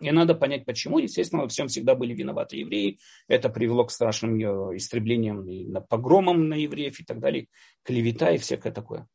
и 0.01 0.11
надо 0.11 0.35
понять, 0.35 0.65
почему. 0.65 0.97
Естественно, 0.99 1.43
во 1.43 1.47
всем 1.47 1.67
всегда 1.67 1.95
были 1.95 2.13
виноваты 2.13 2.57
евреи. 2.57 2.99
Это 3.27 3.49
привело 3.49 3.85
к 3.85 3.91
страшным 3.91 4.35
э, 4.39 4.77
истреблениям 4.77 5.47
и 5.47 5.71
погромам 5.87 6.49
на 6.49 6.55
евреев 6.55 6.99
и 6.99 7.03
так 7.03 7.19
далее, 7.19 7.47
клевета 7.83 8.31
и 8.31 8.37
всякое 8.37 8.71
такое. 8.71 9.07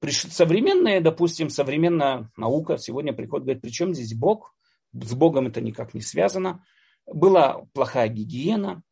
Современная, 0.00 1.00
допустим, 1.00 1.50
современная 1.50 2.30
наука 2.36 2.78
сегодня 2.78 3.12
приходит, 3.12 3.44
говорит, 3.44 3.62
при 3.62 3.70
чем 3.70 3.94
здесь 3.94 4.14
Бог? 4.14 4.54
с 4.92 5.14
Богом 5.14 5.46
это 5.46 5.60
никак 5.60 5.94
не 5.94 6.00
связано. 6.00 6.64
Была 7.06 7.66
плохая 7.72 8.08
гигиена, 8.08 8.82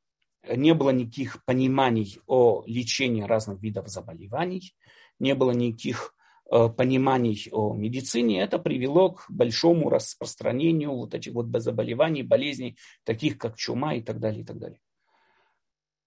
не 0.49 0.75
было 0.75 0.91
никаких 0.91 1.45
пониманий 1.45 2.19
о 2.27 2.65
лечении 2.67 3.23
разных 3.23 3.63
видов 3.63 3.89
заболеваний, 3.89 4.75
не 5.19 5.35
было 5.35 5.53
никаких 5.53 6.15
пониманий 6.49 7.49
о 7.51 7.75
медицине. 7.75 8.41
Это 8.41 8.59
привело 8.59 9.13
к 9.13 9.27
большому 9.29 9.91
распространению 9.91 10.95
вот 10.95 11.15
этих 11.15 11.33
вот 11.33 11.47
заболеваний, 11.61 12.23
болезней, 12.23 12.77
таких 13.05 13.39
как 13.39 13.57
чума 13.57 13.95
и 13.95 14.03
так 14.03 14.21
далее, 14.21 14.43
и 14.43 14.45
так 14.45 14.59
далее. 14.59 14.81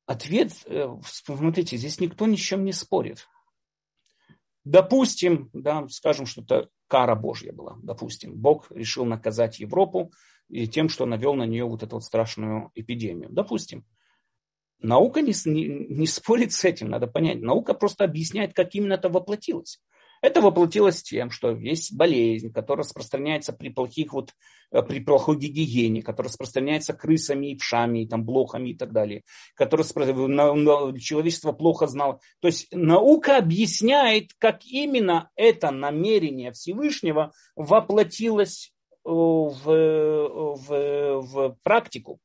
Ответ, 0.06 0.52
э, 0.66 0.88
смотрите, 1.06 1.78
здесь 1.78 2.00
никто 2.00 2.26
ни 2.26 2.36
с 2.36 2.40
чем 2.40 2.66
не 2.66 2.72
спорит. 2.72 3.28
Допустим, 4.64 5.50
да, 5.54 5.88
скажем, 5.90 6.26
что 6.26 6.42
это 6.42 6.70
кара 6.88 7.16
Божья 7.16 7.54
была, 7.54 7.78
допустим. 7.84 8.36
Бог 8.36 8.72
решил 8.72 9.06
наказать 9.06 9.60
Европу 9.60 10.12
и 10.48 10.68
тем, 10.68 10.90
что 10.90 11.06
навел 11.06 11.36
на 11.36 11.46
нее 11.46 11.66
вот 11.66 11.84
эту 11.84 11.98
вот 11.98 12.04
страшную 12.04 12.72
эпидемию. 12.76 13.30
Допустим. 13.30 13.86
Наука 14.82 15.22
не, 15.22 15.34
не, 15.46 15.68
не 15.68 16.08
спорит 16.08 16.54
с 16.54 16.64
этим, 16.66 16.90
надо 16.90 17.06
понять. 17.06 17.42
Наука 17.42 17.74
просто 17.74 18.06
объясняет, 18.06 18.54
как 18.54 18.74
именно 18.74 18.94
это 18.94 19.10
воплотилось. 19.10 19.82
Это 20.22 20.42
воплотилось 20.42 21.02
тем, 21.02 21.32
что 21.32 21.52
есть 21.52 21.96
болезнь, 21.96 22.52
которая 22.52 22.84
распространяется 22.84 23.54
при 23.54 23.70
плохих 23.70 24.14
вот, 24.14 24.34
э, 24.72 24.82
при 24.82 25.00
плохой 25.00 25.38
гигиене, 25.38 26.02
которая 26.02 26.30
распространяется 26.30 26.94
крысами 26.94 27.52
и 27.52 27.56
пшами, 27.56 28.04
и 28.04 28.08
там, 28.08 28.26
блохами 28.26 28.70
и 28.70 28.76
так 28.76 28.92
далее, 28.92 29.24
которая 29.56 29.86
человечество 29.86 31.52
плохо 31.52 31.88
знало. 31.88 32.20
То 32.42 32.48
есть 32.48 32.68
наука 32.72 33.38
объясняет, 33.38 34.32
как 34.38 34.66
именно 34.66 35.30
это 35.36 35.72
намерение 35.72 36.52
Всевышнего 36.52 37.32
воплотилось 37.56 38.74
э, 39.06 39.10
в, 39.10 39.64
в, 39.64 41.22
в 41.22 41.58
практику. 41.64 42.20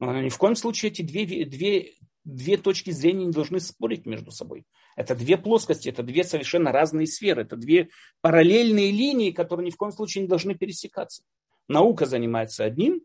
Ни 0.00 0.30
в 0.30 0.38
коем 0.38 0.56
случае 0.56 0.90
эти 0.90 1.02
две, 1.02 1.44
две, 1.44 1.92
две 2.24 2.56
точки 2.56 2.90
зрения 2.90 3.26
не 3.26 3.32
должны 3.32 3.60
спорить 3.60 4.06
между 4.06 4.30
собой. 4.30 4.64
Это 4.96 5.14
две 5.14 5.36
плоскости, 5.36 5.88
это 5.88 6.02
две 6.02 6.24
совершенно 6.24 6.72
разные 6.72 7.06
сферы, 7.06 7.42
это 7.42 7.56
две 7.56 7.88
параллельные 8.20 8.90
линии, 8.90 9.30
которые 9.30 9.66
ни 9.66 9.70
в 9.70 9.76
коем 9.76 9.92
случае 9.92 10.22
не 10.22 10.28
должны 10.28 10.54
пересекаться. 10.54 11.24
Наука 11.68 12.06
занимается 12.06 12.64
одним, 12.64 13.02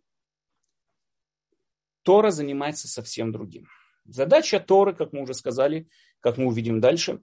Тора 2.04 2.32
занимается 2.32 2.88
совсем 2.88 3.32
другим. 3.32 3.68
Задача 4.06 4.60
Торы, 4.60 4.96
как 4.96 5.12
мы 5.12 5.22
уже 5.22 5.34
сказали, 5.34 5.88
как 6.22 6.38
мы 6.38 6.48
увидим 6.48 6.80
дальше, 6.80 7.22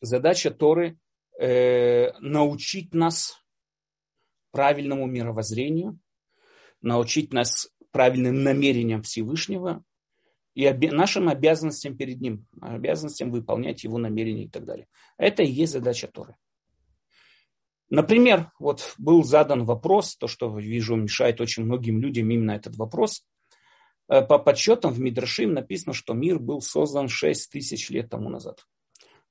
задача 0.00 0.50
Торы 0.50 0.98
э, 1.38 2.12
научить 2.20 2.94
нас 2.94 3.44
правильному 4.52 5.06
мировоззрению, 5.06 5.98
научить 6.80 7.32
нас 7.32 7.68
правильным 7.90 8.42
намерениям 8.42 9.02
Всевышнего 9.02 9.84
и 10.54 10.66
оби- 10.66 10.90
нашим 10.90 11.28
обязанностям 11.28 11.96
перед 11.96 12.20
Ним, 12.20 12.46
обязанностям 12.60 13.30
выполнять 13.30 13.84
Его 13.84 13.98
намерения 13.98 14.44
и 14.44 14.48
так 14.48 14.64
далее. 14.64 14.86
Это 15.18 15.42
и 15.42 15.50
есть 15.50 15.72
задача 15.72 16.08
Торы. 16.08 16.36
Например, 17.90 18.50
вот 18.58 18.94
был 18.98 19.22
задан 19.24 19.64
вопрос, 19.64 20.16
то, 20.16 20.26
что 20.26 20.56
вижу, 20.58 20.96
мешает 20.96 21.40
очень 21.40 21.64
многим 21.64 22.00
людям 22.00 22.30
именно 22.30 22.52
этот 22.52 22.76
вопрос. 22.76 23.24
Э, 24.08 24.22
по 24.22 24.38
подсчетам 24.38 24.92
в 24.92 25.00
Мидрашим 25.00 25.52
написано, 25.52 25.92
что 25.92 26.14
мир 26.14 26.38
был 26.38 26.60
создан 26.60 27.08
6 27.08 27.50
тысяч 27.50 27.90
лет 27.90 28.10
тому 28.10 28.30
назад. 28.30 28.64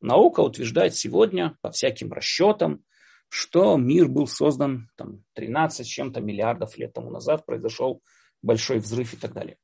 Наука 0.01 0.41
утверждает 0.41 0.95
сегодня, 0.95 1.57
по 1.61 1.71
всяким 1.71 2.11
расчетам, 2.11 2.84
что 3.30 3.78
мир 3.78 4.07
был 4.07 4.28
создан 4.28 4.89
там, 4.95 5.24
13 5.34 5.86
с 5.86 5.89
чем-то 5.89 6.21
миллиардов 6.21 6.78
лет 6.78 6.93
тому 6.93 7.09
назад, 7.09 7.45
произошел 7.45 8.01
большой 8.41 8.80
взрыв 8.80 9.13
и 9.13 9.17
так 9.17 9.34
далее. 9.34 9.57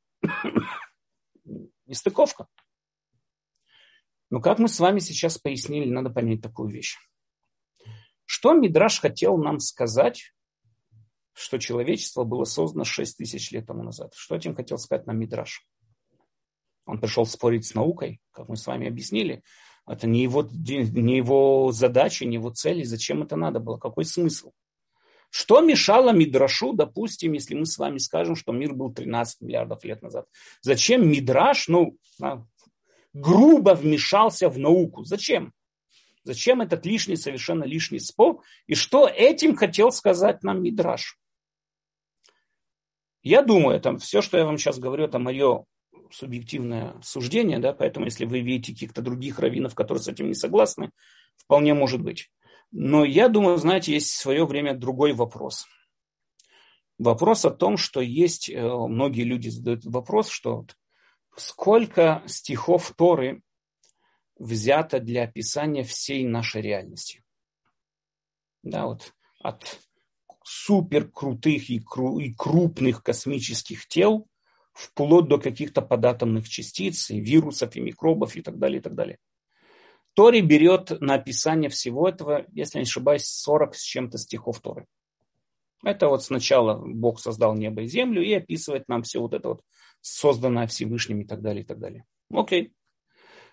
Нестыковка. 1.89 2.47
Но 4.29 4.39
как 4.41 4.59
мы 4.59 4.67
с 4.67 4.79
вами 4.79 4.99
сейчас 4.99 5.39
пояснили, 5.39 5.89
надо 5.89 6.11
понять 6.11 6.39
такую 6.39 6.69
вещь. 6.69 6.97
Что 8.25 8.53
Мидраш 8.53 8.99
хотел 8.99 9.37
нам 9.37 9.59
сказать, 9.59 10.31
что 11.33 11.57
человечество 11.57 12.25
было 12.25 12.43
создано 12.43 12.83
6 12.83 13.17
тысяч 13.17 13.51
лет 13.51 13.65
тому 13.65 13.81
назад? 13.81 14.13
Что 14.13 14.35
этим 14.35 14.55
хотел 14.55 14.77
сказать 14.77 15.07
нам 15.07 15.17
Мидраш? 15.17 15.67
Он 16.85 16.99
пришел 16.99 17.25
спорить 17.25 17.65
с 17.65 17.73
наукой, 17.73 18.21
как 18.31 18.49
мы 18.49 18.55
с 18.55 18.67
вами 18.67 18.87
объяснили. 18.87 19.41
Это 19.87 20.05
не 20.05 20.21
его, 20.21 20.43
не 20.43 21.17
его 21.17 21.71
задача, 21.71 22.23
не 22.25 22.35
его 22.35 22.51
цели. 22.51 22.83
Зачем 22.83 23.23
это 23.23 23.35
надо 23.35 23.59
было? 23.59 23.79
Какой 23.79 24.05
смысл? 24.05 24.51
Что 25.29 25.61
мешало 25.61 26.11
Мидрашу, 26.11 26.73
допустим, 26.73 27.33
если 27.33 27.55
мы 27.55 27.65
с 27.65 27.77
вами 27.77 27.99
скажем, 27.99 28.35
что 28.35 28.51
мир 28.51 28.73
был 28.73 28.91
13 28.91 29.41
миллиардов 29.41 29.83
лет 29.83 30.01
назад? 30.01 30.27
Зачем 30.61 31.07
Мидраш, 31.07 31.67
ну, 31.67 31.97
грубо 33.13 33.75
вмешался 33.75 34.49
в 34.49 34.57
науку? 34.57 35.03
Зачем? 35.03 35.53
Зачем 36.23 36.61
этот 36.61 36.85
лишний, 36.85 37.15
совершенно 37.15 37.63
лишний 37.63 37.99
спор? 37.99 38.43
И 38.67 38.75
что 38.75 39.07
этим 39.07 39.55
хотел 39.55 39.91
сказать 39.91 40.43
нам 40.43 40.63
Мидраш? 40.63 41.17
Я 43.21 43.41
думаю, 43.41 43.77
это 43.77 43.97
все, 43.97 44.21
что 44.21 44.37
я 44.37 44.45
вам 44.45 44.57
сейчас 44.57 44.79
говорю, 44.79 45.05
это 45.05 45.19
мое 45.19 45.65
субъективное 46.11 46.95
суждение, 47.03 47.59
да, 47.59 47.73
поэтому 47.73 48.05
если 48.05 48.25
вы 48.25 48.39
видите 48.39 48.73
каких-то 48.73 49.01
других 49.01 49.39
раввинов, 49.39 49.75
которые 49.75 50.01
с 50.01 50.07
этим 50.07 50.27
не 50.27 50.33
согласны, 50.33 50.91
вполне 51.35 51.73
может 51.73 52.01
быть. 52.01 52.31
Но 52.71 53.03
я 53.03 53.29
думаю, 53.29 53.57
знаете, 53.57 53.93
есть 53.93 54.11
в 54.11 54.17
свое 54.17 54.45
время 54.45 54.75
другой 54.75 55.13
вопрос. 55.13 55.65
Вопрос 56.97 57.45
о 57.45 57.51
том, 57.51 57.77
что 57.77 58.01
есть, 58.01 58.49
э, 58.49 58.61
многие 58.61 59.23
люди 59.23 59.49
задают 59.49 59.85
вопрос, 59.85 60.29
что 60.29 60.65
сколько 61.35 62.23
стихов 62.27 62.93
Торы 62.95 63.41
взято 64.37 64.99
для 64.99 65.23
описания 65.23 65.83
всей 65.83 66.25
нашей 66.25 66.61
реальности. 66.61 67.23
Да, 68.63 68.87
вот 68.87 69.13
от 69.39 69.79
супер 70.43 71.09
крутых 71.09 71.69
и, 71.69 71.79
крупных 72.37 73.03
космических 73.03 73.87
тел 73.87 74.27
вплоть 74.73 75.27
до 75.27 75.37
каких-то 75.37 75.81
податомных 75.81 76.47
частиц, 76.47 77.11
и 77.11 77.19
вирусов, 77.19 77.75
и 77.75 77.81
микробов, 77.81 78.35
и 78.35 78.41
так 78.41 78.57
далее, 78.57 78.79
и 78.79 78.81
так 78.81 78.95
далее. 78.95 79.19
Тори 80.13 80.41
берет 80.41 80.99
на 81.01 81.15
описание 81.15 81.69
всего 81.69 82.09
этого, 82.09 82.45
если 82.51 82.79
не 82.79 82.83
ошибаюсь, 82.83 83.25
40 83.25 83.75
с 83.75 83.81
чем-то 83.81 84.17
стихов 84.17 84.59
Торы. 84.59 84.85
Это 85.83 86.09
вот 86.09 86.23
сначала 86.23 86.77
Бог 86.77 87.19
создал 87.19 87.55
небо 87.55 87.83
и 87.83 87.87
землю 87.87 88.21
и 88.21 88.33
описывает 88.33 88.87
нам 88.89 89.03
все 89.03 89.19
вот 89.19 89.33
это 89.33 89.49
вот 89.49 89.61
созданное 90.01 90.67
Всевышним 90.67 91.21
и 91.21 91.25
так 91.25 91.41
далее, 91.41 91.63
и 91.63 91.65
так 91.65 91.79
далее. 91.79 92.05
Окей. 92.31 92.73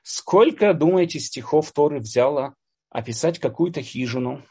Сколько, 0.03 0.75
думаете, 0.75 1.21
стихов 1.21 1.73
Торы 1.73 2.01
взяло 2.01 2.55
описать 2.91 3.39
какую-то 3.39 3.83
хижину 3.83 4.43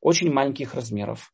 очень 0.00 0.32
маленьких 0.32 0.74
размеров, 0.74 1.32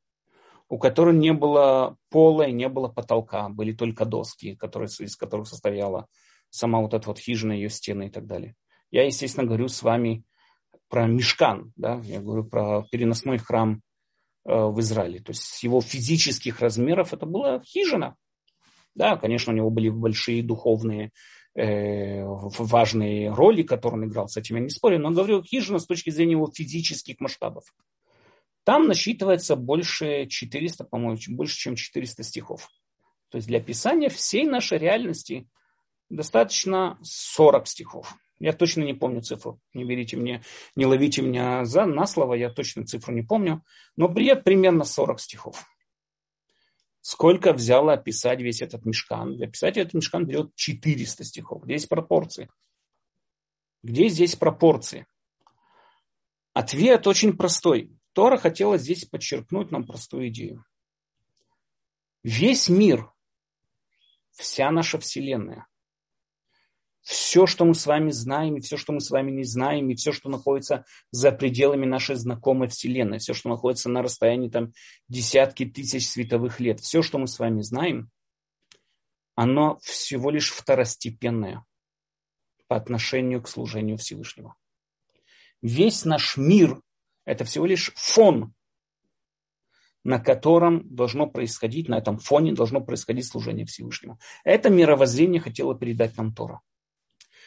у 0.68 0.78
которой 0.78 1.14
не 1.14 1.32
было 1.32 1.96
пола 2.10 2.42
и 2.48 2.52
не 2.52 2.68
было 2.68 2.88
потолка, 2.88 3.48
были 3.48 3.72
только 3.72 4.04
доски, 4.04 4.54
которые, 4.56 4.88
из 4.88 5.16
которых 5.16 5.48
состояла 5.48 6.06
сама 6.50 6.80
вот 6.80 6.94
эта 6.94 7.06
вот 7.08 7.18
хижина, 7.18 7.52
ее 7.52 7.68
стены 7.68 8.06
и 8.06 8.10
так 8.10 8.26
далее. 8.26 8.54
Я, 8.94 9.06
естественно, 9.06 9.44
говорю 9.44 9.66
с 9.66 9.82
вами 9.82 10.22
про 10.88 11.08
мешкан, 11.08 11.72
да, 11.74 12.00
я 12.04 12.20
говорю 12.20 12.44
про 12.44 12.86
переносной 12.92 13.38
храм 13.38 13.82
э, 14.44 14.54
в 14.54 14.78
Израиле. 14.78 15.18
То 15.18 15.30
есть 15.32 15.64
его 15.64 15.80
физических 15.80 16.60
размеров 16.60 17.12
это 17.12 17.26
была 17.26 17.60
хижина. 17.64 18.14
Да, 18.94 19.16
конечно, 19.16 19.52
у 19.52 19.56
него 19.56 19.70
были 19.70 19.88
большие 19.88 20.44
духовные 20.44 21.10
э, 21.56 22.22
важные 22.24 23.32
роли, 23.32 23.64
которые 23.64 24.00
он 24.00 24.08
играл, 24.08 24.28
с 24.28 24.36
этим 24.36 24.54
я 24.54 24.62
не 24.62 24.70
спорю, 24.70 25.00
но 25.00 25.10
говорю 25.10 25.42
хижина 25.42 25.80
с 25.80 25.86
точки 25.86 26.10
зрения 26.10 26.34
его 26.34 26.48
физических 26.54 27.18
масштабов. 27.18 27.64
Там 28.62 28.86
насчитывается 28.86 29.56
больше 29.56 30.26
400, 30.26 30.84
по-моему, 30.84 31.18
больше, 31.30 31.56
чем 31.56 31.74
400 31.74 32.22
стихов. 32.22 32.68
То 33.30 33.38
есть 33.38 33.48
для 33.48 33.58
описания 33.58 34.08
всей 34.08 34.44
нашей 34.44 34.78
реальности 34.78 35.48
достаточно 36.10 36.96
40 37.02 37.66
стихов. 37.66 38.16
Я 38.38 38.52
точно 38.52 38.82
не 38.82 38.94
помню 38.94 39.22
цифру. 39.22 39.60
Не 39.72 39.84
берите 39.84 40.16
мне, 40.16 40.42
не 40.74 40.86
ловите 40.86 41.22
меня 41.22 41.64
за 41.64 41.86
на 41.86 42.06
слово, 42.06 42.34
я 42.34 42.50
точно 42.50 42.84
цифру 42.84 43.14
не 43.14 43.22
помню. 43.22 43.64
Но 43.96 44.08
бред 44.08 44.44
примерно 44.44 44.84
40 44.84 45.20
стихов. 45.20 45.64
Сколько 47.00 47.52
взяло 47.52 47.92
описать 47.92 48.40
весь 48.40 48.62
этот 48.62 48.84
мешкан? 48.86 49.36
Для 49.36 49.46
описать 49.46 49.76
этот 49.76 49.94
мешкан 49.94 50.26
берет 50.26 50.54
400 50.54 51.24
стихов. 51.24 51.64
Где 51.64 51.74
есть 51.74 51.88
пропорции? 51.88 52.48
Где 53.82 54.08
здесь 54.08 54.36
пропорции? 54.36 55.06
Ответ 56.54 57.06
очень 57.06 57.36
простой. 57.36 57.90
Тора 58.14 58.38
хотела 58.38 58.78
здесь 58.78 59.04
подчеркнуть 59.04 59.70
нам 59.70 59.84
простую 59.84 60.28
идею. 60.28 60.64
Весь 62.22 62.70
мир, 62.70 63.12
вся 64.30 64.70
наша 64.70 64.98
Вселенная, 64.98 65.66
все, 67.04 67.46
что 67.46 67.66
мы 67.66 67.74
с 67.74 67.86
вами 67.86 68.10
знаем, 68.10 68.56
и 68.56 68.60
все, 68.60 68.76
что 68.78 68.92
мы 68.92 69.00
с 69.00 69.10
вами 69.10 69.30
не 69.30 69.44
знаем, 69.44 69.90
и 69.90 69.94
все, 69.94 70.10
что 70.10 70.30
находится 70.30 70.86
за 71.10 71.32
пределами 71.32 71.84
нашей 71.84 72.16
знакомой 72.16 72.68
Вселенной, 72.68 73.18
все, 73.18 73.34
что 73.34 73.50
находится 73.50 73.90
на 73.90 74.02
расстоянии 74.02 74.48
там, 74.48 74.72
десятки 75.08 75.66
тысяч 75.66 76.08
световых 76.08 76.60
лет, 76.60 76.80
все, 76.80 77.02
что 77.02 77.18
мы 77.18 77.28
с 77.28 77.38
вами 77.38 77.60
знаем, 77.60 78.10
оно 79.34 79.78
всего 79.82 80.30
лишь 80.30 80.50
второстепенное 80.50 81.64
по 82.68 82.76
отношению 82.76 83.42
к 83.42 83.48
служению 83.48 83.98
Всевышнего. 83.98 84.54
Весь 85.60 86.06
наш 86.06 86.38
мир– 86.38 86.80
это 87.26 87.44
всего 87.44 87.66
лишь 87.66 87.92
фон, 87.96 88.54
на 90.04 90.18
котором 90.18 90.82
должно 90.94 91.26
происходить, 91.26 91.88
на 91.88 91.98
этом 91.98 92.18
фоне 92.18 92.52
должно 92.52 92.80
происходить 92.80 93.26
служение 93.26 93.66
Всевышнему. 93.66 94.18
Это 94.42 94.70
мировоззрение 94.70 95.40
хотела 95.40 95.78
передать 95.78 96.16
нам 96.16 96.34
Тора. 96.34 96.60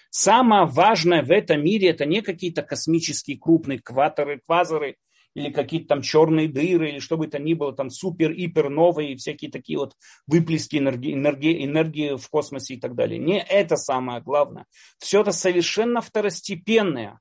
Самое 0.09 0.65
важное 0.65 1.23
в 1.23 1.31
этом 1.31 1.63
мире 1.63 1.89
это 1.89 2.05
не 2.05 2.21
какие-то 2.21 2.61
космические 2.61 3.37
крупные 3.37 3.79
кваторы, 3.79 4.41
квазоры 4.45 4.97
или 5.37 5.51
какие-то 5.51 5.89
там 5.89 6.01
черные 6.01 6.47
дыры, 6.47 6.89
или 6.89 6.99
что 6.99 7.15
бы 7.15 7.27
то 7.27 7.37
ни 7.37 7.53
было, 7.53 7.71
там 7.71 7.91
супер, 7.91 8.31
ипер 8.31 8.69
новые, 8.69 9.15
всякие 9.17 9.51
такие 9.51 9.77
вот 9.77 9.95
выплески 10.25 10.77
энергии, 10.77 11.13
энергии, 11.13 11.63
энергии 11.63 12.17
в 12.17 12.27
космосе 12.29 12.73
и 12.73 12.79
так 12.79 12.95
далее. 12.95 13.19
Не 13.19 13.39
это 13.39 13.75
самое 13.75 14.19
главное. 14.19 14.65
Все 14.97 15.21
это 15.21 15.31
совершенно 15.31 16.01
второстепенное, 16.01 17.19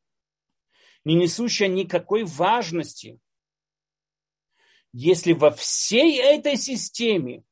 не 1.04 1.14
несущее 1.14 1.68
никакой 1.68 2.24
важности. 2.24 3.18
Если 4.94 5.34
во 5.34 5.50
всей 5.50 6.18
этой 6.18 6.56
системе 6.56 7.44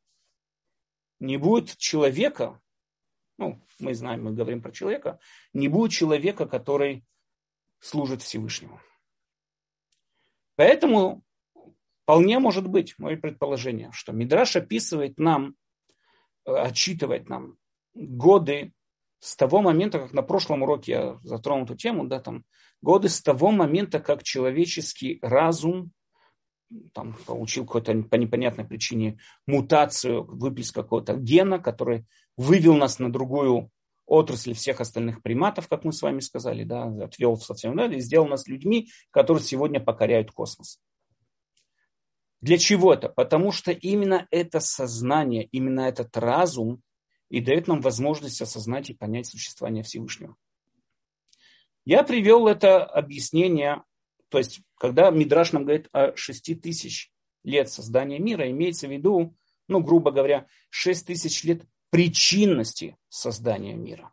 не 1.21 1.37
будет 1.37 1.77
человека, 1.77 2.59
ну, 3.39 3.61
мы 3.79 3.95
знаем, 3.95 4.25
мы 4.25 4.33
говорим 4.33 4.63
про 4.63 4.73
человека, 4.73 5.19
не 5.53 5.69
будет 5.69 5.93
человека, 5.93 6.47
который 6.47 7.05
служит 7.81 8.23
Всевышнему. 8.23 8.81
Поэтому 10.57 11.23
вполне 12.03 12.39
может 12.39 12.69
быть 12.69 12.95
мое 12.99 13.17
предположение, 13.17 13.91
что 13.93 14.13
Мидраш 14.13 14.57
описывает 14.57 15.19
нам, 15.19 15.57
э, 16.47 16.53
отчитывает 16.53 17.29
нам 17.29 17.57
годы 17.95 18.73
с 19.19 19.37
того 19.37 19.63
момента, 19.63 19.99
как 19.99 20.13
на 20.13 20.23
прошлом 20.23 20.63
уроке 20.63 20.93
я 20.93 21.19
затронул 21.23 21.65
эту 21.65 21.77
тему, 21.77 22.07
да, 22.07 22.21
там, 22.21 22.45
годы 22.83 23.09
с 23.09 23.23
того 23.23 23.51
момента, 23.51 23.99
как 23.99 24.23
человеческий 24.23 25.19
разум 25.23 25.93
там, 26.93 27.17
получил 27.27 27.65
какую-то 27.65 27.95
по 28.03 28.17
непонятной 28.17 28.65
причине 28.65 29.19
мутацию, 29.47 30.25
выплеск 30.25 30.75
какого-то 30.75 31.17
гена, 31.17 31.59
который 31.59 32.07
вывел 32.37 32.75
нас 32.75 32.99
на 32.99 33.13
другую 33.13 33.71
отрасль 34.07 34.55
всех 34.55 34.81
остальных 34.81 35.23
приматов, 35.23 35.69
как 35.69 35.85
мы 35.85 35.93
с 35.93 36.03
вами 36.03 36.21
сказали, 36.21 36.65
да, 36.65 36.85
отвел 37.05 37.37
в 37.37 37.45
совсем, 37.45 37.77
да, 37.77 37.87
и 37.87 38.01
сделал 38.01 38.27
нас 38.27 38.47
людьми, 38.47 38.91
которые 39.11 39.43
сегодня 39.43 39.81
покоряют 39.81 40.31
космос. 40.31 40.81
Для 42.41 42.59
чего 42.59 42.93
это? 42.93 43.09
Потому 43.09 43.53
что 43.53 43.71
именно 43.71 44.29
это 44.31 44.61
сознание, 44.61 45.45
именно 45.45 45.81
этот 45.81 46.15
разум 46.17 46.83
и 47.31 47.41
дает 47.41 47.69
нам 47.69 47.81
возможность 47.81 48.43
осознать 48.43 48.91
и 48.91 48.95
понять 48.95 49.27
существование 49.27 49.83
Всевышнего. 49.83 50.37
Я 51.87 52.03
привел 52.03 52.47
это 52.47 52.85
объяснение, 52.85 53.83
то 54.29 54.39
есть, 54.39 54.61
когда 54.77 55.11
Мидраш 55.11 55.53
нам 55.53 55.65
говорит 55.65 55.89
о 55.93 56.15
6 56.15 56.61
тысяч 56.61 57.11
лет 57.45 57.71
создания 57.71 58.19
мира, 58.19 58.51
имеется 58.51 58.89
в 58.89 58.91
виду, 58.91 59.35
ну, 59.69 59.81
грубо 59.81 60.11
говоря, 60.11 60.47
6 60.71 61.07
тысяч 61.07 61.45
лет 61.45 61.65
причинности 61.95 62.97
создания 63.09 63.75
мира. 63.75 64.13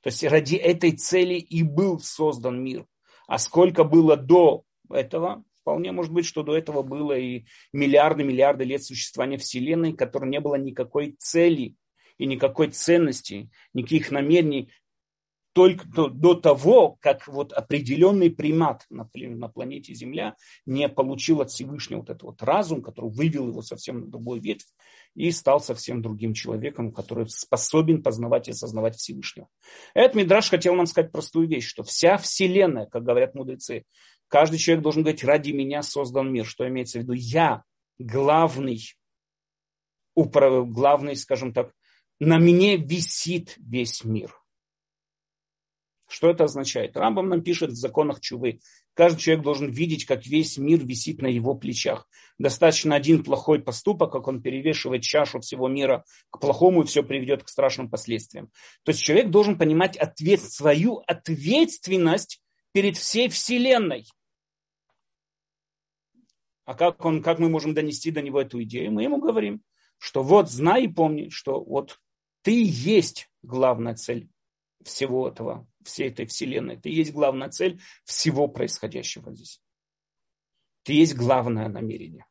То 0.00 0.06
есть 0.08 0.24
ради 0.24 0.56
этой 0.56 0.92
цели 0.92 1.34
и 1.34 1.62
был 1.62 2.00
создан 2.00 2.64
мир. 2.64 2.86
А 3.26 3.38
сколько 3.38 3.84
было 3.84 4.16
до 4.16 4.64
этого, 4.90 5.44
вполне 5.60 5.92
может 5.92 6.10
быть, 6.10 6.24
что 6.24 6.42
до 6.42 6.56
этого 6.56 6.82
было 6.82 7.12
и 7.12 7.44
миллиарды-миллиарды 7.74 8.64
лет 8.64 8.82
существования 8.82 9.36
Вселенной, 9.36 9.92
которой 9.92 10.30
не 10.30 10.40
было 10.40 10.54
никакой 10.54 11.16
цели 11.18 11.76
и 12.16 12.24
никакой 12.24 12.68
ценности, 12.68 13.50
никаких 13.74 14.10
намерений, 14.10 14.72
только 15.52 15.86
до, 15.88 16.08
до 16.08 16.34
того, 16.34 16.96
как 17.00 17.26
вот 17.26 17.52
определенный 17.52 18.30
примат 18.30 18.84
на, 18.90 19.08
на 19.14 19.48
планете 19.48 19.94
Земля 19.94 20.36
не 20.66 20.88
получил 20.88 21.40
от 21.40 21.50
Всевышнего 21.50 22.00
вот 22.00 22.10
этот 22.10 22.22
вот 22.22 22.42
разум, 22.42 22.82
который 22.82 23.10
вывел 23.10 23.48
его 23.48 23.62
совсем 23.62 24.00
на 24.00 24.06
другой 24.06 24.40
ветвь 24.40 24.66
и 25.14 25.30
стал 25.30 25.60
совсем 25.60 26.02
другим 26.02 26.34
человеком, 26.34 26.92
который 26.92 27.28
способен 27.28 28.02
познавать 28.02 28.48
и 28.48 28.52
осознавать 28.52 28.96
Всевышнего. 28.96 29.48
Этот 29.94 30.16
Мидраш 30.16 30.50
хотел 30.50 30.74
нам 30.74 30.86
сказать 30.86 31.12
простую 31.12 31.48
вещь, 31.48 31.66
что 31.66 31.82
вся 31.82 32.18
Вселенная, 32.18 32.86
как 32.86 33.02
говорят 33.02 33.34
мудрецы, 33.34 33.84
каждый 34.28 34.58
человек 34.58 34.82
должен 34.82 35.02
говорить, 35.02 35.24
ради 35.24 35.50
меня 35.50 35.82
создан 35.82 36.32
мир. 36.32 36.46
Что 36.46 36.68
имеется 36.68 36.98
в 36.98 37.02
виду? 37.02 37.14
Я 37.14 37.64
главный, 37.98 38.80
главный, 40.14 41.16
скажем 41.16 41.52
так, 41.52 41.72
на 42.20 42.38
мне 42.38 42.76
висит 42.76 43.54
весь 43.58 44.04
мир. 44.04 44.37
Что 46.08 46.30
это 46.30 46.44
означает? 46.44 46.96
Рамбам 46.96 47.28
нам 47.28 47.42
пишет 47.42 47.70
в 47.70 47.76
законах 47.76 48.20
Чувы. 48.20 48.60
Каждый 48.94 49.20
человек 49.20 49.44
должен 49.44 49.70
видеть, 49.70 50.06
как 50.06 50.26
весь 50.26 50.56
мир 50.56 50.82
висит 50.82 51.20
на 51.20 51.26
его 51.26 51.54
плечах. 51.54 52.08
Достаточно 52.38 52.96
один 52.96 53.22
плохой 53.22 53.60
поступок, 53.60 54.10
как 54.10 54.26
он 54.26 54.40
перевешивает 54.40 55.02
чашу 55.02 55.40
всего 55.40 55.68
мира 55.68 56.04
к 56.30 56.40
плохому, 56.40 56.82
и 56.82 56.86
все 56.86 57.02
приведет 57.02 57.44
к 57.44 57.48
страшным 57.50 57.90
последствиям. 57.90 58.50
То 58.84 58.92
есть 58.92 59.02
человек 59.02 59.28
должен 59.28 59.58
понимать 59.58 59.98
ответ, 59.98 60.40
свою 60.40 61.02
ответственность 61.06 62.40
перед 62.72 62.96
всей 62.96 63.28
Вселенной. 63.28 64.06
А 66.64 66.74
как, 66.74 67.04
он, 67.04 67.22
как 67.22 67.38
мы 67.38 67.50
можем 67.50 67.74
донести 67.74 68.10
до 68.10 68.22
него 68.22 68.40
эту 68.40 68.62
идею? 68.62 68.92
Мы 68.92 69.02
ему 69.02 69.18
говорим, 69.18 69.62
что 69.98 70.22
вот 70.22 70.50
знай 70.50 70.84
и 70.84 70.88
помни, 70.88 71.28
что 71.28 71.62
вот 71.62 71.98
ты 72.42 72.62
есть 72.64 73.30
главная 73.42 73.94
цель 73.94 74.30
всего 74.82 75.28
этого 75.28 75.66
всей 75.88 76.08
этой 76.10 76.26
вселенной. 76.26 76.76
Ты 76.76 76.90
есть 76.90 77.12
главная 77.12 77.48
цель 77.48 77.80
всего 78.04 78.48
происходящего 78.48 79.34
здесь. 79.34 79.60
Ты 80.84 80.92
есть 80.92 81.16
главное 81.16 81.68
намерение. 81.68 82.26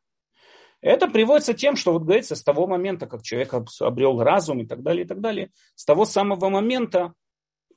Это 0.80 1.08
приводится 1.08 1.54
тем, 1.54 1.76
что 1.76 1.92
вот 1.92 2.04
говорится, 2.04 2.36
с 2.36 2.42
того 2.42 2.66
момента, 2.66 3.06
как 3.06 3.22
человек 3.22 3.52
обрел 3.80 4.22
разум 4.22 4.60
и 4.60 4.66
так 4.66 4.82
далее, 4.82 5.04
и 5.04 5.08
так 5.08 5.20
далее, 5.20 5.50
с 5.74 5.84
того 5.84 6.04
самого 6.04 6.48
момента 6.48 7.14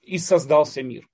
и 0.02 0.18
создался 0.18 0.84
мир. 0.84 1.08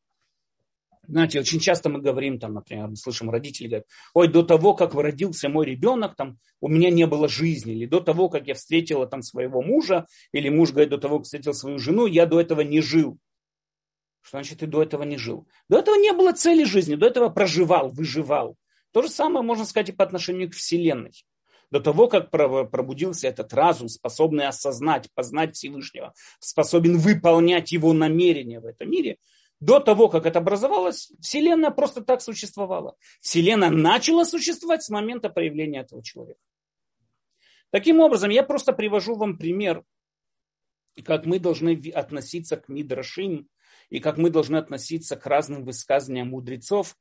Знаете, 1.07 1.39
очень 1.39 1.61
часто 1.61 1.89
мы 1.89 2.01
говорим, 2.01 2.37
там, 2.37 2.53
например, 2.53 2.89
мы 2.89 2.97
слышим 2.97 3.29
родители 3.29 3.67
говорят, 3.67 3.87
ой, 4.13 4.27
до 4.27 4.43
того, 4.43 4.73
как 4.73 4.93
родился 4.93 5.47
мой 5.47 5.65
ребенок, 5.65 6.15
там, 6.15 6.37
у 6.59 6.67
меня 6.67 6.89
не 6.89 7.07
было 7.07 7.29
жизни, 7.29 7.73
или 7.73 7.85
до 7.85 8.01
того, 8.01 8.27
как 8.27 8.47
я 8.47 8.53
встретила 8.55 9.07
там 9.07 9.21
своего 9.21 9.61
мужа, 9.61 10.05
или 10.33 10.49
муж 10.49 10.71
говорит, 10.71 10.89
до 10.89 10.97
того, 10.97 11.19
как 11.19 11.25
встретил 11.25 11.53
свою 11.53 11.79
жену, 11.79 12.07
я 12.07 12.25
до 12.25 12.41
этого 12.41 12.59
не 12.59 12.81
жил. 12.81 13.17
Что 14.27 14.39
значит, 14.39 14.59
ты 14.59 14.67
до 14.67 14.83
этого 14.83 15.03
не 15.03 15.15
жил? 15.15 15.47
До 15.69 15.79
этого 15.79 15.95
не 15.95 16.11
было 16.11 16.33
цели 16.33 16.65
жизни, 16.65 16.95
до 16.95 17.07
этого 17.07 17.29
проживал, 17.29 17.91
выживал. 17.91 18.57
То 18.91 19.01
же 19.01 19.07
самое 19.07 19.41
можно 19.45 19.63
сказать 19.63 19.87
и 19.87 19.93
по 19.93 20.03
отношению 20.03 20.51
к 20.51 20.53
Вселенной. 20.53 21.13
до 21.71 21.79
того, 21.79 22.09
как 22.09 22.29
пробудился 22.29 23.29
этот 23.29 23.53
разум, 23.53 23.87
способный 23.87 24.47
осознать, 24.47 25.09
познать 25.13 25.55
Всевышнего, 25.55 26.13
способен 26.39 26.97
выполнять 26.97 27.71
его 27.71 27.93
намерения 27.93 28.59
в 28.59 28.65
этом 28.65 28.91
мире, 28.91 29.17
до 29.61 29.79
того, 29.79 30.09
как 30.09 30.25
это 30.25 30.39
образовалось, 30.39 31.09
Вселенная 31.21 31.71
просто 31.71 32.01
так 32.01 32.21
существовала. 32.21 32.97
Вселенная 33.21 33.69
начала 33.69 34.25
существовать 34.25 34.83
с 34.83 34.89
момента 34.89 35.29
появления 35.29 35.81
этого 35.81 36.03
человека. 36.03 36.41
Таким 37.69 38.01
образом, 38.01 38.29
я 38.29 38.43
просто 38.43 38.73
привожу 38.73 39.15
вам 39.15 39.37
пример, 39.37 39.85
как 41.05 41.25
мы 41.25 41.39
должны 41.39 41.81
относиться 41.95 42.57
к 42.57 42.67
Мидрашим 42.67 43.47
и 43.89 43.99
как 43.99 44.17
мы 44.17 44.29
должны 44.29 44.57
относиться 44.57 45.15
к 45.15 45.25
разным 45.25 45.63
высказываниям 45.63 46.29
мудрецов, 46.29 46.97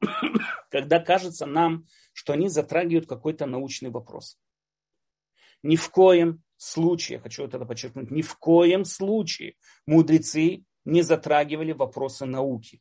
когда 0.70 0.98
кажется 0.98 1.46
нам, 1.46 1.86
что 2.12 2.32
они 2.32 2.48
затрагивают 2.48 3.06
какой-то 3.06 3.46
научный 3.46 3.90
вопрос. 3.90 4.38
Ни 5.62 5.76
в 5.76 5.90
коем 5.90 6.42
случае, 6.56 7.16
я 7.16 7.22
хочу 7.22 7.44
это 7.44 7.58
подчеркнуть, 7.64 8.10
ни 8.10 8.22
в 8.22 8.36
коем 8.36 8.84
случае 8.84 9.54
мудрецы 9.86 10.64
не 10.84 11.02
затрагивали 11.02 11.72
вопросы 11.72 12.26
науки. 12.26 12.80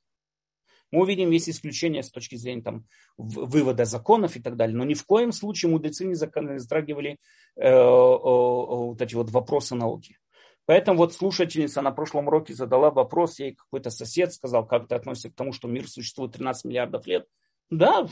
Мы 0.92 1.04
увидим 1.04 1.32
есть 1.32 1.50
исключения 1.50 2.04
с 2.04 2.12
точки 2.12 2.36
зрения 2.36 2.62
там, 2.62 2.86
вывода 3.18 3.86
законов 3.86 4.36
и 4.36 4.42
так 4.42 4.58
далее, 4.58 4.76
но 4.76 4.84
ни 4.84 4.94
в 4.94 5.06
коем 5.06 5.32
случае 5.32 5.72
мудрецы 5.72 6.06
не 6.06 6.16
затрагивали 6.16 7.18
э, 7.56 7.68
э, 7.68 7.74
вот 7.74 9.02
эти 9.02 9.16
вот 9.16 9.32
вопросы 9.32 9.76
науки. 9.76 10.18
Поэтому 10.66 11.00
вот 11.00 11.14
слушательница 11.14 11.82
на 11.82 11.92
прошлом 11.92 12.28
уроке 12.28 12.54
задала 12.54 12.92
вопрос, 12.92 13.40
ей 13.40 13.56
какой-то 13.56 13.90
сосед 13.90 14.34
сказал, 14.34 14.66
как 14.66 14.88
ты 14.88 14.96
относишься 14.96 15.30
к 15.30 15.36
тому, 15.36 15.54
что 15.54 15.68
мир 15.68 15.90
существует 15.90 16.34
13 16.34 16.66
миллиардов 16.66 17.08
лет. 17.08 17.26
Да, 17.72 18.06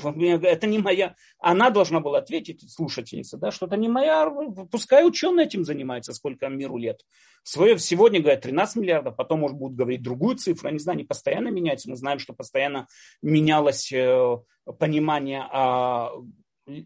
это 0.44 0.68
не 0.68 0.80
моя. 0.80 1.16
Она 1.38 1.70
должна 1.70 2.00
была 2.00 2.20
ответить, 2.20 2.64
слушательница, 2.72 3.38
да, 3.38 3.52
что 3.52 3.66
это 3.66 3.76
не 3.76 3.90
моя. 3.90 4.30
Пускай 4.72 5.06
ученые 5.06 5.48
этим 5.48 5.66
занимаются, 5.66 6.14
сколько 6.14 6.48
миру 6.48 6.78
лет. 6.78 7.02
Свое, 7.44 7.78
сегодня 7.78 8.22
говорят 8.22 8.42
13 8.42 8.78
миллиардов, 8.78 9.18
потом, 9.18 9.42
может, 9.42 9.58
будут 9.58 9.78
говорить 9.78 10.02
другую 10.02 10.38
цифру. 10.38 10.70
Я 10.70 10.74
не 10.74 10.80
знаю, 10.80 10.96
они 10.96 11.04
постоянно 11.04 11.50
меняются. 11.50 11.90
Мы 11.90 11.98
знаем, 11.98 12.20
что 12.20 12.32
постоянно 12.32 12.88
менялось 13.22 13.92
э, 13.92 14.38
понимание 14.80 15.42
о 15.52 16.24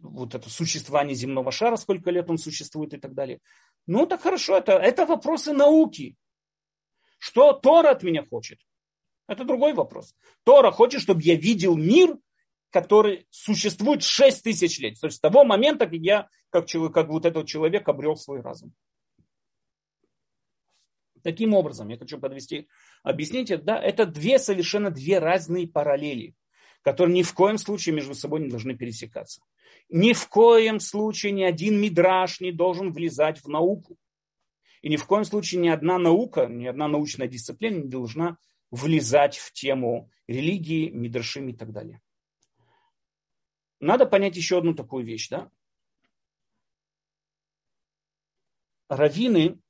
вот 0.02 0.34
это 0.34 0.50
существование 0.50 1.14
земного 1.14 1.52
шара, 1.52 1.76
сколько 1.76 2.10
лет 2.10 2.30
он 2.30 2.38
существует 2.38 2.94
и 2.94 2.98
так 2.98 3.14
далее. 3.14 3.40
Ну, 3.86 4.06
так 4.06 4.22
хорошо, 4.22 4.58
это, 4.58 4.74
это 4.74 5.06
вопросы 5.06 5.54
науки. 5.54 6.16
Что 7.18 7.54
Тора 7.54 7.92
от 7.92 8.04
меня 8.04 8.26
хочет? 8.26 8.60
Это 9.28 9.44
другой 9.44 9.74
вопрос. 9.74 10.16
Тора 10.44 10.72
хочет, 10.72 11.02
чтобы 11.02 11.22
я 11.22 11.36
видел 11.36 11.76
мир, 11.78 12.18
который 12.70 13.28
существует 13.30 14.04
6 14.04 14.44
тысяч 14.44 14.80
лет. 14.80 15.00
То 15.00 15.08
есть 15.08 15.18
с 15.18 15.20
того 15.20 15.44
момента, 15.44 15.86
как 15.86 15.94
я, 15.96 16.28
как, 16.50 16.66
человек, 16.66 16.94
как 16.94 17.08
вот 17.10 17.26
этот 17.26 17.48
человек 17.48 17.88
обрел 17.88 18.16
свой 18.16 18.42
разум. 18.42 18.74
Таким 21.22 21.54
образом, 21.54 21.88
я 21.88 21.98
хочу 21.98 22.20
подвести, 22.20 22.68
объяснить, 23.02 23.64
да, 23.64 23.80
это 23.80 24.06
две 24.06 24.40
совершенно 24.40 24.92
две 24.92 25.20
разные 25.20 25.68
параллели, 25.68 26.36
которые 26.82 27.16
ни 27.16 27.24
в 27.24 27.34
коем 27.34 27.58
случае 27.58 27.96
между 27.96 28.14
собой 28.14 28.42
не 28.42 28.50
должны 28.50 28.76
пересекаться. 28.76 29.42
Ни 29.90 30.14
в 30.14 30.28
коем 30.28 30.80
случае 30.80 31.32
ни 31.32 31.44
один 31.44 31.80
мидраж 31.80 32.40
не 32.40 32.52
должен 32.52 32.92
влезать 32.92 33.44
в 33.44 33.48
науку. 33.48 33.98
И 34.82 34.90
ни 34.90 34.98
в 34.98 35.06
коем 35.06 35.24
случае 35.24 35.62
ни 35.62 35.70
одна 35.70 35.98
наука, 35.98 36.48
ни 36.48 36.66
одна 36.66 36.88
научная 36.88 37.28
дисциплина 37.28 37.78
не 37.78 37.88
должна 37.88 38.38
влезать 38.72 39.38
в 39.38 39.54
тему 39.54 40.10
религии, 40.28 40.90
мидрашим 40.90 41.50
и 41.50 41.54
так 41.54 41.72
далее. 41.72 42.02
Надо 43.80 44.06
понять 44.06 44.36
еще 44.36 44.58
одну 44.58 44.74
такую 44.74 45.06
вещь. 45.06 45.30
Да? 45.30 45.52
Равины, 48.90 49.62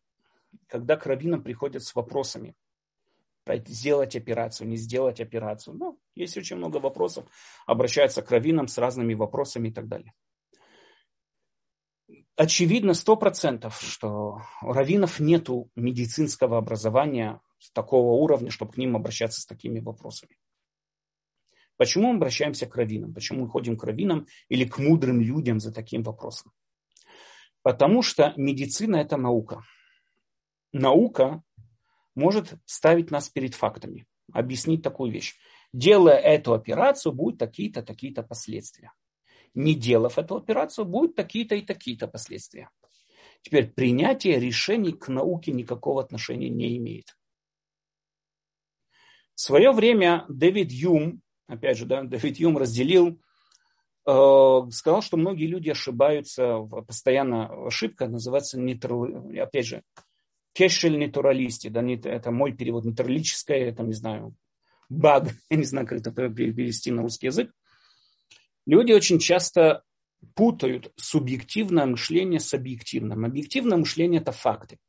когда 0.68 0.96
к 0.98 1.06
раввинам 1.06 1.44
приходят 1.44 1.84
с 1.84 1.94
вопросами, 1.96 2.56
сделать 3.66 4.16
операцию, 4.16 4.68
не 4.68 4.78
сделать 4.78 5.20
операцию. 5.20 5.76
Ну, 5.76 6.00
есть 6.16 6.38
очень 6.38 6.58
много 6.58 6.78
вопросов, 6.78 7.26
обращаются 7.66 8.22
к 8.22 8.32
раввинам 8.32 8.68
с 8.68 8.78
разными 8.78 9.14
вопросами 9.14 9.70
и 9.70 9.72
так 9.72 9.88
далее. 9.88 10.14
Очевидно, 12.36 12.94
сто 12.94 13.16
процентов, 13.16 13.80
что 13.80 14.41
у 14.62 14.74
раввинов 14.74 15.20
нет 15.20 15.50
медицинского 15.76 16.58
образования 16.58 17.41
такого 17.74 18.14
уровня, 18.22 18.50
чтобы 18.50 18.74
к 18.74 18.78
ним 18.78 18.96
обращаться 18.96 19.41
с 19.41 19.46
такими 19.46 19.80
вопросами. 19.80 20.38
Почему 21.78 22.10
мы 22.10 22.18
обращаемся 22.18 22.66
к 22.66 22.76
раввинам? 22.76 23.14
Почему 23.14 23.41
мы 23.41 23.50
ходим 23.50 23.78
к 23.78 23.84
раввинам 23.84 24.28
или 24.48 24.66
к 24.66 24.78
мудрым 24.78 25.22
людям 25.22 25.60
за 25.60 25.74
таким 25.74 26.04
вопросом? 26.04 26.52
Потому 27.62 28.02
что 28.02 28.34
медицина– 28.36 28.96
это 28.98 29.18
наука. 29.18 29.64
Наука 30.72 31.44
может 32.16 32.53
ставить 32.66 33.11
нас 33.11 33.30
перед 33.30 33.55
фактами, 33.55 34.05
объяснить 34.32 34.82
такую 34.82 35.11
вещь. 35.11 35.36
Делая 35.74 36.18
эту 36.18 36.53
операцию, 36.53 37.14
будут 37.14 37.39
такие-то, 37.39 37.82
такие-то 37.82 38.24
последствия. 38.24 38.91
Не 39.53 39.76
делав 39.76 40.18
эту 40.18 40.36
операцию, 40.36 40.86
будут 40.86 41.16
такие-то 41.16 41.55
и 41.55 41.61
такие-то 41.61 42.07
последствия. 42.07 42.70
Теперь 43.41 43.72
принятие 43.72 44.39
решений 44.39 44.93
к 44.93 45.09
науке 45.09 45.51
никакого 45.51 46.01
отношения 46.01 46.49
не 46.49 46.78
имеет. 46.78 47.18
В 49.36 49.41
свое 49.41 49.72
время 49.72 50.26
Дэвид 50.30 50.72
Юм, 50.72 51.22
опять 51.47 51.78
же, 51.78 51.86
да, 51.86 52.03
Дэвид 52.03 52.38
Юм 52.38 52.57
разделил, 52.57 53.20
э, 54.07 54.59
сказал, 54.72 55.01
что 55.01 55.18
многие 55.18 55.47
люди 55.47 55.72
ошибаются, 55.72 56.59
постоянно 56.88 57.68
ошибка 57.68 58.07
называется, 58.07 58.61
опять 59.41 59.66
же, 59.66 59.84
кешель 60.54 60.97
натуралисти, 60.97 61.68
да, 61.68 61.84
это 61.84 62.32
мой 62.32 62.54
перевод, 62.54 62.86
натуралическое, 62.86 63.70
это, 63.70 63.84
не 63.84 63.93
знаю, 63.93 64.36
баг, 64.89 65.30
я 65.49 65.58
не 65.58 65.66
знаю, 65.66 65.88
как 65.88 65.99
это 65.99 66.12
перевести 66.12 66.91
на 66.91 67.01
русский 67.01 67.28
язык. 67.28 67.51
Люди 68.66 68.93
очень 68.93 69.20
часто 69.20 69.84
путают 70.36 70.93
субъективное 70.95 71.86
мышление 71.86 72.39
с 72.39 72.54
объективным. 72.54 73.26
Объективное 73.26 73.78
мышление– 73.78 74.22
это 74.22 74.32
факты 74.32 74.80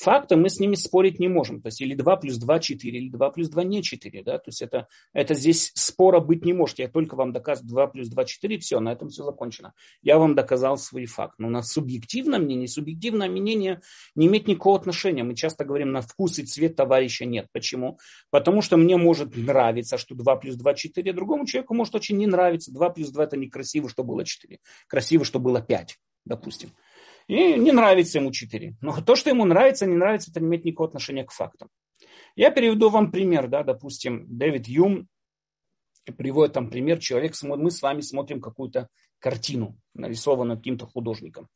факты 0.00 0.36
мы 0.36 0.48
с 0.48 0.58
ними 0.58 0.74
спорить 0.74 1.20
не 1.20 1.28
можем. 1.28 1.60
То 1.60 1.68
есть 1.68 1.80
или 1.80 1.94
2 1.94 2.16
плюс 2.16 2.36
2 2.38 2.58
4, 2.58 2.98
или 2.98 3.10
2 3.10 3.30
плюс 3.30 3.48
2 3.48 3.64
не 3.64 3.82
4. 3.82 4.22
Да? 4.22 4.38
То 4.38 4.48
есть 4.48 4.62
это, 4.62 4.88
это 5.12 5.34
здесь 5.34 5.72
спора 5.74 6.20
быть 6.20 6.44
не 6.44 6.52
может. 6.52 6.78
Я 6.78 6.88
только 6.88 7.14
вам 7.14 7.32
доказываю 7.32 7.68
2 7.68 7.86
плюс 7.88 8.08
2 8.08 8.24
4, 8.24 8.58
все, 8.58 8.80
на 8.80 8.92
этом 8.92 9.10
все 9.10 9.24
закончено. 9.24 9.74
Я 10.02 10.18
вам 10.18 10.34
доказал 10.34 10.78
свой 10.78 11.06
факт. 11.06 11.34
Но 11.38 11.48
на 11.48 11.62
субъективное 11.62 12.38
мнение, 12.38 12.68
субъективное 12.68 13.28
мнение 13.28 13.80
не 14.14 14.26
имеет 14.26 14.48
никакого 14.48 14.78
отношения. 14.78 15.22
Мы 15.22 15.34
часто 15.34 15.64
говорим, 15.64 15.92
на 15.92 16.00
вкус 16.00 16.38
и 16.38 16.44
цвет 16.44 16.76
товарища 16.76 17.26
нет. 17.26 17.46
Почему? 17.52 17.98
Потому 18.30 18.62
что 18.62 18.76
мне 18.76 18.96
может 18.96 19.36
нравиться, 19.36 19.98
что 19.98 20.14
2 20.14 20.36
плюс 20.36 20.56
2 20.56 20.74
4, 20.74 21.12
другому 21.12 21.46
человеку 21.46 21.74
может 21.74 21.94
очень 21.94 22.16
не 22.16 22.26
нравиться. 22.26 22.72
2 22.72 22.90
плюс 22.90 23.10
2 23.10 23.24
это 23.24 23.36
некрасиво, 23.36 23.88
что 23.88 24.02
было 24.02 24.24
4. 24.24 24.58
Красиво, 24.86 25.24
что 25.24 25.38
было 25.38 25.60
5, 25.60 25.98
допустим. 26.24 26.70
И 27.30 27.54
не 27.54 27.70
нравится 27.70 28.18
ему 28.18 28.32
4. 28.32 28.78
Но 28.80 29.00
то, 29.02 29.14
что 29.14 29.30
ему 29.30 29.44
нравится, 29.44 29.86
не 29.86 29.94
нравится, 29.94 30.32
это 30.32 30.40
не 30.40 30.48
имеет 30.48 30.64
никакого 30.64 30.88
отношения 30.88 31.22
к 31.22 31.30
фактам. 31.30 31.68
Я 32.34 32.50
переведу 32.50 32.90
вам 32.90 33.12
пример, 33.12 33.46
да, 33.46 33.62
допустим, 33.62 34.26
Дэвид 34.26 34.66
Юм 34.66 35.06
приводит 36.18 36.54
там 36.54 36.70
пример, 36.70 36.98
человек, 36.98 37.34
мы 37.42 37.70
с 37.70 37.82
вами 37.82 38.00
смотрим 38.00 38.40
какую-то 38.40 38.88
картину, 39.20 39.78
нарисованную 39.94 40.58
каким-то 40.58 40.88
художником. 40.88 41.46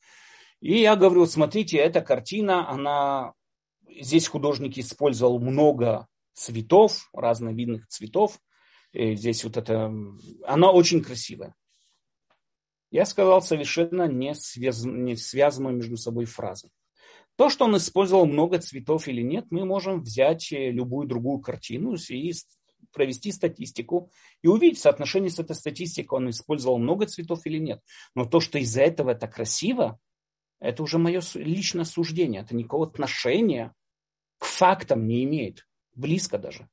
И 0.61 0.79
я 0.79 0.95
говорю, 0.95 1.27
смотрите, 1.27 1.79
эта 1.79 2.03
картина, 2.03 2.71
она, 2.71 3.33
здесь 3.89 4.29
художник 4.29 4.79
использовал 4.79 5.41
много 5.41 6.07
цветов, 6.35 7.09
разных 7.13 7.57
видных 7.57 7.89
цветов. 7.89 8.39
И 8.93 9.17
здесь 9.17 9.43
вот 9.43 9.57
это, 9.57 9.93
она 10.45 10.71
очень 10.71 11.03
красивая 11.03 11.57
я 12.95 13.07
сказал 13.07 13.43
совершенно 13.43 14.07
не, 14.07 14.37
связ... 14.37 14.85
не 14.85 15.17
связанную 15.17 15.75
между 15.75 15.97
собой 15.97 16.27
фразу. 16.27 16.71
То, 17.35 17.51
что 17.51 17.65
он 17.65 17.77
использовал 17.77 18.25
много 18.25 18.61
цветов 18.61 19.09
или 19.09 19.21
нет, 19.21 19.47
мы 19.51 19.65
можем 19.65 20.01
взять 20.01 20.53
э, 20.53 20.71
любую 20.71 21.09
другую 21.09 21.41
картину 21.41 21.97
и 21.97 22.33
провести 22.93 23.33
статистику 23.33 24.13
и 24.43 24.47
увидеть 24.47 24.79
соотношение 24.79 25.31
с 25.31 25.41
этой 25.41 25.57
статистикой, 25.57 26.19
он 26.19 26.31
использовал 26.31 26.79
много 26.79 27.07
цветов 27.07 27.41
или 27.47 27.59
нет. 27.59 27.81
Но 28.15 28.27
то, 28.27 28.39
что 28.39 28.59
из-за 28.59 28.83
этого 28.83 29.11
это 29.11 29.27
красиво, 29.27 29.99
это 30.61 30.85
уже 30.85 30.99
мое 30.99 31.21
личное 31.35 31.87
суждение. 31.87 32.43
Это 32.43 32.55
никакого 32.55 32.87
отношения 32.87 33.75
к 34.39 34.45
фактам 34.45 35.09
не 35.09 35.25
имеет. 35.25 35.67
Близко 35.97 36.39
даже. 36.39 36.69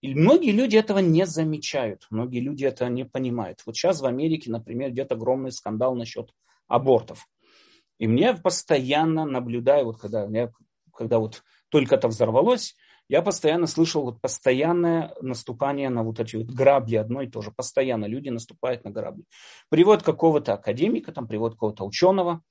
И 0.00 0.14
многие 0.14 0.52
люди 0.52 0.76
этого 0.76 0.98
не 0.98 1.26
замечают, 1.26 2.06
многие 2.10 2.40
люди 2.40 2.64
это 2.64 2.88
не 2.88 3.04
понимают. 3.04 3.62
Вот 3.66 3.76
сейчас 3.76 4.00
в 4.00 4.06
Америке, 4.06 4.50
например, 4.50 4.90
идет 4.90 5.10
огромный 5.10 5.50
скандал 5.50 5.96
насчет 5.96 6.30
абортов. 6.68 7.26
И 7.98 8.06
мне 8.06 8.34
постоянно 8.34 9.24
наблюдаю, 9.24 9.86
вот 9.86 9.98
когда, 9.98 10.26
я, 10.26 10.52
когда 10.94 11.18
вот 11.18 11.42
только 11.68 11.96
это 11.96 12.06
взорвалось, 12.06 12.76
я 13.08 13.22
постоянно 13.22 13.66
слышал 13.66 14.02
вот 14.04 14.20
постоянное 14.20 15.14
наступание 15.20 15.88
на 15.88 16.04
вот 16.04 16.20
эти 16.20 16.36
вот 16.36 16.46
грабли 16.46 16.96
одно 16.96 17.22
и 17.22 17.26
то 17.26 17.40
же. 17.40 17.50
Постоянно 17.50 18.04
люди 18.04 18.28
наступают 18.28 18.84
на 18.84 18.90
грабли. 18.90 19.24
Привод 19.70 20.02
какого-то 20.02 20.52
академика, 20.52 21.10
там 21.10 21.26
привод 21.26 21.54
какого-то 21.54 21.84
ученого, 21.84 22.42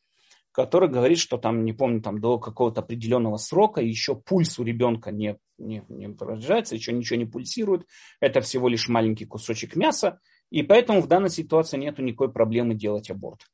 который 0.52 0.89
говорит, 0.89 1.20
что 1.20 1.38
там, 1.38 1.64
не 1.64 1.74
помню, 1.74 2.02
там 2.02 2.20
до 2.20 2.39
какого-то 2.39 2.82
определенного 2.82 3.38
срока 3.38 3.82
еще 3.82 4.16
пульс 4.16 4.58
у 4.58 4.64
ребенка 4.64 5.12
не, 5.12 5.38
не, 5.58 5.84
не 5.89 6.10
продолжается, 6.10 6.76
еще 6.76 6.93
ничего 6.93 7.18
не 7.18 7.26
пульсирует. 7.26 7.88
Это 8.20 8.41
всего 8.41 8.68
лишь 8.68 8.88
маленький 8.88 9.26
кусочек 9.26 9.76
мяса. 9.76 10.20
И 10.49 10.64
поэтому 10.64 11.01
в 11.01 11.08
данной 11.08 11.30
ситуации 11.30 11.78
нет 11.78 11.97
никакой 11.99 12.32
проблемы 12.32 12.76
делать 12.76 13.10
аборт. 13.10 13.47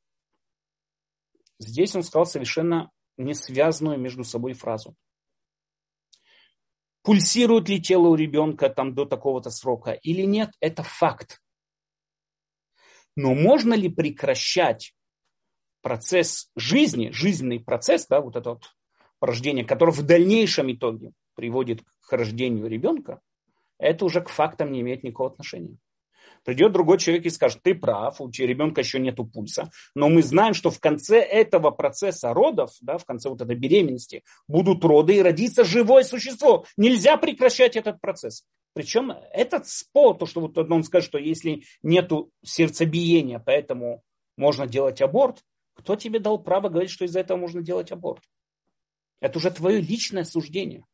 Здесь 1.58 1.94
он 1.94 2.02
сказал 2.02 2.26
совершенно 2.26 2.90
не 3.16 3.34
связанную 3.34 3.98
между 3.98 4.24
собой 4.24 4.52
фразу. 4.52 4.96
Пульсирует 7.02 7.68
ли 7.68 7.82
тело 7.82 8.08
у 8.08 8.14
ребенка 8.14 8.70
там 8.70 8.94
до 8.94 9.04
такого-то 9.04 9.50
срока 9.50 9.92
или 9.92 10.22
нет, 10.22 10.50
это 10.60 10.82
факт. 10.82 11.40
Но 13.16 13.34
можно 13.34 13.74
ли 13.74 13.88
прекращать 13.88 14.94
процесс 15.82 16.50
жизни, 16.56 17.10
жизненный 17.10 17.60
процесс, 17.60 18.06
да, 18.06 18.20
вот 18.20 18.36
это 18.36 18.50
вот 18.50 18.74
порождение, 19.18 19.64
которое 19.64 19.92
в 19.92 20.02
дальнейшем 20.02 20.72
итоге 20.72 21.12
приводит 21.34 21.82
к 21.82 21.93
рождению 22.12 22.66
ребенка, 22.66 23.20
это 23.78 24.04
уже 24.04 24.20
к 24.20 24.28
фактам 24.28 24.72
не 24.72 24.80
имеет 24.80 25.02
никакого 25.02 25.30
отношения. 25.30 25.78
Придет 26.44 26.72
другой 26.72 26.98
человек 26.98 27.24
и 27.24 27.30
скажет, 27.30 27.62
ты 27.62 27.74
прав, 27.74 28.20
у 28.20 28.30
тебя 28.30 28.46
ребенка 28.46 28.82
еще 28.82 29.00
нету 29.00 29.24
пульса, 29.24 29.70
но 29.94 30.10
мы 30.10 30.22
знаем, 30.22 30.52
что 30.52 30.70
в 30.70 30.78
конце 30.78 31.18
этого 31.20 31.70
процесса 31.70 32.34
родов, 32.34 32.70
да, 32.82 32.98
в 32.98 33.06
конце 33.06 33.30
вот 33.30 33.40
этой 33.40 33.56
беременности, 33.56 34.22
будут 34.46 34.84
роды 34.84 35.16
и 35.16 35.22
родится 35.22 35.64
живое 35.64 36.02
существо. 36.02 36.66
Нельзя 36.76 37.16
прекращать 37.16 37.76
этот 37.76 38.00
процесс. 38.00 38.44
Причем 38.74 39.12
этот 39.32 39.68
спор, 39.68 40.18
то, 40.18 40.26
что 40.26 40.40
вот 40.42 40.58
он 40.58 40.82
скажет, 40.84 41.08
что 41.08 41.18
если 41.18 41.62
нету 41.82 42.30
сердцебиения, 42.44 43.38
поэтому 43.38 44.02
можно 44.36 44.66
делать 44.66 45.00
аборт, 45.00 45.42
кто 45.74 45.96
тебе 45.96 46.18
дал 46.18 46.38
право 46.38 46.68
говорить, 46.68 46.90
что 46.90 47.04
из-за 47.04 47.20
этого 47.20 47.38
можно 47.38 47.62
делать 47.62 47.90
аборт? 47.90 48.22
Это 49.20 49.38
уже 49.38 49.50
твое 49.50 49.80
личное 49.80 50.24
суждение. 50.24 50.84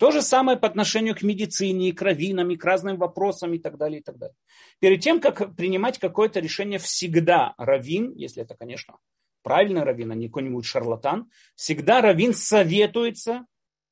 То 0.00 0.10
же 0.10 0.22
самое 0.22 0.56
по 0.56 0.66
отношению 0.66 1.14
к 1.14 1.20
медицине, 1.20 1.92
к 1.92 2.00
раввинам, 2.00 2.50
и 2.50 2.56
к 2.56 2.64
разным 2.64 2.96
вопросам 2.96 3.52
и 3.52 3.58
так 3.58 3.76
далее, 3.76 4.00
и 4.00 4.02
так 4.02 4.16
далее. 4.16 4.34
Перед 4.78 5.02
тем, 5.02 5.20
как 5.20 5.54
принимать 5.54 5.98
какое-то 5.98 6.40
решение, 6.40 6.78
всегда 6.78 7.52
раввин, 7.58 8.14
если 8.14 8.42
это, 8.42 8.56
конечно, 8.56 8.96
правильный 9.42 9.82
раввин, 9.82 10.10
а 10.10 10.14
не 10.14 10.28
какой-нибудь 10.28 10.64
шарлатан, 10.64 11.30
всегда 11.54 12.00
раввин 12.00 12.32
советуется 12.32 13.44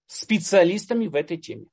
специалистами 0.06 1.08
в 1.08 1.14
этой 1.14 1.36
теме. 1.36 1.66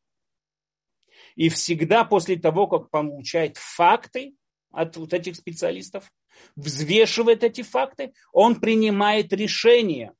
И 1.35 1.47
всегда 1.47 2.03
после 2.03 2.35
того, 2.35 2.67
как 2.67 2.89
получает 2.89 3.55
факты 3.55 4.35
от 4.69 4.97
вот 4.97 5.13
этих 5.13 5.37
специалистов, 5.37 6.11
взвешивает 6.57 7.45
эти 7.45 7.61
факты, 7.61 8.11
он 8.33 8.59
принимает 8.59 9.31
решение. 9.31 10.11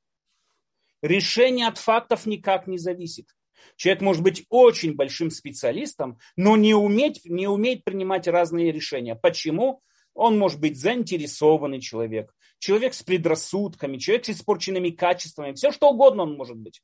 Решение 1.02 1.68
от 1.68 1.76
фактов 1.76 2.24
никак 2.24 2.66
не 2.66 2.78
зависит. 2.78 3.35
Человек 3.76 4.02
может 4.02 4.22
быть 4.22 4.44
очень 4.48 4.94
большим 4.94 5.30
специалистом, 5.30 6.18
но 6.36 6.56
не 6.56 6.74
уметь, 6.74 7.24
не 7.24 7.46
умеет 7.46 7.84
принимать 7.84 8.26
разные 8.28 8.72
решения. 8.72 9.14
Почему? 9.14 9.82
Он 10.14 10.38
может 10.38 10.60
быть 10.60 10.80
заинтересованный 10.80 11.80
человек, 11.80 12.32
человек 12.58 12.94
с 12.94 13.02
предрассудками, 13.02 13.98
человек 13.98 14.24
с 14.24 14.30
испорченными 14.30 14.90
качествами, 14.90 15.52
все 15.52 15.72
что 15.72 15.90
угодно 15.90 16.22
он 16.22 16.36
может 16.36 16.56
быть. 16.56 16.80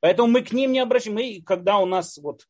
Поэтому 0.00 0.28
мы 0.28 0.42
к 0.42 0.52
ним 0.52 0.72
не 0.72 0.80
обращаемся. 0.80 1.22
Мы, 1.22 1.42
когда 1.42 1.78
у 1.78 1.86
нас 1.86 2.18
вот 2.18 2.46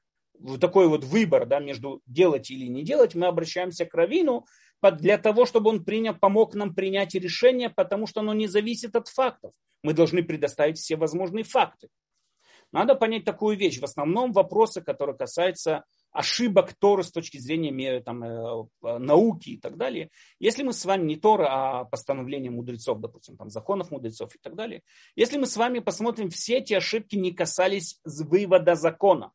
такой 0.59 0.89
вот 0.89 1.05
выбор 1.05 1.47
да, 1.47 1.61
между 1.61 2.01
делать 2.07 2.51
или 2.51 2.67
не 2.67 2.83
делать, 2.83 3.15
мы 3.15 3.27
обращаемся 3.27 3.85
к 3.85 3.95
Равину 3.95 4.47
для 4.83 5.19
того, 5.19 5.47
чтобы 5.47 5.71
он 5.71 5.85
принял, 5.85 6.15
помог 6.15 6.55
нам 6.55 6.75
принять 6.75 7.15
решение, 7.15 7.71
потому 7.71 8.07
что 8.07 8.21
оно 8.21 8.35
не 8.35 8.47
зависит 8.47 8.97
от 8.97 9.09
фактов. 9.09 9.53
Мы 9.83 9.93
должны 9.93 10.23
предоставить 10.23 10.79
все 10.79 10.97
возможные 10.97 11.45
факты. 11.45 11.89
Надо 12.75 12.97
понять 12.97 13.25
такую 13.25 13.57
вещь. 13.57 13.79
В 13.79 13.85
основном 13.85 14.33
вопросы, 14.33 14.83
которые 14.83 15.17
касаются 15.17 15.85
ошибок 16.11 16.75
Торы 16.75 17.05
с 17.05 17.13
точки 17.13 17.39
зрения 17.39 18.01
там, 18.01 18.25
э, 18.25 18.99
науки 18.99 19.51
и 19.51 19.59
так 19.59 19.77
далее. 19.77 20.11
Если 20.41 20.65
мы 20.65 20.73
с 20.73 20.85
вами 20.85 21.05
не 21.05 21.15
Тора, 21.15 21.47
а 21.51 21.85
постановление 21.85 22.51
мудрецов, 22.51 22.99
допустим, 22.99 23.37
там, 23.37 23.49
законов 23.49 23.93
мудрецов 23.93 24.35
и 24.35 24.39
так 24.43 24.57
далее. 24.57 24.83
Если 25.15 25.39
мы 25.39 25.47
с 25.47 25.57
вами 25.57 25.79
посмотрим, 25.79 26.31
все 26.31 26.59
эти 26.59 26.75
ошибки 26.75 27.15
не 27.15 27.31
касались 27.31 28.01
вывода 28.05 28.75
закона. 28.75 29.31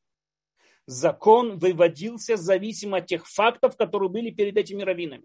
Закон 0.86 1.60
выводился 1.60 2.36
зависимо 2.36 2.98
от 2.98 3.06
тех 3.06 3.26
фактов, 3.26 3.78
которые 3.78 4.10
были 4.10 4.32
перед 4.32 4.58
этими 4.58 4.82
раввинами. 4.82 5.24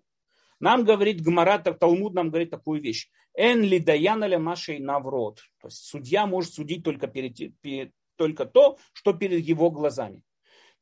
Нам 0.60 0.84
говорит 0.84 1.20
Гмарат, 1.20 1.64
Талмуд 1.80 2.14
нам 2.14 2.28
говорит 2.28 2.50
такую 2.50 2.80
вещь. 2.80 3.08
Эн 3.36 3.62
ли 3.62 3.80
даяна 3.80 4.26
ля 4.26 4.38
машей 4.38 4.78
наврод. 4.78 5.40
То 5.60 5.66
есть 5.66 5.78
судья 5.78 6.26
может 6.26 6.54
судить 6.54 6.84
только 6.84 7.08
перед, 7.08 7.36
перед, 7.60 7.90
только 8.16 8.44
то, 8.46 8.78
что 8.92 9.12
перед 9.12 9.44
его 9.44 9.70
глазами. 9.70 10.22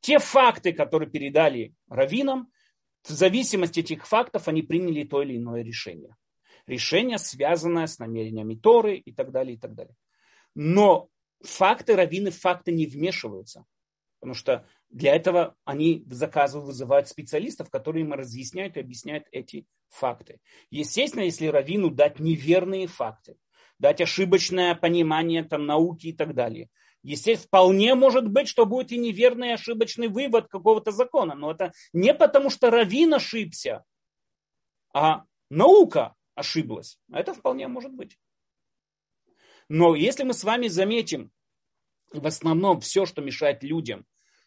Те 0.01 0.19
факты, 0.19 0.73
которые 0.73 1.11
передали 1.11 1.75
раввинам, 1.89 2.51
в 3.03 3.11
зависимости 3.11 3.81
от 3.81 3.87
этих 3.87 4.07
фактов 4.07 4.49
они 4.49 4.63
приняли 4.63 5.05
то 5.05 5.23
или 5.23 5.37
иное 5.37 5.63
решение. 5.63 6.17
Решение, 6.67 7.19
связанное 7.19 7.87
с 7.87 7.99
намерениями 7.99 8.55
Торы 8.55 8.97
и 8.97 9.13
так 9.13 9.33
далее, 9.33 9.57
и 9.57 9.59
так 9.59 9.75
далее. 9.75 9.95
Но 10.55 11.09
факты, 11.43 11.97
раввины 11.97 12.31
факты 12.31 12.73
не 12.73 12.87
вмешиваются. 12.87 13.65
Потому 14.21 14.35
что 14.35 14.65
для 14.89 15.17
этого 15.17 15.57
они 15.65 16.05
заказывают, 16.09 16.69
вызывают 16.69 17.09
специалистов, 17.09 17.71
которые 17.71 18.05
им 18.05 18.13
разъясняют 18.13 18.77
и 18.77 18.81
объясняют 18.81 19.27
эти 19.33 19.67
факты. 19.89 20.39
Естественно, 20.71 21.25
если 21.25 21.47
раввину 21.47 21.91
дать 21.91 22.21
неверные 22.21 22.87
факты, 22.87 23.37
дать 23.81 24.01
ошибочное 24.01 24.77
понимание 24.77 25.43
там, 25.43 25.67
науки 25.67 26.09
и 26.09 26.13
так 26.13 26.35
далее, 26.35 26.69
Естественно, 27.03 27.47
вполне 27.49 27.95
может 27.95 28.29
быть, 28.29 28.49
что 28.49 28.65
будет 28.65 28.93
и 28.93 28.99
неверный 28.99 29.49
и 29.49 29.53
ошибочный 29.53 30.09
вывод 30.09 30.49
какого-то 30.49 30.93
закона. 30.93 31.35
Но 31.35 31.51
это 31.51 31.73
не 31.93 32.15
потому, 32.15 32.49
что 32.49 32.71
Равин 32.71 33.15
ошибся, 33.15 33.85
а 34.95 35.25
наука 35.51 36.15
ошиблась. 36.35 36.99
Это 37.13 37.35
вполне 37.35 37.67
может 37.67 37.93
быть. 37.93 38.19
Но 39.69 39.95
если 39.95 40.23
мы 40.23 40.35
с 40.35 40.45
вами 40.45 40.69
заметим, 40.69 41.31
в 42.13 42.27
основном 42.27 42.81
все, 42.81 43.07
что 43.07 43.23
мешает 43.23 43.63
людям, 43.63 44.07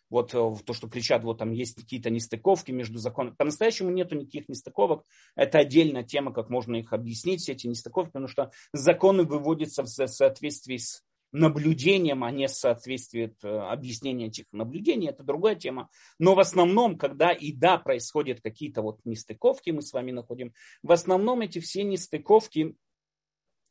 вот 0.09 0.33
э, 0.33 0.55
то, 0.65 0.73
что 0.73 0.87
кричат, 0.87 1.23
вот 1.23 1.39
там 1.39 1.51
есть 1.51 1.75
какие-то 1.75 2.09
нестыковки 2.09 2.71
между 2.71 2.99
законами. 2.99 3.35
По-настоящему 3.35 3.89
нету 3.89 4.15
никаких 4.15 4.47
нестыковок. 4.47 5.03
Это 5.35 5.59
отдельная 5.59 6.03
тема, 6.03 6.31
как 6.31 6.49
можно 6.49 6.75
их 6.75 6.93
объяснить, 6.93 7.41
все 7.41 7.53
эти 7.53 7.67
нестыковки, 7.67 8.11
потому 8.11 8.27
что 8.27 8.51
законы 8.71 9.23
выводятся 9.23 9.83
в 9.83 9.87
соответствии 9.87 10.77
с 10.77 11.03
наблюдением, 11.35 12.23
а 12.23 12.31
не 12.31 12.47
соответствует 12.47 13.35
э, 13.43 13.47
объяснение 13.47 14.29
этих 14.29 14.45
наблюдений, 14.51 15.09
это 15.09 15.23
другая 15.23 15.55
тема. 15.55 15.89
Но 16.17 16.33
в 16.33 16.39
основном, 16.39 16.97
когда 16.97 17.31
и 17.31 17.51
да, 17.51 17.77
происходят 17.77 18.41
какие-то 18.41 18.81
вот 18.81 18.99
нестыковки, 19.03 19.71
мы 19.71 19.81
с 19.81 19.91
вами 19.91 20.11
находим, 20.11 20.53
в 20.81 20.91
основном 20.91 21.41
эти 21.41 21.59
все 21.59 21.83
нестыковки, 21.83 22.75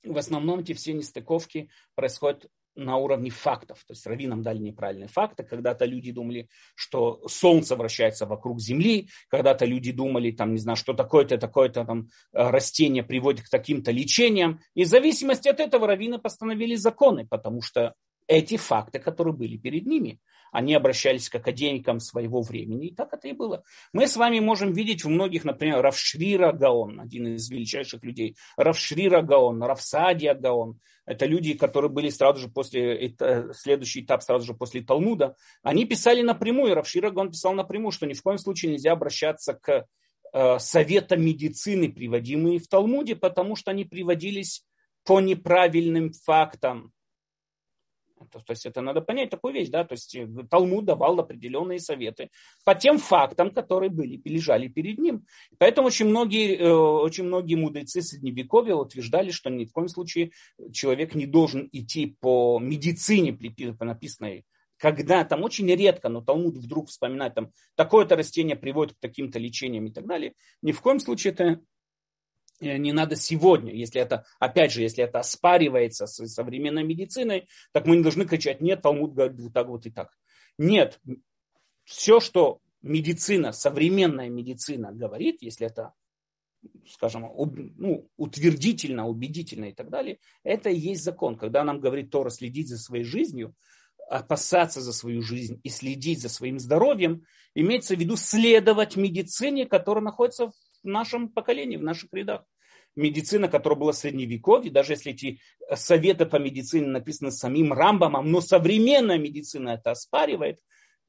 в 0.02 0.18
основном 0.18 0.60
эти 0.60 0.74
все 0.74 0.92
нестыковки 0.92 1.70
происходят 1.94 2.46
на 2.76 2.96
уровне 2.96 3.30
фактов. 3.30 3.78
То 3.86 3.92
есть 3.92 4.06
раввинам 4.06 4.42
дали 4.42 4.58
неправильные 4.58 5.08
факты. 5.08 5.44
Когда-то 5.44 5.84
люди 5.84 6.12
думали, 6.12 6.48
что 6.74 7.26
Солнце 7.28 7.76
вращается 7.76 8.26
вокруг 8.26 8.60
Земли. 8.60 9.08
Когда-то 9.28 9.64
люди 9.64 9.92
думали, 9.92 10.30
там, 10.30 10.52
не 10.52 10.58
знаю, 10.58 10.76
что 10.76 10.92
такое-то, 10.92 11.38
такое-то 11.38 11.84
там 11.84 12.08
э, 12.32 12.50
растение 12.50 13.02
приводит 13.02 13.46
к 13.46 13.50
таким-то 13.50 13.90
лечениям. 13.90 14.60
И 14.74 14.84
в 14.84 14.88
зависимости 14.88 15.48
от 15.48 15.60
этого 15.60 15.86
раввины 15.86 16.18
постановили 16.18 16.74
законы, 16.74 17.26
потому 17.26 17.62
что 17.62 17.94
эти 18.26 18.56
факты, 18.56 18.98
которые 18.98 19.34
были 19.34 19.56
перед 19.56 19.86
ними, 19.86 20.20
они 20.54 20.72
обращались 20.72 21.28
к 21.28 21.34
академикам 21.34 21.98
своего 21.98 22.40
времени, 22.40 22.86
и 22.86 22.94
так 22.94 23.12
это 23.12 23.26
и 23.26 23.32
было. 23.32 23.64
Мы 23.92 24.06
с 24.06 24.16
вами 24.16 24.38
можем 24.38 24.72
видеть 24.72 25.04
в 25.04 25.08
многих, 25.08 25.44
например, 25.44 25.82
Равшрира 25.82 26.52
Гаон, 26.52 27.00
один 27.00 27.34
из 27.34 27.50
величайших 27.50 28.04
людей, 28.04 28.36
Равшрира 28.56 29.20
Гаон, 29.20 29.62
Равсадия 29.64 30.32
Гаон, 30.34 30.78
это 31.06 31.26
люди, 31.26 31.54
которые 31.54 31.90
были 31.90 32.08
сразу 32.08 32.40
же 32.40 32.48
после, 32.48 33.14
следующий 33.52 34.02
этап 34.02 34.22
сразу 34.22 34.46
же 34.46 34.54
после 34.54 34.82
Талмуда, 34.82 35.34
они 35.64 35.86
писали 35.86 36.22
напрямую, 36.22 36.74
Равшира 36.74 37.10
Гаон 37.10 37.32
писал 37.32 37.52
напрямую, 37.54 37.90
что 37.90 38.06
ни 38.06 38.14
в 38.14 38.22
коем 38.22 38.38
случае 38.38 38.72
нельзя 38.72 38.92
обращаться 38.92 39.54
к 39.54 39.86
э, 40.32 40.58
советам 40.60 41.20
медицины, 41.20 41.92
приводимые 41.92 42.60
в 42.60 42.68
Талмуде, 42.68 43.16
потому 43.16 43.56
что 43.56 43.72
они 43.72 43.84
приводились 43.84 44.64
по 45.04 45.20
неправильным 45.20 46.12
фактам. 46.12 46.93
То, 48.30 48.40
то 48.40 48.52
есть 48.52 48.66
это 48.66 48.80
надо 48.80 49.00
понять 49.00 49.30
такую 49.30 49.54
вещь, 49.54 49.68
да, 49.68 49.84
то 49.84 49.92
есть 49.92 50.14
э, 50.14 50.26
Талмуд 50.50 50.84
давал 50.84 51.18
определенные 51.20 51.78
советы 51.78 52.30
по 52.64 52.74
тем 52.74 52.98
фактам, 52.98 53.50
которые 53.50 53.90
были, 53.90 54.20
лежали 54.24 54.68
перед 54.68 54.98
ним. 54.98 55.26
Поэтому 55.58 55.88
очень 55.88 56.06
многие, 56.06 56.56
э, 56.56 56.72
очень 56.72 57.24
многие 57.24 57.56
мудрецы 57.56 58.02
Средневековья 58.02 58.74
утверждали, 58.74 59.30
что 59.30 59.50
ни 59.50 59.64
в 59.64 59.72
коем 59.72 59.88
случае 59.88 60.30
человек 60.72 61.14
не 61.14 61.26
должен 61.26 61.68
идти 61.72 62.16
по 62.20 62.58
медицине, 62.58 63.38
написанной 63.80 64.44
когда 64.76 65.24
там 65.24 65.42
очень 65.42 65.66
редко, 65.72 66.08
но 66.08 66.20
Талмуд 66.20 66.56
вдруг 66.56 66.88
вспоминает, 66.88 67.34
там 67.34 67.52
такое-то 67.74 68.16
растение 68.16 68.56
приводит 68.56 68.94
к 68.94 69.00
таким-то 69.00 69.38
лечениям 69.38 69.86
и 69.86 69.90
так 69.90 70.06
далее, 70.06 70.34
ни 70.62 70.72
в 70.72 70.80
коем 70.80 71.00
случае 71.00 71.32
это 71.32 71.60
не 72.60 72.92
надо 72.92 73.16
сегодня, 73.16 73.72
если 73.72 74.00
это, 74.00 74.24
опять 74.38 74.72
же, 74.72 74.82
если 74.82 75.04
это 75.04 75.20
оспаривается 75.20 76.06
с 76.06 76.26
современной 76.28 76.84
медициной, 76.84 77.48
так 77.72 77.86
мы 77.86 77.96
не 77.96 78.02
должны 78.02 78.24
кричать, 78.26 78.60
нет, 78.60 78.82
Талмуд 78.82 79.14
говорит 79.14 79.40
вот 79.40 79.52
так 79.52 79.68
вот 79.68 79.86
и 79.86 79.90
так. 79.90 80.10
Нет, 80.58 81.00
все, 81.84 82.20
что 82.20 82.60
медицина, 82.82 83.52
современная 83.52 84.28
медицина 84.28 84.92
говорит, 84.92 85.42
если 85.42 85.66
это, 85.66 85.92
скажем, 86.86 87.30
ну, 87.76 88.08
утвердительно, 88.16 89.06
убедительно 89.06 89.66
и 89.66 89.72
так 89.72 89.90
далее, 89.90 90.18
это 90.42 90.70
и 90.70 90.78
есть 90.78 91.02
закон. 91.02 91.36
Когда 91.36 91.64
нам 91.64 91.80
говорит 91.80 92.10
Тора 92.10 92.30
следить 92.30 92.68
за 92.68 92.78
своей 92.78 93.04
жизнью, 93.04 93.54
опасаться 94.08 94.80
за 94.80 94.92
свою 94.92 95.22
жизнь 95.22 95.60
и 95.62 95.68
следить 95.70 96.20
за 96.20 96.28
своим 96.28 96.58
здоровьем, 96.58 97.24
имеется 97.54 97.96
в 97.96 97.98
виду 97.98 98.16
следовать 98.16 98.96
медицине, 98.96 99.66
которая 99.66 100.04
находится 100.04 100.48
в 100.48 100.52
нашем 100.86 101.28
поколении, 101.28 101.76
в 101.76 101.82
наших 101.82 102.12
рядах. 102.12 102.44
Медицина, 102.96 103.48
которая 103.48 103.78
была 103.78 103.92
в 103.92 103.96
средневековье, 103.96 104.70
даже 104.70 104.92
если 104.92 105.12
эти 105.12 105.40
советы 105.74 106.26
по 106.26 106.36
медицине 106.36 106.86
написаны 106.86 107.32
самим 107.32 107.72
Рамбамом, 107.72 108.30
но 108.30 108.40
современная 108.40 109.18
медицина 109.18 109.70
это 109.70 109.90
оспаривает, 109.90 110.60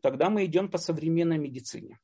тогда 0.02 0.30
мы 0.30 0.46
идем 0.46 0.70
по 0.70 0.80
современной 0.80 1.38
медицине. 1.38 2.00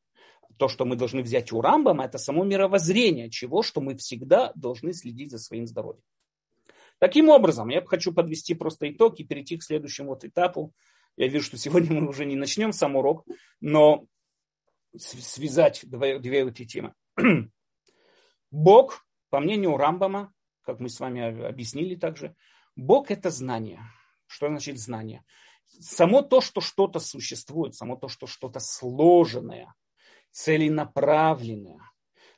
То, 0.57 0.67
что 0.67 0.85
мы 0.85 0.95
должны 0.95 1.23
взять 1.23 1.51
у 1.51 1.61
Рамбама, 1.61 2.05
это 2.05 2.19
само 2.19 2.43
мировоззрение, 2.43 3.31
чего, 3.31 3.63
что 3.63 3.81
мы 3.81 3.97
всегда 3.97 4.51
должны 4.53 4.93
следить 4.93 5.31
за 5.31 5.39
своим 5.39 5.65
здоровьем. 5.65 6.03
Таким 6.99 7.29
образом, 7.29 7.69
я 7.69 7.83
хочу 7.83 8.13
подвести 8.13 8.53
просто 8.53 8.91
итог 8.91 9.19
и 9.19 9.23
перейти 9.23 9.57
к 9.57 9.63
следующему 9.63 10.09
вот 10.09 10.23
этапу. 10.23 10.71
Я 11.17 11.27
вижу, 11.27 11.45
что 11.45 11.57
сегодня 11.57 11.99
мы 11.99 12.07
уже 12.07 12.25
не 12.25 12.35
начнем 12.35 12.73
сам 12.73 12.95
урок, 12.95 13.25
но 13.59 14.05
связать 14.95 15.81
две, 15.83 16.19
две 16.19 16.47
эти 16.47 16.65
темы. 16.65 16.93
Бог, 18.51 19.05
по 19.29 19.39
мнению 19.39 19.77
Рамбама, 19.77 20.33
как 20.63 20.79
мы 20.79 20.89
с 20.89 20.99
вами 20.99 21.47
объяснили 21.47 21.95
также, 21.95 22.35
Бог 22.75 23.09
это 23.09 23.29
знание. 23.29 23.81
Что 24.27 24.47
значит 24.47 24.79
знание? 24.79 25.23
само 25.79 26.21
то, 26.21 26.41
что 26.41 26.61
что-то 26.61 26.99
существует, 26.99 27.75
само 27.75 27.95
то, 27.95 28.07
что 28.07 28.27
что-то 28.27 28.59
сложенное, 28.59 29.73
целенаправленное, 30.31 31.79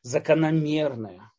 закономерное, 0.01 1.31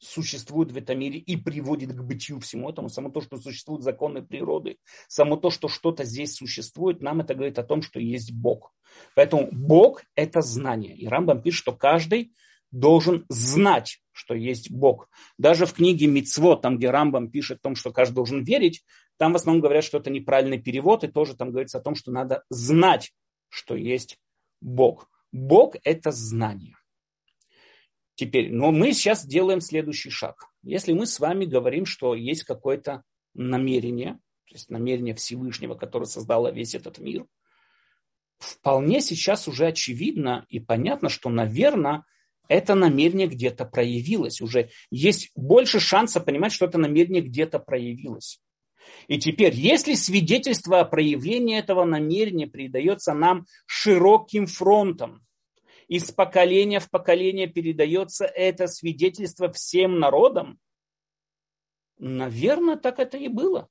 существует 0.00 0.70
в 0.70 0.76
этом 0.76 0.98
мире 1.00 1.18
и 1.18 1.36
приводит 1.36 1.92
к 1.92 2.02
бытию 2.02 2.38
всему 2.38 2.70
этому, 2.70 2.88
само 2.88 3.10
то, 3.10 3.20
что 3.20 3.36
существуют 3.36 3.82
законы 3.82 4.22
природы, 4.22 4.78
само 5.08 5.36
то, 5.36 5.50
что 5.50 5.66
что-то 5.66 6.04
здесь 6.04 6.34
существует, 6.34 7.02
нам 7.02 7.20
это 7.20 7.34
говорит 7.34 7.58
о 7.58 7.64
том, 7.64 7.82
что 7.82 7.98
есть 7.98 8.32
Бог. 8.32 8.72
Поэтому 9.16 9.48
Бог– 9.50 10.04
это 10.14 10.40
знание. 10.40 10.96
И 10.96 11.08
Рамбам 11.08 11.42
пишет, 11.42 11.60
что 11.60 11.72
каждый 11.72 12.32
должен 12.70 13.24
знать, 13.28 14.00
что 14.12 14.34
есть 14.34 14.70
Бог. 14.70 15.08
Даже 15.38 15.66
в 15.66 15.72
книге 15.74 16.06
Мицво, 16.06 16.56
там, 16.56 16.78
где 16.78 16.90
Рамбам 16.90 17.30
пишет 17.30 17.58
о 17.58 17.62
том, 17.62 17.76
что 17.76 17.92
каждый 17.92 18.14
должен 18.14 18.44
верить, 18.44 18.84
там 19.16 19.32
в 19.32 19.36
основном 19.36 19.62
говорят, 19.62 19.84
что 19.84 19.98
это 19.98 20.10
неправильный 20.10 20.60
перевод, 20.60 21.04
и 21.04 21.08
тоже 21.08 21.36
там 21.36 21.50
говорится 21.50 21.78
о 21.78 21.82
том, 21.82 21.94
что 21.94 22.10
надо 22.12 22.44
знать, 22.50 23.12
что 23.48 23.74
есть 23.74 24.18
Бог. 24.60 25.08
Бог– 25.32 25.76
это 25.84 26.10
знание. 26.10 26.76
Теперь, 28.14 28.52
но 28.52 28.72
мы 28.72 28.92
сейчас 28.92 29.24
делаем 29.24 29.60
следующий 29.60 30.10
шаг. 30.10 30.46
Если 30.62 30.92
мы 30.92 31.06
с 31.06 31.20
вами 31.20 31.44
говорим, 31.44 31.86
что 31.86 32.14
есть 32.14 32.42
какое-то 32.42 33.04
намерение, 33.34 34.14
то 34.46 34.54
есть 34.54 34.70
намерение 34.70 35.14
Всевышнего, 35.14 35.74
которое 35.74 36.06
создало 36.06 36.50
весь 36.50 36.74
этот 36.74 36.98
мир, 36.98 37.26
вполне 38.38 39.00
сейчас 39.00 39.46
уже 39.46 39.66
очевидно 39.66 40.46
и 40.48 40.58
понятно, 40.58 41.08
что, 41.08 41.28
наверное, 41.28 42.04
это 42.48 42.74
намерение 42.74 43.26
где-то 43.26 43.64
проявилось. 43.64 44.40
Уже 44.40 44.70
есть 44.90 45.30
больше 45.34 45.80
шанса 45.80 46.20
понимать, 46.20 46.52
что 46.52 46.66
это 46.66 46.78
намерение 46.78 47.22
где-то 47.22 47.58
проявилось. 47.58 48.40
И 49.06 49.18
теперь, 49.18 49.54
если 49.54 49.94
свидетельство 49.94 50.80
о 50.80 50.84
проявлении 50.84 51.58
этого 51.58 51.84
намерения 51.84 52.46
передается 52.46 53.12
нам 53.12 53.46
широким 53.66 54.46
фронтом, 54.46 55.24
из 55.88 56.10
поколения 56.10 56.80
в 56.80 56.90
поколение 56.90 57.46
передается 57.46 58.26
это 58.26 58.66
свидетельство 58.66 59.50
всем 59.52 59.98
народам, 59.98 60.58
наверное, 61.98 62.76
так 62.76 62.98
это 62.98 63.16
и 63.16 63.28
было. 63.28 63.68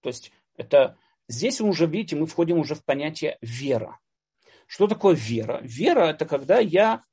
То 0.00 0.08
есть 0.08 0.32
это 0.56 0.98
здесь 1.28 1.60
уже 1.60 1.86
видите, 1.86 2.16
мы 2.16 2.26
входим 2.26 2.58
уже 2.58 2.74
в 2.74 2.84
понятие 2.84 3.38
вера. 3.40 3.98
Что 4.66 4.88
такое 4.88 5.14
вера? 5.14 5.60
Вера 5.62 6.06
это 6.06 6.26
когда 6.26 6.58
я 6.58 7.04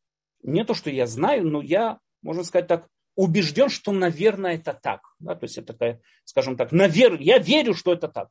не 0.41 0.63
то, 0.63 0.73
что 0.73 0.89
я 0.89 1.07
знаю, 1.07 1.47
но 1.47 1.61
я, 1.61 1.99
можно 2.21 2.43
сказать 2.43 2.67
так, 2.67 2.87
убежден, 3.15 3.69
что, 3.69 3.91
наверное, 3.91 4.55
это 4.55 4.73
так. 4.73 5.01
Да? 5.19 5.35
То 5.35 5.45
есть 5.45 5.57
это 5.57 5.73
такая, 5.73 6.01
скажем 6.23 6.55
так, 6.55 6.71
навер... 6.71 7.19
я 7.19 7.37
верю, 7.37 7.73
что 7.73 7.93
это 7.93 8.07
так. 8.07 8.29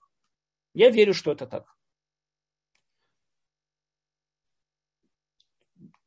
Я 0.75 0.91
верю, 0.91 1.15
что 1.15 1.33
это 1.33 1.47
так. 1.47 1.75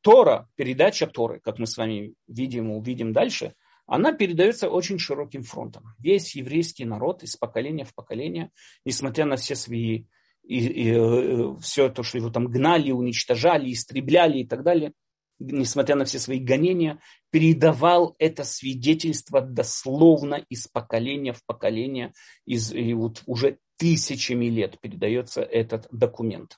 Тора, 0.02 0.50
передача 0.56 1.06
Торы, 1.06 1.40
как 1.40 1.60
мы 1.60 1.68
с 1.68 1.78
вами 1.78 2.16
видим 2.28 2.72
и 2.72 2.76
увидим 2.76 3.14
дальше, 3.14 3.54
она 3.86 4.14
передается 4.14 4.70
очень 4.70 4.98
широким 4.98 5.44
фронтом. 5.44 5.94
Весь 6.00 6.36
еврейский 6.36 6.86
народ 6.86 7.24
из 7.24 7.36
поколения 7.36 7.84
в 7.84 7.94
поколение, 7.94 8.52
несмотря 8.86 9.26
на 9.26 9.36
все 9.36 9.56
свои 9.56 10.06
и, 10.44 10.58
и, 10.58 10.58
и 10.58 10.92
э, 10.92 11.56
все 11.62 11.90
то, 11.90 12.02
что 12.02 12.18
его 12.18 12.30
там 12.30 12.48
гнали, 12.48 12.92
уничтожали, 12.92 13.72
истребляли 13.72 14.40
и 14.40 14.48
так 14.48 14.64
далее, 14.64 14.94
несмотря 15.42 15.96
на 15.96 16.06
все 16.06 16.20
свои 16.20 16.40
гонения, 16.40 17.00
передавал 17.32 18.16
это 18.20 18.44
свидетельство 18.44 19.42
дословно 19.42 20.36
из 20.50 20.68
поколения 20.68 21.34
в 21.34 21.44
поколение, 21.46 22.14
из, 22.46 22.74
и 22.74 22.94
вот 22.94 23.24
уже 23.26 23.58
тысячами 23.78 24.46
лет 24.46 24.80
передается 24.80 25.42
этот 25.42 25.88
документ. 25.92 26.58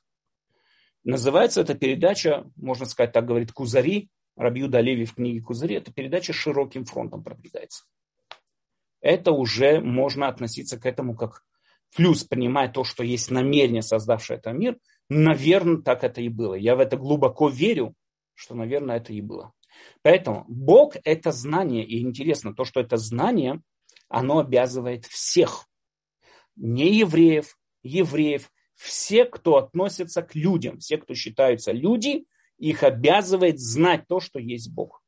Называется 1.04 1.62
эта 1.62 1.76
передача, 1.76 2.46
можно 2.56 2.86
сказать, 2.86 3.12
так 3.12 3.26
говорит 3.26 3.52
Кузари, 3.52 4.10
Рабью 4.36 4.68
Далеви 4.68 5.06
в 5.06 5.16
книге 5.16 5.42
Кузари, 5.42 5.76
эта 5.76 5.92
передача 5.92 6.34
широким 6.34 6.86
фронтом 6.86 7.24
продвигается. 7.24 7.86
Это 9.02 9.32
уже 9.32 9.80
можно 9.80 10.28
относиться 10.28 10.80
к 10.80 10.86
этому 10.86 11.16
как 11.16 11.44
плюс, 11.96 12.24
понимая 12.24 12.70
то, 12.70 12.84
что 12.84 13.04
есть 13.04 13.30
намерение, 13.32 13.82
создавшее 13.82 14.38
этот 14.38 14.54
мир, 14.54 14.78
наверное, 15.10 15.82
так 15.82 16.04
это 16.04 16.22
и 16.22 16.30
было. 16.30 16.56
Я 16.56 16.76
в 16.76 16.80
это 16.80 16.98
глубоко 16.98 17.50
верю, 17.50 17.94
что, 18.44 18.56
наверное, 18.56 18.98
это 18.98 19.14
и 19.14 19.22
было. 19.22 19.54
Поэтому 20.02 20.44
Бог– 20.50 20.98
это 21.06 21.32
знание. 21.32 21.86
И 21.86 22.02
интересно 22.02 22.54
то, 22.54 22.66
что 22.66 22.82
это 22.82 22.98
знание, 22.98 23.62
оно 24.10 24.39
обязывает 24.39 25.06
всех. 25.06 25.66
Не 26.58 26.94
евреев, 26.94 27.58
евреев, 27.84 28.52
все, 28.76 29.24
кто 29.24 29.56
относится 29.56 30.22
к 30.22 30.36
людям, 30.36 30.80
все, 30.80 30.98
кто 30.98 31.16
считаются 31.16 31.72
люди, 31.72 32.26
их 32.58 32.84
обязывает 32.84 33.60
знать 33.60 34.08
то, 34.08 34.20
что 34.20 34.39
есть 34.39 34.72
Бог. 34.74 35.02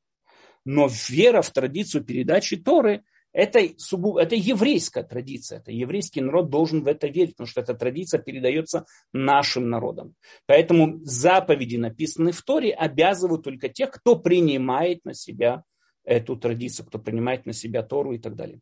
Но 0.63 0.87
вера 1.09 1.41
в 1.41 1.51
традицию 1.51 2.05
передачи 2.05 2.55
Торы 2.55 3.03
это, 3.35 3.59
это 3.59 4.35
еврейская 4.35 5.03
традиция. 5.03 5.59
Это 5.59 5.69
еврейский 5.69 6.21
народ 6.21 6.49
должен 6.49 6.83
в 6.83 6.87
это 6.87 7.07
верить, 7.07 7.31
потому 7.31 7.47
что 7.47 7.59
эта 7.59 7.73
традиция 7.73 8.21
передается 8.21 8.85
нашим 9.11 9.69
народам. 9.69 10.15
Поэтому 10.45 10.99
заповеди, 11.03 11.75
написанные 11.75 12.31
в 12.31 12.41
Торе, 12.43 12.73
обязывают 12.73 13.43
только 13.43 13.67
тех, 13.67 13.91
кто 13.91 14.15
принимает 14.15 15.03
на 15.03 15.13
себя 15.13 15.63
эту 16.05 16.37
традицию, 16.37 16.85
кто 16.85 16.97
принимает 16.97 17.45
на 17.45 17.51
себя 17.51 17.83
Тору 17.83 18.13
и 18.13 18.19
так 18.19 18.37
далее. 18.37 18.61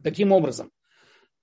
Таким 0.00 0.30
образом, 0.30 0.70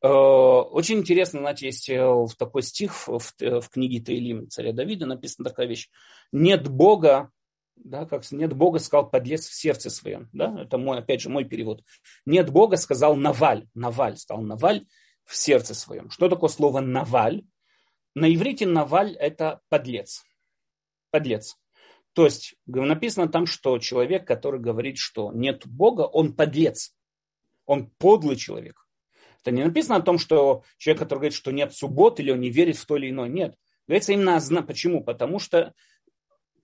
э, 0.01 0.07
очень 0.07 0.99
интересно, 0.99 1.41
знаете, 1.41 1.65
есть 1.65 1.89
э, 1.89 2.26
такой 2.38 2.61
стих 2.61 3.05
в, 3.05 3.19
в 3.38 3.69
книге 3.69 4.01
Таилим 4.01 4.47
царя 4.49 4.71
Давида 4.71 5.07
написана 5.07 5.49
такая 5.49 5.67
вещь. 5.67 5.89
Нет 6.32 6.69
Бога, 6.69 7.32
да, 7.76 8.05
как 8.05 8.30
нет 8.32 8.53
Бога, 8.53 8.80
сказал 8.80 9.09
подлец 9.09 9.47
в 9.47 9.53
сердце 9.53 9.89
своем. 9.89 10.30
Да? 10.34 10.61
Это 10.61 10.78
мой, 10.78 10.99
опять 10.99 11.21
же, 11.21 11.30
мой 11.30 11.45
перевод. 11.45 11.84
Нет 12.26 12.49
Бога, 12.49 12.78
сказал 12.78 13.15
Наваль. 13.15 13.67
Наваль, 13.74 14.17
стал 14.17 14.41
Наваль 14.41 14.86
в 15.26 15.36
сердце 15.36 15.74
своем. 15.74 16.09
Что 16.09 16.30
такое 16.30 16.49
слово 16.49 16.80
Наваль? 16.80 17.43
На 18.15 18.34
иврите 18.34 18.65
Наваль– 18.65 19.15
это 19.19 19.61
подлец. 19.69 20.24
Подлец. 21.11 21.57
То 22.13 22.26
есть 22.26 22.55
написано 22.65 23.28
там, 23.28 23.47
что 23.47 23.80
человек, 23.80 24.28
который 24.28 24.59
говорит, 24.59 24.97
что 24.97 25.32
нет 25.32 25.65
Бога, 25.65 26.01
он 26.01 26.34
подлец. 26.34 26.95
Он 27.65 27.89
подлый 27.97 28.36
человек. 28.36 28.88
Это 29.41 29.51
не 29.51 29.63
написано 29.63 29.97
о 29.97 30.01
том, 30.01 30.19
что 30.19 30.63
человек, 30.78 30.99
который 31.01 31.19
говорит, 31.19 31.34
что 31.34 31.51
нет 31.51 31.74
суббот, 31.74 32.19
или 32.19 32.32
он 32.32 32.39
не 32.39 32.49
верит 32.49 32.78
в 32.78 32.86
то 32.86 32.97
или 32.97 33.09
иное. 33.09 33.28
Нет. 33.30 33.55
Говорится 33.88 34.13
именно 34.13 34.63
почему? 34.63 35.03
Потому 35.03 35.39
что 35.39 35.74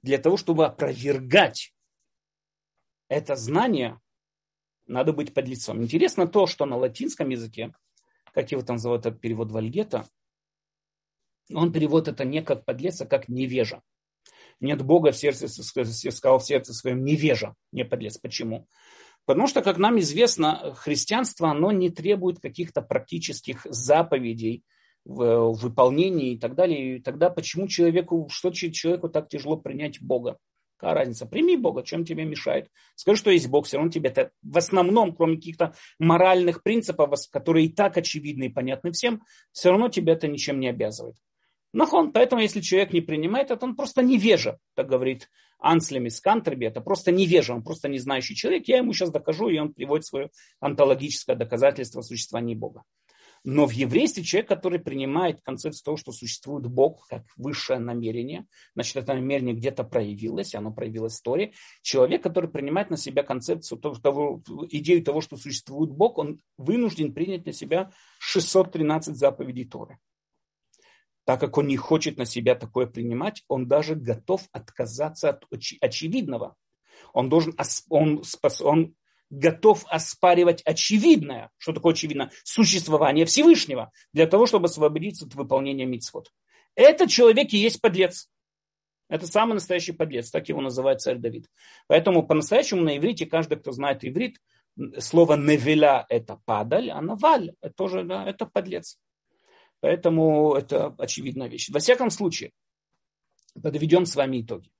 для 0.01 0.17
того, 0.17 0.37
чтобы 0.37 0.65
опровергать 0.65 1.73
это 3.09 3.35
знание, 3.35 3.99
надо 4.87 5.13
быть 5.13 5.33
под 5.33 5.47
лицом. 5.47 5.81
Интересно 5.83 6.27
то, 6.27 6.47
что 6.47 6.65
на 6.65 6.77
латинском 6.77 7.29
языке, 7.29 7.73
как 8.33 8.51
его 8.51 8.61
там 8.61 8.75
называют 8.75 9.05
этот 9.05 9.21
перевод 9.21 9.51
Вальгета, 9.51 10.07
Он 11.53 11.71
переводит 11.71 12.09
это 12.09 12.25
не 12.25 12.41
как 12.41 12.65
подлец, 12.65 13.01
а 13.01 13.05
как 13.05 13.27
невежа. 13.27 13.81
Нет 14.59 14.83
Бога 14.83 15.11
в 15.11 15.17
сердце, 15.17 15.47
сказал 15.47 16.39
в 16.39 16.45
сердце 16.45 16.73
своем 16.73 17.03
невежа, 17.03 17.55
не 17.71 17.85
подлец. 17.85 18.17
Почему? 18.17 18.67
Потому 19.25 19.47
что, 19.47 19.61
как 19.61 19.77
нам 19.77 19.99
известно, 19.99 20.73
христианство, 20.75 21.51
оно 21.51 21.71
не 21.71 21.89
требует 21.89 22.39
каких-то 22.39 22.81
практических 22.81 23.65
заповедей 23.65 24.63
в 25.05 25.53
выполнении 25.53 26.33
и 26.33 26.37
так 26.37 26.55
далее. 26.55 26.97
И 26.97 27.01
тогда 27.01 27.29
почему 27.29 27.67
человеку, 27.67 28.27
что 28.29 28.51
человеку 28.51 29.09
так 29.09 29.29
тяжело 29.29 29.57
принять 29.57 30.01
Бога? 30.01 30.37
Какая 30.77 30.95
разница? 30.95 31.25
Прими 31.25 31.57
Бога, 31.57 31.83
чем 31.83 32.05
тебе 32.05 32.23
мешает. 32.23 32.69
Скажи, 32.95 33.19
что 33.19 33.31
есть 33.31 33.49
Бог, 33.49 33.65
все 33.65 33.77
равно 33.77 33.91
тебе 33.91 34.09
это 34.09 34.31
в 34.41 34.57
основном, 34.57 35.13
кроме 35.13 35.35
каких-то 35.35 35.73
моральных 35.99 36.63
принципов, 36.63 37.19
которые 37.31 37.65
и 37.65 37.73
так 37.73 37.97
очевидны 37.97 38.45
и 38.45 38.49
понятны 38.49 38.91
всем, 38.93 39.21
все 39.51 39.71
равно 39.71 39.89
тебя 39.89 40.13
это 40.13 40.27
ничем 40.27 40.59
не 40.59 40.69
обязывает. 40.69 41.15
Нахон, 41.73 42.11
поэтому 42.13 42.41
если 42.41 42.61
человек 42.61 42.93
не 42.93 43.01
принимает 43.01 43.51
это, 43.51 43.65
он 43.65 43.75
просто 43.75 44.01
невежа, 44.01 44.57
так 44.73 44.87
говорит 44.87 45.29
Анслем 45.59 46.07
из 46.07 46.19
Кантерби, 46.19 46.65
это 46.65 46.81
просто 46.81 47.11
невежа, 47.11 47.53
он 47.53 47.63
просто 47.63 47.89
не 47.89 47.99
знающий 47.99 48.35
человек. 48.35 48.67
Я 48.67 48.77
ему 48.77 48.93
сейчас 48.93 49.11
докажу, 49.11 49.49
и 49.49 49.59
он 49.59 49.73
приводит 49.73 50.05
свое 50.05 50.29
онтологическое 50.61 51.35
доказательство 51.35 52.01
существования 52.01 52.55
Бога. 52.55 52.83
Но 53.43 53.65
в 53.65 53.71
еврействе 53.71 54.23
человек, 54.23 54.49
который 54.49 54.79
принимает 54.79 55.41
концепцию 55.41 55.83
того, 55.83 55.97
что 55.97 56.11
существует 56.11 56.65
Бог 56.67 57.07
как 57.07 57.23
высшее 57.37 57.79
намерение, 57.79 58.45
значит, 58.75 58.97
это 58.97 59.13
намерение 59.13 59.55
где-то 59.55 59.83
проявилось, 59.83 60.55
оно 60.55 60.71
проявилось 60.71 61.13
в 61.13 61.15
истории. 61.17 61.53
Человек, 61.81 62.23
который 62.23 62.49
принимает 62.49 62.89
на 62.89 62.97
себя 62.97 63.23
концепцию 63.23 63.79
того, 63.79 64.41
идею 64.69 65.03
того, 65.03 65.21
что 65.21 65.37
существует 65.37 65.91
Бог, 65.91 66.17
он 66.17 66.41
вынужден 66.57 67.13
принять 67.13 67.45
на 67.45 67.53
себя 67.53 67.91
613 68.19 69.15
заповедей 69.15 69.65
Торы 69.65 69.99
так 71.29 71.39
как 71.39 71.59
он 71.59 71.67
не 71.67 71.77
хочет 71.77 72.17
на 72.17 72.25
себя 72.25 72.55
такое 72.55 72.87
принимать, 72.87 73.43
он 73.47 73.67
даже 73.67 73.93
готов 73.93 74.41
отказаться 74.51 75.29
от 75.29 75.45
очевидного. 75.79 76.55
Он, 77.13 77.29
должен, 77.29 77.55
он, 77.89 78.23
он 78.61 78.95
готов 79.29 79.85
оспаривать 79.87 80.61
очевидное. 80.63 81.51
Что 81.57 81.73
такое 81.73 81.93
очевидно? 81.93 82.31
Существование 82.43 83.25
Всевышнего 83.25 83.91
для 84.13 84.27
того, 84.27 84.45
чтобы 84.45 84.65
освободиться 84.65 85.25
от 85.25 85.35
выполнения 85.35 85.85
мицвод. 85.85 86.31
Этот 86.75 87.09
человек 87.09 87.53
и 87.53 87.57
есть 87.57 87.81
подлец. 87.81 88.29
Это 89.09 89.25
самый 89.25 89.53
настоящий 89.53 89.91
подлец, 89.91 90.29
так 90.29 90.47
его 90.49 90.61
называет 90.61 91.01
царь 91.01 91.17
Давид. 91.17 91.47
Поэтому 91.87 92.25
по-настоящему 92.25 92.81
на 92.81 92.97
иврите, 92.97 93.25
каждый, 93.25 93.57
кто 93.57 93.71
знает 93.71 94.05
иврит, 94.05 94.39
слово 94.99 95.35
невеля– 95.35 96.05
это 96.09 96.39
падаль, 96.45 96.91
а 96.91 97.01
наваль– 97.01 97.53
это 97.61 97.73
тоже 97.73 98.03
да, 98.03 98.23
это 98.27 98.45
подлец. 98.45 98.99
Поэтому 99.79 100.53
это 100.53 100.93
очевидная 100.97 101.47
вещь. 101.47 101.69
Во 101.69 101.79
всяком 101.79 102.11
случае, 102.11 102.51
подведем 103.61 104.05
с 104.05 104.15
вами 104.15 104.41
итоги. 104.41 104.71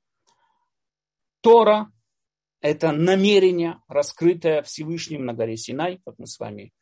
Тора– 1.42 1.92
это 2.62 2.92
намерение, 2.92 3.78
раскрытое 3.88 4.62
Всевышним 4.64 5.26
на 5.26 5.34
горе 5.34 5.58
Синай, 5.58 6.02
как 6.06 6.16
мы 6.18 6.28
с 6.28 6.40
вами 6.40 6.74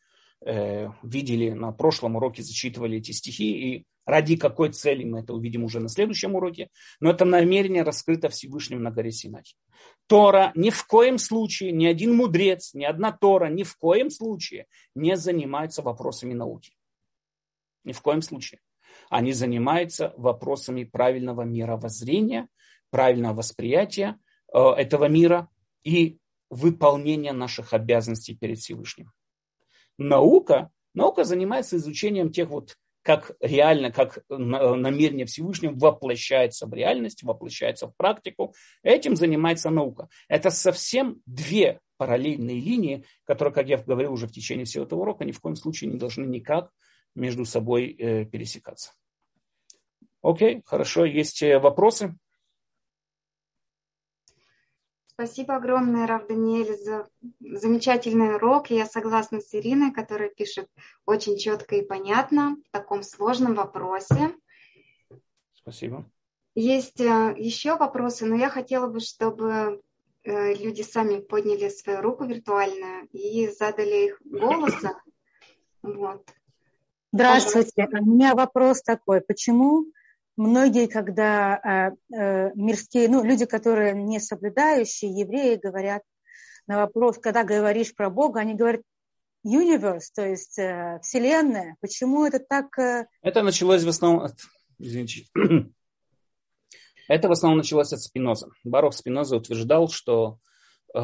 э, 0.46 0.88
видели 1.04 1.52
на 1.52 1.72
прошлом 1.72 2.16
уроке, 2.16 2.42
зачитывали 2.42 2.98
эти 2.98 3.12
стихи, 3.12 3.52
и 3.52 3.86
ради 4.06 4.38
какой 4.38 4.72
цели 4.72 5.04
мы 5.04 5.20
это 5.20 5.34
увидим 5.34 5.64
уже 5.64 5.80
на 5.80 5.90
следующем 5.90 6.36
уроке, 6.36 6.70
но 7.00 7.12
это 7.12 7.26
намерение 7.26 7.84
раскрыто 7.84 8.30
Всевышним 8.30 8.82
на 8.82 8.90
горе 8.90 9.12
Синай. 9.12 9.44
Тора 10.08 10.52
ни 10.56 10.72
в 10.72 10.86
коем 10.88 11.20
случае, 11.20 11.72
ни 11.72 11.86
один 11.86 12.16
мудрец, 12.16 12.74
ни 12.74 12.84
одна 12.84 13.12
Тора 13.12 13.50
ни 13.50 13.64
в 13.64 13.78
коем 13.78 14.10
случае 14.10 14.66
не 14.96 15.16
занимается 15.16 15.82
вопросами 15.84 16.34
науки. 16.34 16.74
Ни 17.84 17.92
в 17.94 18.02
коем 18.02 18.22
случае. 18.22 18.62
Они 19.10 19.32
занимаются 19.32 20.14
вопросами 20.18 20.84
правильного 20.84 21.44
мировоззрения, 21.44 22.48
правильного 22.90 23.38
восприятия 23.38 24.18
э, 24.52 24.60
этого 24.60 25.08
мира 25.08 25.50
и 25.88 26.18
выполнения 26.50 27.32
наших 27.32 27.74
обязанностей 27.74 28.36
перед 28.36 28.60
Всевышним. 28.60 29.12
Наука, 29.98 30.70
наука 30.94 31.24
занимается 31.24 31.78
изучением 31.78 32.32
тех 32.32 32.50
вот 32.50 32.76
как 33.04 33.32
реально, 33.40 33.90
как 33.90 34.20
намерение 34.28 35.26
Всевышнего 35.26 35.74
воплощается 35.74 36.68
в 36.68 36.74
реальность, 36.74 37.24
воплощается 37.24 37.88
в 37.88 37.96
практику. 37.96 38.54
Этим 38.84 39.16
занимается 39.16 39.70
наука. 39.70 40.10
Это 40.28 40.50
совсем 40.50 41.22
две 41.26 41.80
параллельные 41.96 42.60
линии, 42.60 43.06
которые, 43.24 43.54
как 43.54 43.70
я 43.70 43.78
говорил 43.78 44.12
уже 44.12 44.28
в 44.28 44.34
течение 44.34 44.66
всего 44.66 44.84
этого 44.84 45.00
урока, 45.00 45.24
ни 45.24 45.32
в 45.32 45.40
коем 45.40 45.56
случае 45.56 45.90
не 45.90 45.98
должны 45.98 46.26
никак 46.26 46.70
между 47.16 47.46
собой 47.46 47.96
э, 47.98 48.26
пересекаться. 48.26 48.92
Окей, 50.22 50.62
хорошо. 50.66 51.06
Есть 51.06 51.42
э, 51.42 51.60
вопросы? 51.60 52.18
Спасибо 55.20 55.56
огромное, 55.56 56.06
Рав 56.06 56.28
Даниэль, 56.28 56.78
за 56.78 57.10
замечательный 57.40 58.36
урок. 58.36 58.70
Я 58.70 58.86
согласна 58.86 59.42
с 59.42 59.52
Ириной, 59.56 59.92
которая 59.92 60.30
пишет 60.30 60.70
очень 61.08 61.40
четко 61.40 61.76
и 61.76 61.82
понятно 61.82 62.56
в 62.68 62.72
таком 62.72 63.02
сложном 63.02 63.56
вопросе. 63.56 64.36
Спасибо. 65.56 66.06
Есть 66.54 67.02
э, 67.02 67.34
еще 67.36 67.78
вопросы, 67.78 68.28
но 68.28 68.36
я 68.36 68.50
хотела 68.50 68.86
бы, 68.86 69.00
чтобы 69.00 69.82
люди 70.24 70.84
сами 70.84 71.20
подняли 71.20 71.70
свою 71.70 72.02
руку 72.02 72.24
виртуальную 72.26 73.08
и 73.12 73.48
задали 73.48 74.10
их 74.10 74.22
голосом. 74.24 74.94
Вот. 75.82 76.28
Здравствуйте. 77.12 77.88
У 77.92 78.06
меня 78.06 78.36
вопрос 78.36 78.84
такой. 78.84 79.22
Почему 79.22 79.86
многие, 80.38 80.88
когда 80.88 81.92
э, 82.12 82.16
э, 82.16 82.52
мирские, 82.56 83.10
ну, 83.10 83.24
люди, 83.24 83.46
которые 83.46 83.94
не 83.94 84.20
соблюдающие, 84.20 85.12
евреи, 85.12 85.60
говорят 85.62 86.04
на 86.68 86.78
вопрос, 86.78 87.18
когда 87.18 87.44
говоришь 87.44 87.94
про 87.96 88.10
Бога, 88.10 88.40
они 88.40 88.54
говорят 88.54 88.82
universe, 89.46 90.06
то 90.16 90.26
есть 90.26 90.58
э, 90.60 91.00
Вселенная. 91.02 91.76
Почему 91.82 92.26
это 92.26 92.40
так... 92.40 92.78
Э... 92.78 93.08
Это 93.22 93.42
началось 93.42 93.84
в 93.84 93.90
основном 93.90 94.24
от... 94.24 94.36
Извините. 94.80 95.26
Это 97.08 97.30
в 97.30 97.32
основном 97.32 97.60
началось 97.60 97.94
от 97.94 98.02
Спиноза. 98.02 98.50
Барох 98.64 98.94
Спиноза 98.94 99.38
утверждал, 99.38 99.88
что 99.88 100.40
э, 100.94 101.00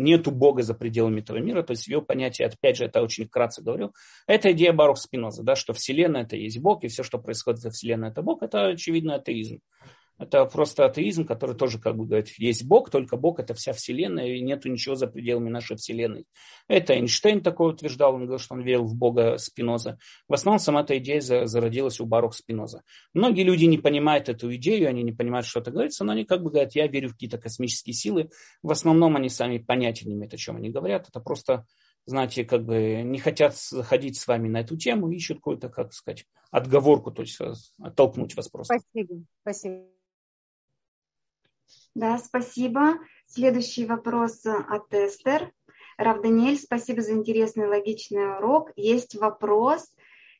нету 0.00 0.30
Бога 0.30 0.62
за 0.62 0.74
пределами 0.74 1.20
этого 1.20 1.38
мира, 1.38 1.62
то 1.62 1.72
есть 1.72 1.86
его 1.86 2.02
понятие, 2.02 2.48
опять 2.48 2.76
же, 2.76 2.84
это 2.84 3.02
очень 3.02 3.26
вкратце 3.26 3.62
говорю, 3.62 3.92
это 4.26 4.52
идея 4.52 4.72
Барух 4.72 4.98
Спиноза, 4.98 5.42
да, 5.42 5.54
что 5.54 5.72
Вселенная 5.72 6.22
это 6.22 6.36
есть 6.36 6.58
Бог, 6.58 6.84
и 6.84 6.88
все, 6.88 7.02
что 7.02 7.18
происходит 7.18 7.60
за 7.60 7.70
Вселенной, 7.70 8.08
это 8.08 8.22
Бог, 8.22 8.42
это 8.42 8.68
очевидно 8.68 9.16
атеизм. 9.16 9.60
Это 10.20 10.44
просто 10.44 10.84
атеизм, 10.84 11.24
который 11.24 11.56
тоже 11.56 11.78
как 11.78 11.96
бы 11.96 12.04
говорит, 12.04 12.28
есть 12.36 12.66
Бог, 12.66 12.90
только 12.90 13.16
Бог 13.16 13.40
это 13.40 13.54
вся 13.54 13.72
Вселенная, 13.72 14.26
и 14.26 14.42
нету 14.42 14.68
ничего 14.68 14.94
за 14.94 15.06
пределами 15.06 15.48
нашей 15.48 15.78
Вселенной. 15.78 16.26
Это 16.68 16.92
Эйнштейн 16.92 17.40
такой 17.40 17.72
утверждал, 17.72 18.14
он 18.14 18.26
говорил, 18.26 18.38
что 18.38 18.54
он 18.54 18.60
верил 18.60 18.84
в 18.84 18.94
Бога 18.94 19.38
Спиноза. 19.38 19.98
В 20.28 20.34
основном 20.34 20.58
сама 20.58 20.82
эта 20.82 20.98
идея 20.98 21.22
зародилась 21.22 22.00
у 22.00 22.04
Барух 22.04 22.34
Спиноза. 22.34 22.82
Многие 23.14 23.44
люди 23.44 23.64
не 23.64 23.78
понимают 23.78 24.28
эту 24.28 24.54
идею, 24.56 24.90
они 24.90 25.02
не 25.02 25.12
понимают, 25.12 25.46
что 25.46 25.60
это 25.60 25.70
говорится, 25.70 26.04
но 26.04 26.12
они 26.12 26.26
как 26.26 26.42
бы 26.42 26.50
говорят, 26.50 26.74
я 26.74 26.86
верю 26.86 27.08
в 27.08 27.12
какие-то 27.12 27.38
космические 27.38 27.94
силы. 27.94 28.28
В 28.62 28.70
основном 28.70 29.16
они 29.16 29.30
сами 29.30 29.56
понятия 29.56 30.04
не 30.06 30.12
имеют, 30.12 30.34
о 30.34 30.36
чем 30.36 30.56
они 30.56 30.68
говорят. 30.68 31.08
Это 31.08 31.20
просто 31.20 31.64
знаете, 32.04 32.44
как 32.44 32.64
бы 32.66 33.02
не 33.04 33.18
хотят 33.18 33.56
заходить 33.56 34.18
с 34.18 34.26
вами 34.26 34.48
на 34.48 34.60
эту 34.60 34.76
тему, 34.76 35.10
ищут 35.10 35.38
какую-то, 35.38 35.70
как 35.70 35.94
сказать, 35.94 36.26
отговорку, 36.50 37.10
то 37.10 37.22
есть 37.22 37.38
оттолкнуть 37.80 38.36
вас 38.36 38.48
просто. 38.48 38.78
Спасибо, 38.78 39.22
спасибо. 39.42 39.99
Да, 41.94 42.18
спасибо. 42.18 42.98
Следующий 43.26 43.84
вопрос 43.84 44.46
от 44.46 44.94
Эстер. 44.94 45.52
Рав 45.96 46.22
Даниэль, 46.22 46.56
спасибо 46.56 47.02
за 47.02 47.12
интересный 47.12 47.66
логичный 47.66 48.36
урок. 48.36 48.70
Есть 48.76 49.16
вопрос. 49.16 49.92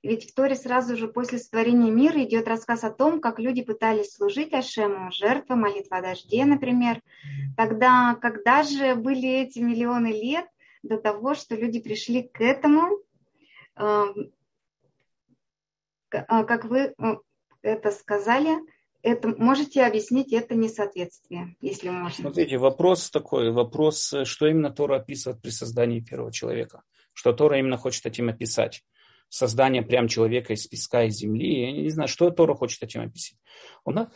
Ведь 0.02 0.30
в 0.30 0.34
Торе 0.34 0.54
сразу 0.54 0.96
же 0.96 1.08
после 1.08 1.38
сотворения 1.38 1.90
мира 1.90 2.22
идет 2.22 2.48
рассказ 2.48 2.84
о 2.84 2.90
том, 2.90 3.20
как 3.20 3.38
люди 3.38 3.62
пытались 3.62 4.14
служить 4.14 4.54
Ашему, 4.54 5.10
жертва, 5.10 5.56
молитва 5.56 5.98
о 5.98 6.02
дожде, 6.02 6.44
например. 6.44 7.02
Тогда, 7.56 8.14
когда 8.14 8.62
же 8.62 8.94
были 8.94 9.28
эти 9.28 9.58
миллионы 9.58 10.06
лет 10.06 10.46
до 10.82 10.98
того, 10.98 11.34
что 11.34 11.56
люди 11.56 11.80
пришли 11.80 12.22
к 12.22 12.40
этому, 12.40 12.96
эм, 13.76 14.32
а, 16.10 16.44
как 16.44 16.64
вы 16.64 16.94
э, 16.96 17.16
это 17.62 17.90
сказали, 17.90 18.56
это, 19.02 19.28
можете 19.38 19.84
объяснить 19.84 20.32
это 20.32 20.54
несоответствие, 20.54 21.56
если 21.60 21.88
можно? 21.88 22.10
Смотрите, 22.10 22.58
вопрос 22.58 23.10
такой, 23.10 23.50
вопрос, 23.50 24.14
что 24.24 24.46
именно 24.46 24.70
Тора 24.70 24.96
описывает 24.96 25.40
при 25.40 25.50
создании 25.50 26.00
первого 26.00 26.32
человека? 26.32 26.82
Что 27.12 27.32
Тора 27.32 27.58
именно 27.58 27.76
хочет 27.76 28.06
этим 28.06 28.28
описать? 28.28 28.82
Создание 29.28 29.82
прям 29.82 30.08
человека 30.08 30.52
из 30.52 30.66
песка 30.66 31.04
и 31.04 31.10
земли. 31.10 31.60
Я 31.60 31.72
не 31.72 31.88
знаю, 31.90 32.08
что 32.08 32.30
Тора 32.30 32.54
хочет 32.54 32.82
этим 32.82 33.02
описать. 33.02 33.38
У 33.84 33.92
нас, 33.92 34.08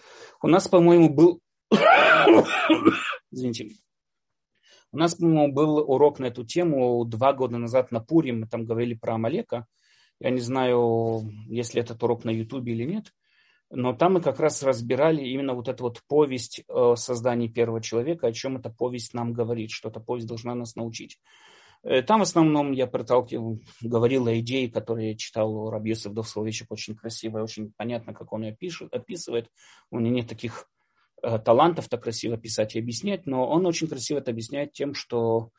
у 0.43 0.49
нас 0.49 0.68
по-моему, 0.68 1.09
был... 1.09 1.41
Извините. 3.30 3.70
У 4.91 4.99
нас, 4.99 5.14
по-моему, 5.14 5.53
был 5.53 5.78
урок 5.78 6.18
на 6.18 6.26
эту 6.26 6.45
тему 6.45 7.05
два 7.05 7.32
года 7.32 7.59
назад 7.59 7.91
на 7.91 8.01
Пуре. 8.01 8.32
Мы 8.32 8.47
там 8.47 8.64
говорили 8.64 8.95
про 8.95 9.14
Амалека. 9.14 9.66
Я 10.20 10.30
не 10.30 10.41
знаю, 10.41 11.30
если 11.49 11.80
этот 11.80 12.03
урок 12.03 12.24
на 12.24 12.30
Ютубе 12.30 12.72
или 12.72 12.85
нет, 12.85 13.12
но 13.75 13.93
там 13.93 14.14
мы 14.14 14.20
как 14.20 14.41
раз 14.41 14.62
разбирали 14.62 15.22
именно 15.25 15.55
вот 15.55 15.68
эту 15.68 15.85
вот 15.85 16.01
повесть 16.07 16.62
о 16.68 16.97
создании 16.97 17.49
первого 17.49 17.83
человека, 17.83 18.29
о 18.29 18.33
чем 18.33 18.57
эта 18.57 18.70
повесть 18.70 19.14
нам 19.14 19.33
говорит, 19.33 19.70
что 19.70 19.89
эта 19.89 20.01
повесть 20.01 20.29
должна 20.29 20.55
нас 20.55 20.77
научить. 20.77 21.18
Э, 21.83 22.03
там 22.03 22.20
в 22.20 22.22
основном 22.22 22.72
я 22.72 22.87
проталкивал, 22.87 23.61
говорил 23.83 24.27
о 24.27 24.39
идее, 24.39 24.70
которую 24.70 25.09
я 25.09 25.16
читал 25.16 25.55
у 25.55 25.70
Рабьесов 25.70 26.14
Довсловичек, 26.14 26.70
очень 26.70 26.97
красиво 26.97 27.39
и 27.39 27.43
очень 27.43 27.72
понятно, 27.77 28.14
как 28.14 28.33
он 28.33 28.45
ее 28.45 28.57
пишет, 28.57 28.95
описывает. 28.95 29.49
У 29.91 29.99
него 29.99 30.14
нет 30.14 30.29
таких 30.29 30.66
э, 31.22 31.39
талантов 31.39 31.89
так 31.89 32.03
красиво 32.03 32.37
писать 32.37 32.75
и 32.75 32.79
объяснять, 32.79 33.27
но 33.27 33.49
он 33.49 33.66
очень 33.66 33.89
красиво 33.89 34.18
это 34.18 34.31
объясняет 34.31 34.72
тем, 34.72 34.95
что, 34.95 35.51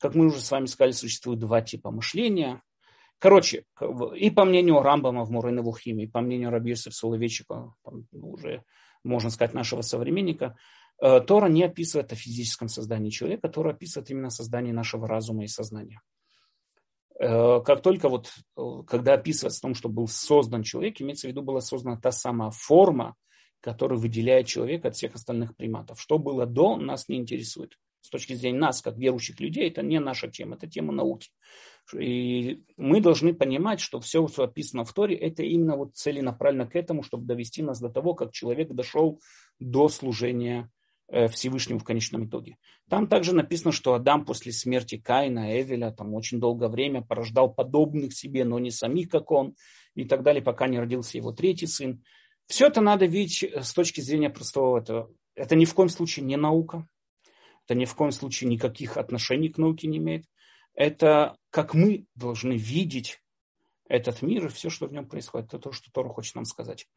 как 0.00 0.14
мы 0.14 0.26
уже 0.26 0.40
с 0.40 0.50
вами 0.50 0.66
сказали, 0.66 0.92
существует 0.92 1.38
два 1.38 1.60
типа 1.60 1.90
мышления. 1.90 2.62
Короче, 3.20 3.64
и 4.16 4.30
по 4.30 4.44
мнению 4.44 4.82
Рамбама 4.82 5.24
в 5.24 5.30
Мурыне 5.30 5.62
Вухиме, 5.62 6.04
и 6.04 6.08
по 6.08 6.20
мнению 6.20 6.50
Рабьесов 6.50 6.94
Соловейчика, 6.94 7.72
ну, 7.84 8.30
уже, 8.32 8.64
можно 9.04 9.30
сказать, 9.30 9.54
нашего 9.54 9.82
современника, 9.82 10.56
Э, 11.00 11.20
Тора 11.20 11.48
не 11.48 11.64
описывает 11.64 12.12
о 12.12 12.16
физическом 12.16 12.68
создании 12.68 13.10
человека, 13.10 13.48
Тора 13.48 13.70
описывает 13.70 14.10
именно 14.10 14.30
создание 14.30 14.74
нашего 14.74 15.08
разума 15.08 15.44
и 15.44 15.48
сознания. 15.48 16.02
Э, 17.18 17.60
как 17.64 17.82
только 17.82 18.08
вот, 18.08 18.30
э, 18.56 18.62
когда 18.86 19.14
описывается 19.14 19.60
о 19.60 19.68
том, 19.68 19.74
что 19.74 19.88
был 19.88 20.08
создан 20.08 20.62
человек, 20.62 21.00
имеется 21.00 21.26
в 21.26 21.30
виду, 21.30 21.42
была 21.42 21.62
создана 21.62 21.96
та 21.96 22.12
самая 22.12 22.50
форма, 22.50 23.16
которая 23.60 23.98
выделяет 23.98 24.46
человека 24.46 24.88
от 24.88 24.96
всех 24.96 25.14
остальных 25.14 25.56
приматов. 25.56 26.00
Что 26.00 26.18
было 26.18 26.46
до, 26.46 26.76
нас 26.76 27.08
не 27.08 27.16
интересует. 27.16 27.78
С 28.00 28.10
точки 28.10 28.34
зрения 28.34 28.58
нас, 28.58 28.82
как 28.82 28.96
верующих 28.96 29.40
людей, 29.40 29.68
это 29.68 29.82
не 29.82 30.00
наша 30.00 30.28
тема, 30.28 30.56
это 30.56 30.66
тема 30.66 30.92
науки. 30.92 31.30
И 31.96 32.64
мы 32.76 33.00
должны 33.00 33.34
понимать, 33.34 33.80
что 33.80 34.00
все, 34.00 34.26
что 34.28 34.44
описано 34.44 34.84
в 34.84 34.92
Торе, 34.92 35.16
это 35.16 35.42
именно 35.42 35.76
вот 35.76 35.96
целенаправленно 35.96 36.66
к 36.66 36.76
этому, 36.76 37.02
чтобы 37.02 37.26
довести 37.26 37.62
нас 37.62 37.80
до 37.80 37.88
того, 37.88 38.14
как 38.14 38.32
человек 38.32 38.70
дошел 38.70 39.20
до 39.58 39.88
служения 39.88 40.70
Э, 41.12 41.26
Всевышнему 41.26 41.80
в 41.80 41.84
конечном 41.84 42.26
итоге. 42.26 42.56
Там 42.88 43.08
также 43.08 43.34
написано, 43.34 43.72
что 43.72 43.94
Адам 43.94 44.24
после 44.24 44.52
смерти 44.52 44.96
Каина, 44.96 45.60
Эвеля, 45.60 45.90
там 45.90 46.14
очень 46.14 46.38
долгое 46.38 46.68
время 46.68 47.02
порождал 47.02 47.52
подобных 47.52 48.12
себе, 48.14 48.44
но 48.44 48.60
не 48.60 48.70
самих, 48.70 49.08
как 49.08 49.32
он, 49.32 49.56
и 49.96 50.04
так 50.04 50.22
далее, 50.22 50.40
пока 50.40 50.68
не 50.68 50.78
родился 50.78 51.16
его 51.16 51.32
третий 51.32 51.66
сын. 51.66 52.04
Все 52.46 52.68
это 52.68 52.80
надо 52.80 53.06
видеть 53.06 53.42
с 53.42 53.72
точки 53.72 54.00
зрения 54.00 54.30
простого 54.30 54.78
этого. 54.78 55.10
Это 55.34 55.56
ни 55.56 55.64
в 55.64 55.74
коем 55.74 55.88
случае 55.88 56.26
не 56.26 56.36
наука, 56.36 56.86
это 57.70 57.78
ни 57.78 57.84
в 57.84 57.94
коем 57.94 58.10
случае 58.10 58.50
никаких 58.50 58.96
отношений 58.96 59.48
к 59.48 59.56
науке 59.56 59.86
не 59.86 59.98
имеет. 59.98 60.24
Это 60.74 61.36
как 61.50 61.72
мы 61.72 62.06
должны 62.16 62.54
видеть 62.54 63.22
этот 63.88 64.22
мир 64.22 64.46
и 64.46 64.48
все, 64.48 64.70
что 64.70 64.88
в 64.88 64.92
нем 64.92 65.06
происходит. 65.06 65.54
Это 65.54 65.60
то, 65.60 65.70
что 65.70 65.88
Тора 65.92 66.08
хочет 66.08 66.34
нам 66.34 66.46
сказать. 66.46 66.88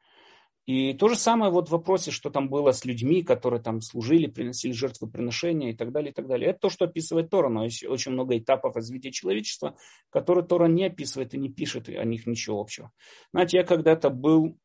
И 0.66 0.94
то 0.94 1.10
же 1.10 1.16
самое 1.16 1.52
вот 1.52 1.68
в 1.68 1.74
вопросе, 1.74 2.10
что 2.10 2.32
там 2.32 2.50
было 2.50 2.72
с 2.72 2.86
людьми, 2.86 3.22
которые 3.22 3.62
там 3.62 3.82
служили, 3.82 4.26
приносили 4.26 4.72
жертвоприношения 4.72 5.74
и 5.74 5.76
так 5.76 5.92
далее, 5.92 6.10
и 6.10 6.14
так 6.14 6.26
далее. 6.26 6.50
Это 6.50 6.62
то, 6.62 6.70
что 6.70 6.86
описывает 6.86 7.30
Тора, 7.30 7.50
но 7.50 7.66
есть 7.66 7.84
очень 7.84 8.14
много 8.14 8.36
этапов 8.36 8.76
развития 8.76 9.12
человечества, 9.12 9.78
которые 10.10 10.44
Тора 10.44 10.66
не 10.66 10.86
описывает 10.86 11.36
и 11.36 11.38
не 11.38 11.50
пишет 11.50 11.88
о 11.88 12.04
них 12.04 12.26
ничего 12.26 12.60
общего. 12.60 12.92
Знаете, 13.32 13.58
я 13.58 13.64
когда-то 13.64 14.10
был 14.10 14.58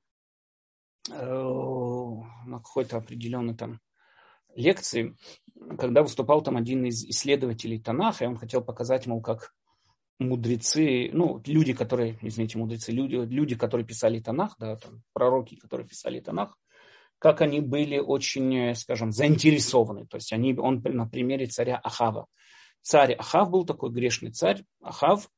э, 1.11 1.12
на 1.12 2.61
какой-то 2.61 2.96
определенной 2.96 3.54
там 3.54 3.80
лекции, 4.59 5.16
когда 5.76 6.02
выступал 6.02 6.42
там 6.42 6.56
один 6.56 6.84
из 6.84 7.04
исследователей 7.04 7.80
Танаха, 7.80 8.24
и 8.24 8.28
он 8.28 8.36
хотел 8.36 8.62
показать, 8.62 9.06
мол, 9.06 9.20
как 9.20 9.52
мудрецы, 10.18 11.10
ну, 11.12 11.40
люди, 11.46 11.72
которые, 11.72 12.18
извините, 12.22 12.58
мудрецы, 12.58 12.92
люди, 12.92 13.14
люди, 13.14 13.54
которые 13.54 13.86
писали 13.86 14.20
Танах, 14.20 14.56
да, 14.58 14.76
там, 14.76 15.02
пророки, 15.12 15.56
которые 15.56 15.86
писали 15.86 16.20
Танах, 16.20 16.56
как 17.18 17.40
они 17.40 17.60
были 17.60 17.98
очень, 17.98 18.74
скажем, 18.74 19.12
заинтересованы. 19.12 20.06
То 20.06 20.16
есть 20.16 20.32
они, 20.32 20.56
он 20.56 20.82
на 20.84 21.06
примере 21.06 21.46
царя 21.46 21.76
Ахава. 21.76 22.26
Царь 22.82 23.14
Ахав 23.14 23.50
был 23.50 23.64
такой 23.64 23.90
грешный 23.90 24.30
царь, 24.30 24.64
Ахав, 24.80 25.28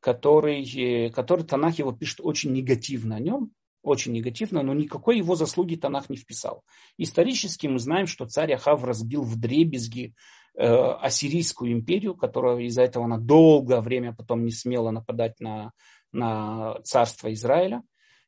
который, 0.00 1.10
который 1.10 1.44
Танах 1.44 1.78
его 1.78 1.92
пишет 1.92 2.20
очень 2.22 2.52
негативно 2.52 3.16
о 3.16 3.20
нем, 3.20 3.52
очень 3.84 4.12
негативно, 4.12 4.62
но 4.62 4.74
никакой 4.74 5.18
его 5.18 5.36
заслуги 5.36 5.76
Танах 5.76 6.08
не 6.08 6.16
вписал. 6.16 6.64
Исторически 6.96 7.66
мы 7.66 7.78
знаем, 7.78 8.06
что 8.06 8.26
царь 8.26 8.54
Ахав 8.54 8.82
разбил 8.82 9.22
в 9.22 9.38
дребезги 9.38 10.14
э, 10.56 10.64
Ассирийскую 10.66 11.70
империю, 11.72 12.14
которая 12.14 12.58
из-за 12.60 12.82
этого 12.82 13.04
она 13.04 13.18
долгое 13.18 13.80
время 13.80 14.14
потом 14.14 14.44
не 14.44 14.50
смела 14.50 14.90
нападать 14.90 15.38
на, 15.38 15.72
на 16.12 16.80
царство 16.82 17.32
Израиля. 17.32 17.82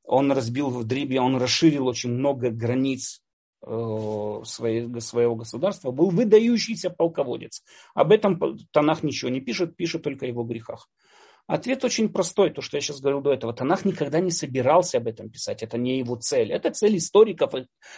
Он 0.04 0.30
разбил 0.30 0.68
в 0.68 0.84
дребезги, 0.84 1.18
он 1.18 1.36
расширил 1.36 1.86
очень 1.86 2.10
много 2.10 2.50
границ 2.50 3.22
э, 3.66 4.40
своего 4.44 5.34
государства, 5.36 5.90
был 5.90 6.10
выдающийся 6.10 6.90
полководец. 6.90 7.62
Об 7.94 8.12
этом 8.12 8.58
Танах 8.72 9.02
ничего 9.02 9.30
не 9.30 9.40
пишет, 9.40 9.74
пишет 9.74 10.02
только 10.02 10.26
о 10.26 10.28
его 10.28 10.44
грехах. 10.44 10.88
Ответ 11.46 11.84
очень 11.84 12.08
простой, 12.08 12.50
то, 12.50 12.60
что 12.60 12.76
я 12.76 12.80
сейчас 12.80 13.00
говорил 13.00 13.20
до 13.20 13.32
этого. 13.32 13.52
Танах 13.52 13.84
никогда 13.84 14.18
не 14.18 14.32
собирался 14.32 14.98
об 14.98 15.06
этом 15.06 15.30
писать, 15.30 15.62
это 15.62 15.78
не 15.78 15.98
его 15.98 16.16
цель. 16.16 16.50
Это 16.50 16.72
цель 16.72 16.96
историков, 16.96 17.52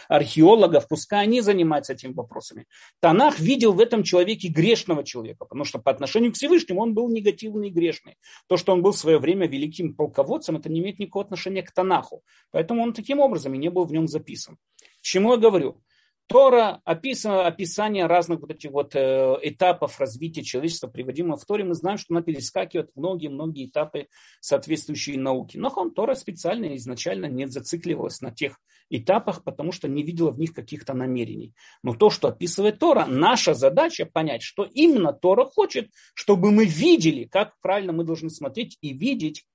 археологов, 0.07 0.87
пускай 0.87 1.23
они 1.23 1.41
занимаются 1.41 1.93
этими 1.93 2.13
вопросами. 2.13 2.67
Танах 2.99 3.39
видел 3.39 3.73
в 3.73 3.79
этом 3.79 4.03
человеке 4.03 4.49
грешного 4.49 5.03
человека, 5.03 5.45
потому 5.45 5.65
что 5.65 5.79
по 5.79 5.89
отношению 5.89 6.31
к 6.31 6.35
Всевышнему 6.35 6.81
он 6.81 6.93
был 6.93 7.09
негативный 7.09 7.69
и 7.69 7.71
грешный. 7.71 8.17
То, 8.47 8.55
что 8.55 8.71
он 8.71 8.83
был 8.83 8.91
в 8.91 8.97
свое 8.97 9.17
время 9.17 9.47
великим 9.47 9.95
полководцем, 9.95 10.57
это 10.57 10.69
не 10.69 10.79
имеет 10.79 10.99
никакого 10.99 11.25
отношения 11.25 11.63
к 11.63 11.71
Танаху. 11.71 12.23
Поэтому 12.51 12.83
он 12.83 12.93
таким 12.93 13.19
образом 13.19 13.55
и 13.55 13.57
не 13.57 13.69
был 13.69 13.85
в 13.85 13.91
нем 13.91 14.07
записан. 14.07 14.57
Чему 15.01 15.31
я 15.31 15.37
говорю? 15.37 15.81
Тора, 16.29 16.79
описано, 16.85 17.47
описание 17.47 18.05
разных 18.05 18.41
вот 18.41 18.51
этих 18.51 18.69
вот 18.69 18.95
э, 18.95 19.35
этапов 19.41 19.99
развития 19.99 20.43
человечества, 20.43 20.87
приводимого 20.87 21.37
в 21.37 21.45
Торе, 21.45 21.63
мы 21.63 21.73
знаем, 21.73 21.97
что 21.97 22.13
она 22.13 22.21
перескакивает 22.21 22.91
многие-многие 22.95 23.65
этапы 23.65 24.09
соответствующей 24.39 25.17
науки. 25.17 25.57
Но 25.57 25.73
он 25.75 25.91
Тора 25.91 26.13
специально 26.13 26.75
изначально 26.75 27.25
не 27.25 27.47
зацикливалась 27.47 28.21
на 28.21 28.29
тех 28.29 28.59
этапах, 28.91 29.43
потому 29.43 29.71
что 29.71 29.87
не 29.87 30.03
видела 30.03 30.29
в 30.29 30.37
них 30.37 30.53
каких-то 30.53 30.93
намерений. 30.93 31.55
Но 31.81 31.95
то, 31.95 32.11
что 32.11 32.27
описывает 32.27 32.77
Тора, 32.77 33.07
наша 33.07 33.55
задача 33.55 34.05
понять, 34.05 34.43
что 34.43 34.65
именно 34.71 35.13
Тора 35.13 35.45
хочет, 35.45 35.89
чтобы 36.13 36.51
мы 36.51 36.65
видели, 36.65 37.23
как 37.23 37.59
правильно 37.59 37.91
мы 37.91 38.03
должны 38.03 38.29
смотреть 38.29 38.77
и 38.81 38.93
видеть 38.93 39.47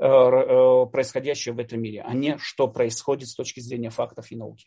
э, 0.00 0.04
э, 0.04 0.86
происходящее 0.90 1.54
в 1.54 1.60
этом 1.60 1.80
мире, 1.80 2.02
а 2.02 2.12
не 2.12 2.38
что 2.38 2.66
происходит 2.66 3.28
с 3.28 3.36
точки 3.36 3.60
зрения 3.60 3.90
фактов 3.90 4.32
и 4.32 4.36
науки. 4.36 4.66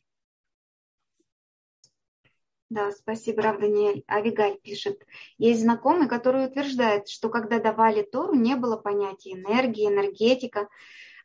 Да, 2.72 2.90
спасибо, 2.92 3.42
Рав 3.42 3.60
Даниэль. 3.60 4.06
Авигаль 4.08 4.58
пишет. 4.64 5.06
Есть 5.38 5.60
знакомый, 5.60 6.08
который 6.08 6.46
утверждает, 6.46 7.10
что 7.10 7.28
когда 7.28 7.60
давали 7.60 8.02
Тору, 8.02 8.34
не 8.34 8.56
было 8.56 8.78
понятия 8.78 9.34
энергии, 9.34 9.90
энергетика. 9.90 10.70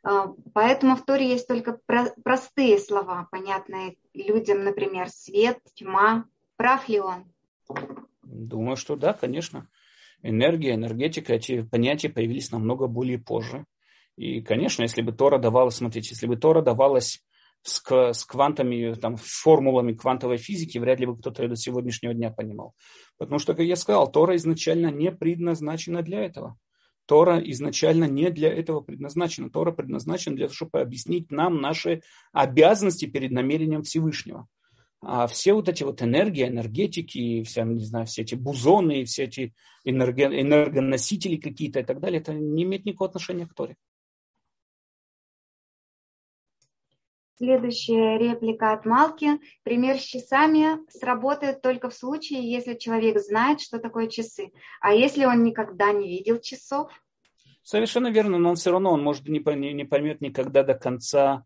А, 0.03 0.33
поэтому 0.53 0.97
в 0.97 1.05
Торе 1.05 1.29
есть 1.29 1.47
только 1.47 1.79
простые 2.21 2.77
слова, 2.79 3.29
понятные 3.31 3.95
людям, 4.13 4.65
например, 4.65 5.07
свет, 5.07 5.59
тьма. 5.73 6.25
Прав 6.57 6.89
ли 6.89 6.99
он? 6.99 7.31
Думаю, 8.23 8.75
что 8.75 8.97
да, 8.97 9.13
конечно. 9.13 9.69
Энергия, 10.23 10.73
энергетика, 10.73 11.33
эти 11.33 11.61
понятия 11.61 12.09
появились 12.09 12.51
намного 12.51 12.87
более 12.87 13.19
позже. 13.19 13.63
И, 14.17 14.41
конечно, 14.41 14.81
если 14.81 15.01
бы 15.01 15.13
Тора 15.13 15.37
давалась, 15.37 15.75
смотрите, 15.75 16.09
если 16.09 16.27
бы 16.27 16.35
Тора 16.35 16.61
давалась 16.61 17.23
с, 17.63 17.81
с 18.13 18.25
квантами, 18.25 18.93
там, 18.95 19.17
формулами 19.17 19.93
квантовой 19.93 20.37
физики, 20.37 20.77
вряд 20.77 20.99
ли 20.99 21.05
бы 21.05 21.17
кто-то 21.17 21.47
до 21.47 21.55
сегодняшнего 21.55 22.13
дня 22.13 22.31
понимал. 22.31 22.73
Потому 23.17 23.39
что, 23.39 23.53
как 23.53 23.65
я 23.65 23.75
сказал, 23.75 24.11
Тора 24.11 24.35
изначально 24.35 24.91
не 24.91 25.11
предназначена 25.11 26.01
для 26.01 26.23
этого. 26.23 26.57
Тора 27.07 27.39
изначально 27.39 28.05
не 28.05 28.29
для 28.29 28.53
этого 28.53 28.81
предназначена. 28.81 29.49
Тора 29.49 29.71
предназначена 29.71 30.35
для 30.35 30.47
того, 30.47 30.55
чтобы 30.55 30.81
объяснить 30.81 31.31
нам 31.31 31.61
наши 31.61 32.01
обязанности 32.33 33.05
перед 33.05 33.31
намерением 33.31 33.83
Всевышнего. 33.83 34.47
А 35.01 35.27
все 35.27 35.53
вот 35.53 35.69
эти 35.69 35.83
вот 35.83 36.01
энергии, 36.01 36.47
энергетики, 36.47 37.43
вся, 37.43 37.63
не 37.63 37.85
знаю, 37.85 38.07
все 38.07 38.23
эти 38.23 38.35
бузоны, 38.35 39.05
все 39.05 39.25
эти 39.25 39.53
энерго, 39.85 40.25
энергоносители 40.25 41.37
какие-то 41.37 41.79
и 41.79 41.83
так 41.83 41.99
далее, 41.99 42.19
это 42.19 42.33
не 42.33 42.63
имеет 42.63 42.85
никакого 42.85 43.09
отношения 43.09 43.47
к 43.47 43.53
Торе. 43.53 43.75
Следующая 47.37 48.17
реплика 48.17 48.73
от 48.73 48.85
Малки. 48.85 49.39
Пример 49.61 49.99
с 49.99 50.03
часами 50.03 50.79
сработает 50.89 51.61
только 51.61 51.91
в 51.91 51.93
случае, 51.93 52.51
если 52.51 52.73
человек 52.73 53.19
знает, 53.19 53.61
что 53.61 53.77
такое 53.77 54.07
часы. 54.07 54.51
А 54.81 54.91
если 54.91 55.23
он 55.23 55.43
никогда 55.43 55.91
не 55.91 56.07
видел 56.07 56.39
часов? 56.39 56.91
Совершенно 57.61 58.07
верно, 58.07 58.39
но 58.39 58.49
он 58.49 58.55
все 58.55 58.71
равно 58.71 58.91
он 58.91 59.03
может 59.03 59.27
не, 59.27 59.39
не 59.73 59.83
поймет 59.83 60.19
никогда 60.19 60.63
до 60.63 60.73
конца, 60.73 61.43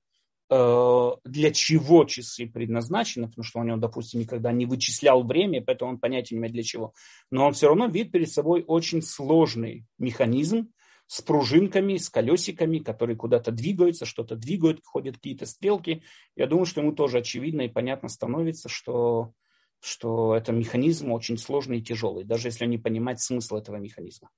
э, 0.49 1.09
для 1.25 1.51
чего 1.51 2.05
часы 2.05 2.47
предназначены, 2.47 3.27
потому 3.27 3.43
что 3.43 3.59
он, 3.59 3.77
допустим, 3.81 4.21
никогда 4.21 4.53
не 4.53 4.65
вычислял 4.65 5.23
время, 5.25 5.61
поэтому 5.61 5.91
он 5.91 5.99
понятия 5.99 6.35
не 6.35 6.39
имеет 6.39 6.53
для 6.53 6.63
чего. 6.63 6.93
Но 7.31 7.47
он 7.47 7.51
все 7.51 7.67
равно 7.67 7.87
видит 7.87 8.13
перед 8.13 8.31
собой 8.31 8.63
очень 8.65 9.01
сложный 9.01 9.85
механизм, 9.97 10.71
с 11.11 11.21
пружинками, 11.21 11.97
с 11.97 12.09
колесиками, 12.09 12.79
которые 12.79 13.17
куда-то 13.17 13.51
двигаются, 13.51 14.05
что-то 14.05 14.37
двигают, 14.37 14.79
ходят 14.85 15.15
какие-то 15.15 15.45
стрелки. 15.45 16.03
Я 16.37 16.47
думаю, 16.47 16.65
что 16.65 16.79
ему 16.79 16.93
тоже 16.93 17.17
очевидно 17.17 17.63
и 17.63 17.67
понятно 17.67 18.07
становится, 18.07 18.69
что, 18.69 19.33
что 19.81 20.33
это 20.33 20.53
механизм 20.53 21.11
очень 21.11 21.37
сложный 21.37 21.79
и 21.79 21.83
тяжелый, 21.83 22.23
даже 22.23 22.47
если 22.47 22.65
не 22.65 22.77
понимать 22.77 23.19
смысл 23.19 23.57
этого 23.57 23.75
механизма. 23.75 24.29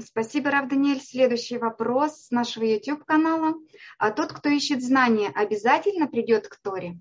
Спасибо, 0.00 0.50
Рав 0.50 0.68
Даниэль. 0.68 1.00
Следующий 1.00 1.58
вопрос 1.58 2.24
с 2.24 2.30
нашего 2.32 2.64
YouTube-канала. 2.64 3.54
А 3.96 4.10
тот, 4.10 4.32
кто 4.32 4.48
ищет 4.48 4.82
знания, 4.82 5.30
обязательно 5.32 6.08
придет 6.08 6.48
к 6.48 6.56
Торе? 6.56 6.98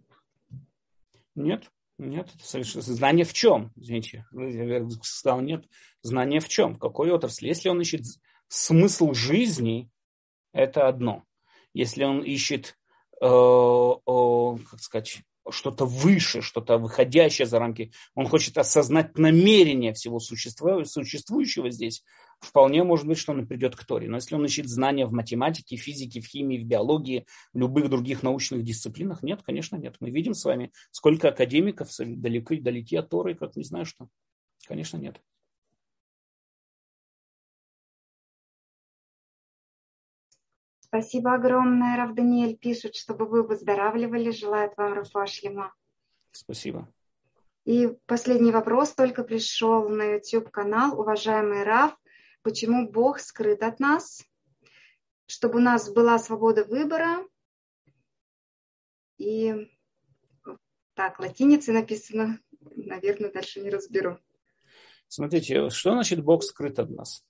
Нет, 1.34 1.72
нет, 1.98 2.30
это 2.36 2.46
совершенно... 2.46 2.84
Знание 2.84 3.26
в 3.26 3.34
чем? 3.34 3.72
Извините, 3.76 4.26
я 4.32 4.90
сказал 5.02 5.42
нет. 5.42 5.66
Знание 6.02 6.40
в 6.40 6.50
чем? 6.50 6.76
В 6.76 6.80
какой 6.80 7.12
отрасли? 7.12 7.48
Если 7.48 7.70
он 7.70 7.82
ищет 7.82 8.02
смысл 8.48 9.14
жизни, 9.14 9.90
это 10.54 10.88
одно. 10.88 11.24
Если 11.74 12.04
он 12.04 12.22
ищет, 12.22 12.78
э, 13.22 13.26
э, 13.26 14.58
как 14.70 14.80
сказать, 14.80 15.24
что-то 15.50 15.86
выше, 15.86 16.42
что-то 16.42 16.78
выходящее 16.78 17.46
за 17.46 17.60
рамки, 17.60 17.92
он 18.16 18.28
хочет 18.28 18.58
осознать 18.58 19.18
намерение 19.18 19.94
всего 19.94 20.20
существующего 20.20 21.70
здесь, 21.70 22.04
вполне 22.44 22.84
может 22.84 23.08
быть, 23.08 23.18
что 23.18 23.32
он 23.32 23.48
придет 23.48 23.76
к 23.76 23.86
Торе. 23.86 24.10
Но 24.10 24.18
если 24.18 24.36
он 24.36 24.46
ищет 24.46 24.68
знания 24.68 25.06
в 25.06 25.14
математике, 25.14 25.78
физике, 25.78 26.22
в 26.22 26.26
химии, 26.26 26.58
в 26.58 26.66
биологии, 26.66 27.26
в 27.54 27.58
любых 27.58 27.90
других 27.90 28.24
научных 28.24 28.64
дисциплинах, 28.64 29.24
нет, 29.24 29.42
конечно, 29.44 29.76
нет. 29.76 29.96
Мы 30.00 30.10
видим 30.10 30.34
с 30.34 30.46
вами, 30.46 30.72
сколько 30.92 31.30
академиков 31.30 31.90
далеки, 31.98 32.60
далеки 32.60 32.96
от 32.96 33.10
Торы, 33.10 33.36
как 33.36 33.56
не 33.56 33.64
знаю 33.64 33.86
что. 33.86 34.08
Конечно, 34.68 34.98
нет. 34.98 35.22
Спасибо 40.80 41.34
огромное, 41.34 41.98
Рав 41.98 42.14
Даниэль 42.14 42.56
пишет, 42.56 42.96
чтобы 42.96 43.26
вы 43.26 43.42
выздоравливали. 43.42 44.30
Желает 44.30 44.78
вам 44.78 44.94
Рафа 44.94 45.26
Шлема. 45.26 45.74
Спасибо. 46.32 46.88
И 47.66 47.90
последний 48.06 48.52
вопрос 48.52 48.94
только 48.94 49.24
пришел 49.24 49.90
на 49.90 50.14
YouTube-канал. 50.14 51.00
Уважаемый 51.00 51.64
Раф, 51.64 51.98
почему 52.44 52.90
Бог 52.90 53.20
скрыт 53.20 53.64
от 53.64 53.80
нас, 53.80 54.24
чтобы 55.26 55.58
у 55.58 55.62
нас 55.62 55.92
была 55.92 56.20
свобода 56.20 56.64
выбора. 56.64 57.26
И 59.18 59.70
так, 60.94 61.20
латиницей 61.20 61.74
написано, 61.74 62.40
наверное, 62.76 63.32
дальше 63.32 63.62
не 63.62 63.70
разберу. 63.70 64.20
Смотрите, 65.08 65.70
что 65.70 65.92
значит 65.92 66.24
Бог 66.24 66.44
скрыт 66.44 66.80
от 66.80 66.90
нас? 66.90 67.24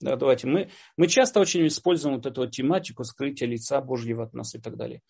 Да, 0.00 0.16
давайте. 0.16 0.46
Мы, 0.46 0.70
мы 0.96 1.06
часто 1.08 1.40
очень 1.40 1.66
используем 1.66 2.16
вот 2.16 2.26
эту 2.26 2.42
вот 2.42 2.50
тематику 2.50 3.04
скрытия 3.04 3.48
лица 3.48 3.80
Божьего 3.80 4.24
от 4.24 4.34
нас 4.34 4.54
и 4.54 4.60
так 4.60 4.76
далее. 4.76 5.02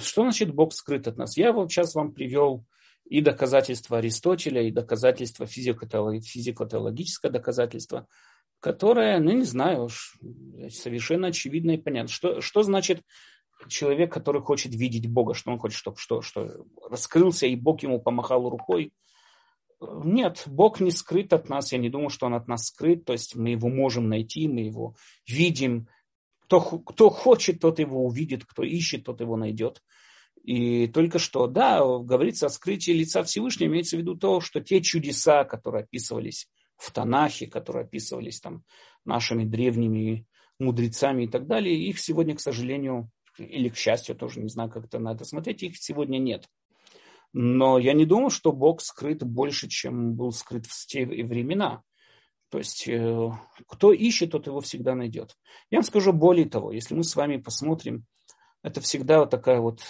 Что 0.00 0.22
значит 0.22 0.52
Бог 0.52 0.72
скрыт 0.72 1.06
от 1.06 1.16
нас? 1.16 1.36
Я 1.36 1.52
вот 1.52 1.70
сейчас 1.70 1.94
вам 1.94 2.12
привел 2.12 2.64
и 3.04 3.20
доказательства 3.20 3.98
Аристотеля, 3.98 4.62
и 4.62 4.72
доказательства 4.72 5.46
физико-теологическое 5.46 7.30
доказательство 7.30 8.06
которая, 8.60 9.20
ну 9.20 9.32
не 9.32 9.44
знаю, 9.44 9.88
совершенно 10.70 11.28
очевидно 11.28 11.72
и 11.72 11.78
понятно. 11.78 12.08
Что, 12.08 12.40
что 12.40 12.62
значит 12.62 13.02
человек, 13.68 14.12
который 14.12 14.42
хочет 14.42 14.74
видеть 14.74 15.08
Бога, 15.10 15.34
что 15.34 15.50
он 15.50 15.58
хочет, 15.58 15.78
чтобы 15.78 15.98
что, 15.98 16.22
что 16.22 16.64
раскрылся 16.88 17.46
и 17.46 17.56
Бог 17.56 17.82
ему 17.82 18.00
помахал 18.00 18.48
рукой? 18.48 18.92
Нет, 19.80 20.42
Бог 20.46 20.80
не 20.80 20.90
скрыт 20.90 21.32
от 21.32 21.48
нас, 21.48 21.72
я 21.72 21.78
не 21.78 21.88
думаю, 21.88 22.10
что 22.10 22.26
Он 22.26 22.34
от 22.34 22.48
нас 22.48 22.66
скрыт, 22.66 23.04
то 23.04 23.12
есть 23.12 23.36
мы 23.36 23.50
его 23.50 23.68
можем 23.68 24.08
найти, 24.08 24.48
мы 24.48 24.60
его 24.60 24.96
видим. 25.26 25.86
Кто, 26.40 26.60
кто 26.60 27.10
хочет, 27.10 27.60
тот 27.60 27.78
его 27.78 28.04
увидит, 28.04 28.44
кто 28.44 28.64
ищет, 28.64 29.04
тот 29.04 29.20
его 29.20 29.36
найдет. 29.36 29.82
И 30.42 30.88
только 30.88 31.18
что, 31.20 31.46
да, 31.46 31.78
говорится 31.78 32.46
о 32.46 32.50
скрытии 32.50 32.90
лица 32.90 33.22
Всевышнего, 33.22 33.68
имеется 33.68 33.96
в 33.96 34.00
виду 34.00 34.16
то, 34.16 34.40
что 34.40 34.60
те 34.60 34.80
чудеса, 34.80 35.44
которые 35.44 35.84
описывались 35.84 36.48
в 36.78 36.90
Танахе, 36.92 37.46
которые 37.46 37.84
описывались 37.84 38.40
там 38.40 38.64
нашими 39.04 39.44
древними 39.44 40.26
мудрецами 40.58 41.24
и 41.24 41.28
так 41.28 41.46
далее, 41.46 41.76
их 41.76 41.98
сегодня, 41.98 42.34
к 42.34 42.40
сожалению, 42.40 43.10
или 43.36 43.68
к 43.68 43.76
счастью, 43.76 44.16
тоже 44.16 44.40
не 44.40 44.48
знаю, 44.48 44.70
как 44.70 44.86
это 44.86 44.98
надо 44.98 45.24
смотреть, 45.24 45.62
их 45.62 45.76
сегодня 45.76 46.18
нет. 46.18 46.48
Но 47.32 47.78
я 47.78 47.92
не 47.92 48.06
думаю, 48.06 48.30
что 48.30 48.52
Бог 48.52 48.80
скрыт 48.80 49.22
больше, 49.22 49.68
чем 49.68 50.14
был 50.14 50.32
скрыт 50.32 50.66
в 50.66 50.86
те 50.86 51.04
времена. 51.04 51.82
То 52.48 52.58
есть, 52.58 52.88
э, 52.88 53.30
кто 53.66 53.92
ищет, 53.92 54.30
тот 54.30 54.46
его 54.46 54.60
всегда 54.60 54.94
найдет. 54.94 55.36
Я 55.70 55.78
вам 55.78 55.84
скажу 55.84 56.14
более 56.14 56.48
того, 56.48 56.72
если 56.72 56.94
мы 56.94 57.04
с 57.04 57.14
вами 57.14 57.36
посмотрим, 57.36 58.06
это 58.62 58.80
всегда 58.80 59.20
вот 59.20 59.30
такая 59.30 59.60
вот 59.60 59.82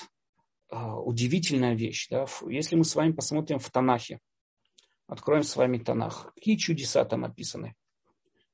а, 0.70 1.00
удивительная 1.00 1.74
вещь. 1.74 2.08
Да? 2.10 2.26
Если 2.48 2.76
мы 2.76 2.84
с 2.84 2.94
вами 2.94 3.12
посмотрим 3.12 3.58
в 3.58 3.70
Танахе, 3.70 4.18
Откроем 5.08 5.42
с 5.42 5.56
вами 5.56 5.78
Танах. 5.78 6.32
Какие 6.34 6.56
чудеса 6.56 7.02
там 7.06 7.24
описаны? 7.24 7.74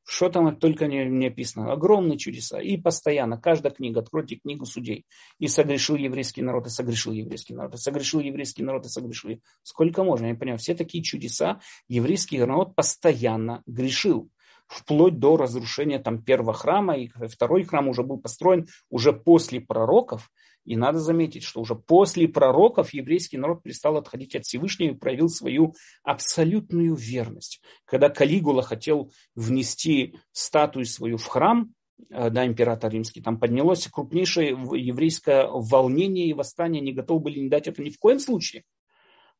Что 0.06 0.28
там 0.28 0.54
только 0.56 0.86
не, 0.86 1.04
не 1.04 1.26
описано? 1.26 1.72
Огромные 1.72 2.16
чудеса. 2.16 2.60
И 2.60 2.76
постоянно, 2.76 3.40
каждая 3.40 3.72
книга, 3.72 4.00
откройте 4.00 4.36
книгу 4.36 4.64
судей. 4.64 5.04
И 5.40 5.48
согрешил 5.48 5.96
еврейский 5.96 6.42
народ, 6.42 6.66
и 6.66 6.70
согрешил 6.70 7.12
еврейский 7.12 7.54
народ, 7.54 7.74
и 7.74 7.78
согрешил 7.78 8.20
еврейский 8.20 8.62
народ, 8.62 8.86
и 8.86 8.88
согрешил. 8.88 9.40
Сколько 9.64 10.04
можно? 10.04 10.26
Я 10.26 10.36
понимаю, 10.36 10.58
все 10.58 10.74
такие 10.74 11.02
чудеса 11.02 11.60
еврейский 11.88 12.38
народ 12.38 12.76
постоянно 12.76 13.62
грешил. 13.66 14.30
Вплоть 14.68 15.18
до 15.18 15.36
разрушения 15.36 15.98
там 15.98 16.22
первого 16.22 16.52
храма, 16.52 16.96
и 16.96 17.08
второй 17.28 17.64
храм 17.64 17.88
уже 17.88 18.04
был 18.04 18.18
построен 18.18 18.66
уже 18.90 19.12
после 19.12 19.60
пророков. 19.60 20.30
И 20.64 20.76
надо 20.76 20.98
заметить, 20.98 21.42
что 21.42 21.60
уже 21.60 21.74
после 21.74 22.26
пророков 22.26 22.94
еврейский 22.94 23.36
народ 23.36 23.62
перестал 23.62 23.96
отходить 23.96 24.34
от 24.34 24.44
Всевышнего 24.44 24.92
и 24.92 24.98
проявил 24.98 25.28
свою 25.28 25.74
абсолютную 26.02 26.94
верность. 26.94 27.60
Когда 27.84 28.08
Калигула 28.08 28.62
хотел 28.62 29.12
внести 29.34 30.16
статую 30.32 30.86
свою 30.86 31.18
в 31.18 31.26
храм, 31.26 31.74
э, 32.10 32.30
да, 32.30 32.46
император 32.46 32.92
римский, 32.92 33.20
там 33.20 33.38
поднялось 33.38 33.86
крупнейшее 33.88 34.50
еврейское 34.50 35.46
волнение 35.46 36.28
и 36.28 36.34
восстание, 36.34 36.80
не 36.80 36.92
готовы 36.92 37.20
были 37.20 37.40
не 37.40 37.48
дать 37.48 37.68
это 37.68 37.82
ни 37.82 37.90
в 37.90 37.98
коем 37.98 38.18
случае. 38.18 38.64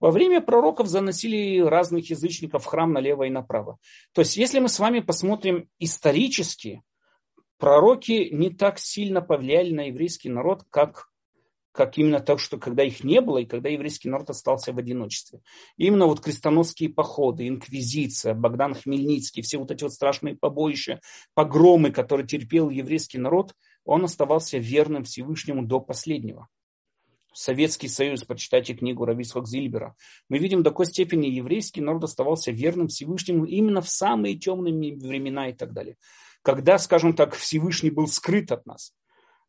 Во 0.01 0.11
время 0.11 0.43
пророков 0.43 0.89
заносили 0.89 1.61
разных 1.61 2.11
язычников 2.11 2.65
в 2.65 2.67
храм 2.67 2.93
налево 2.93 3.23
и 3.23 3.31
направо. 3.31 3.79
То 4.13 4.21
есть, 4.21 4.37
если 4.37 4.59
мы 4.59 4.69
с 4.69 4.79
вами 4.79 5.01
посмотрим 5.01 5.69
исторически, 5.79 6.83
пророки 7.59 8.29
не 8.31 8.51
так 8.51 8.79
сильно 8.79 9.23
повлияли 9.23 9.73
на 9.73 9.87
еврейский 9.87 10.29
народ, 10.29 10.65
как 10.69 11.09
как 11.75 11.99
именно 11.99 12.21
то, 12.21 12.39
что 12.39 12.57
когда 12.57 12.85
их 12.85 13.03
не 13.03 13.21
было, 13.21 13.39
и 13.39 13.47
когда 13.47 13.69
еврейский 13.69 14.09
народ 14.09 14.31
остался 14.31 14.73
в 14.73 14.79
одиночестве. 14.79 15.41
Именно 15.77 16.07
вот 16.07 16.21
крестоносские 16.21 16.89
походы, 16.89 17.49
инквизиция, 17.49 18.33
Богдан 18.33 18.75
Хмельницкий, 18.75 19.43
все 19.43 19.59
вот 19.59 19.73
эти 19.73 19.83
вот 19.83 19.93
страшные 19.93 20.37
побоища, 20.37 21.01
погромы, 21.35 21.91
которые 21.91 22.29
терпел 22.29 22.71
еврейский 22.71 23.19
народ, 23.19 23.55
он 23.85 24.05
оставался 24.05 24.59
верным 24.59 25.03
Всевышнему 25.03 25.67
до 25.67 25.81
последнего. 25.81 26.47
Советский 27.33 27.89
Союз, 27.89 28.23
прочитайте 28.23 28.75
книгу 28.75 29.05
Рависхак 29.05 29.49
Зильбера. 29.49 29.97
Мы 30.29 30.39
видим, 30.39 30.63
до 30.63 30.71
какой 30.71 30.87
степени 30.87 31.27
еврейский 31.27 31.81
народ 31.81 32.05
оставался 32.05 32.53
верным 32.53 32.87
Всевышнему 32.87 33.47
именно 33.47 33.81
в 33.81 33.91
самые 33.91 34.39
темные 34.39 34.95
времена 34.97 35.49
и 35.49 35.53
так 35.53 35.73
далее. 35.73 35.97
Когда, 36.43 36.79
скажем 36.79 37.15
так, 37.15 37.35
Всевышний 37.35 37.91
был 37.91 38.07
скрыт 38.07 38.53
от 38.53 38.65
нас– 38.65 38.93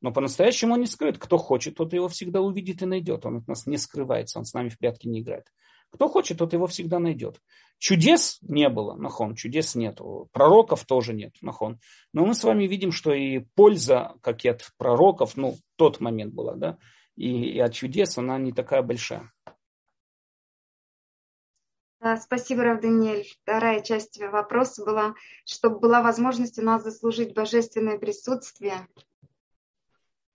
но 0.06 0.12
по-настоящему 0.12 0.76
он 0.76 0.82
не 0.82 0.86
скрыт. 0.86 1.18
Кто 1.18 1.40
хочет, 1.40 1.78
тот 1.78 1.92
его 1.92 2.08
всегда 2.10 2.40
увидит 2.40 2.84
и 2.84 2.86
найдет. 2.86 3.26
Он 3.26 3.38
от 3.38 3.48
нас 3.48 3.66
не 3.66 3.76
скрывается, 3.76 4.38
он 4.38 4.46
с 4.46 4.54
нами 4.54 4.70
в 4.70 4.78
прятки 4.78 5.08
не 5.08 5.22
играет. 5.22 5.48
Кто 5.90 6.08
хочет, 6.08 6.38
тот 6.38 6.54
его 6.54 6.68
всегда 6.68 7.00
найдет. 7.00 7.42
Чудес 7.80 8.38
не 8.44 8.70
было, 8.70 8.94
нахон, 8.94 9.34
чудес 9.34 9.74
нет. 9.74 10.00
Пророков 10.32 10.86
тоже 10.86 11.16
нет, 11.16 11.34
нахон. 11.42 11.80
Но 12.14 12.24
мы 12.24 12.36
с 12.36 12.44
вами 12.44 12.68
видим, 12.68 12.92
что 12.92 13.16
и 13.16 13.40
польза, 13.56 14.14
как 14.22 14.46
и 14.46 14.48
от 14.48 14.70
пророков, 14.78 15.38
ну, 15.38 15.58
тот 15.76 16.00
момент 16.00 16.36
была, 16.36 16.54
да, 16.54 16.78
и, 17.16 17.54
и 17.54 17.60
от 17.60 17.74
чудес 17.74 18.16
она 18.20 18.38
не 18.38 18.52
такая 18.52 18.84
большая. 18.84 19.34
Да, 22.00 22.18
спасибо, 22.18 22.64
Рав 22.64 22.80
Даниэль. 22.80 23.26
Вторая 23.42 23.82
часть 23.82 24.22
вопроса 24.22 24.86
была, 24.86 25.16
чтобы 25.46 25.80
была 25.80 26.04
возможность 26.04 26.60
у 26.60 26.62
нас 26.62 26.84
заслужить 26.84 27.34
божественное 27.34 27.98
присутствие 27.98 28.88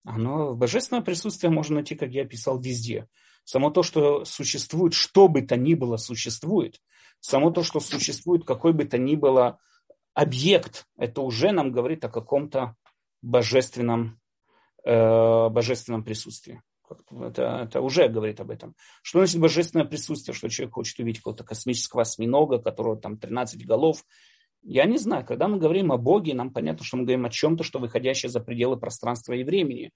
оно, 0.04 0.54
божественное 0.54 1.02
присутствие 1.02 1.50
можно 1.50 1.76
найти, 1.76 1.94
как 1.94 2.10
я 2.10 2.24
писал, 2.24 2.58
везде. 2.58 3.06
Само 3.44 3.70
то, 3.70 3.82
что 3.82 4.24
существует, 4.24 4.94
что 4.94 5.28
бы 5.28 5.42
то 5.42 5.56
ни 5.56 5.74
было 5.74 5.96
существует, 5.96 6.80
само 7.20 7.50
то, 7.50 7.62
что 7.62 7.80
существует 7.80 8.44
какой 8.44 8.72
бы 8.72 8.84
то 8.84 8.98
ни 8.98 9.16
было 9.16 9.58
объект, 10.14 10.86
это 10.96 11.20
уже 11.22 11.52
нам 11.52 11.72
говорит 11.72 12.04
о 12.04 12.08
каком-то 12.08 12.76
божественном, 13.22 14.20
э, 14.84 15.48
божественном 15.48 16.04
присутствии. 16.04 16.62
Это, 17.10 17.60
это 17.64 17.80
уже 17.80 18.08
говорит 18.08 18.40
об 18.40 18.50
этом. 18.50 18.74
Что 19.02 19.20
значит 19.20 19.40
божественное 19.40 19.86
присутствие? 19.86 20.34
Что 20.34 20.48
человек 20.48 20.74
хочет 20.74 20.98
увидеть 20.98 21.20
какого-то 21.20 21.44
космического 21.44 22.02
осьминога, 22.02 22.58
которого 22.58 22.96
там 22.96 23.16
13 23.16 23.64
голов, 23.64 24.04
я 24.62 24.84
не 24.84 24.98
знаю, 24.98 25.24
когда 25.24 25.48
мы 25.48 25.58
говорим 25.58 25.90
о 25.90 25.96
Боге, 25.96 26.34
нам 26.34 26.52
понятно, 26.52 26.84
что 26.84 26.98
мы 26.98 27.04
говорим 27.04 27.24
о 27.24 27.30
чем-то, 27.30 27.64
что 27.64 27.78
выходящее 27.78 28.28
за 28.28 28.40
пределы 28.40 28.76
пространства 28.76 29.32
и 29.32 29.42
времени. 29.42 29.90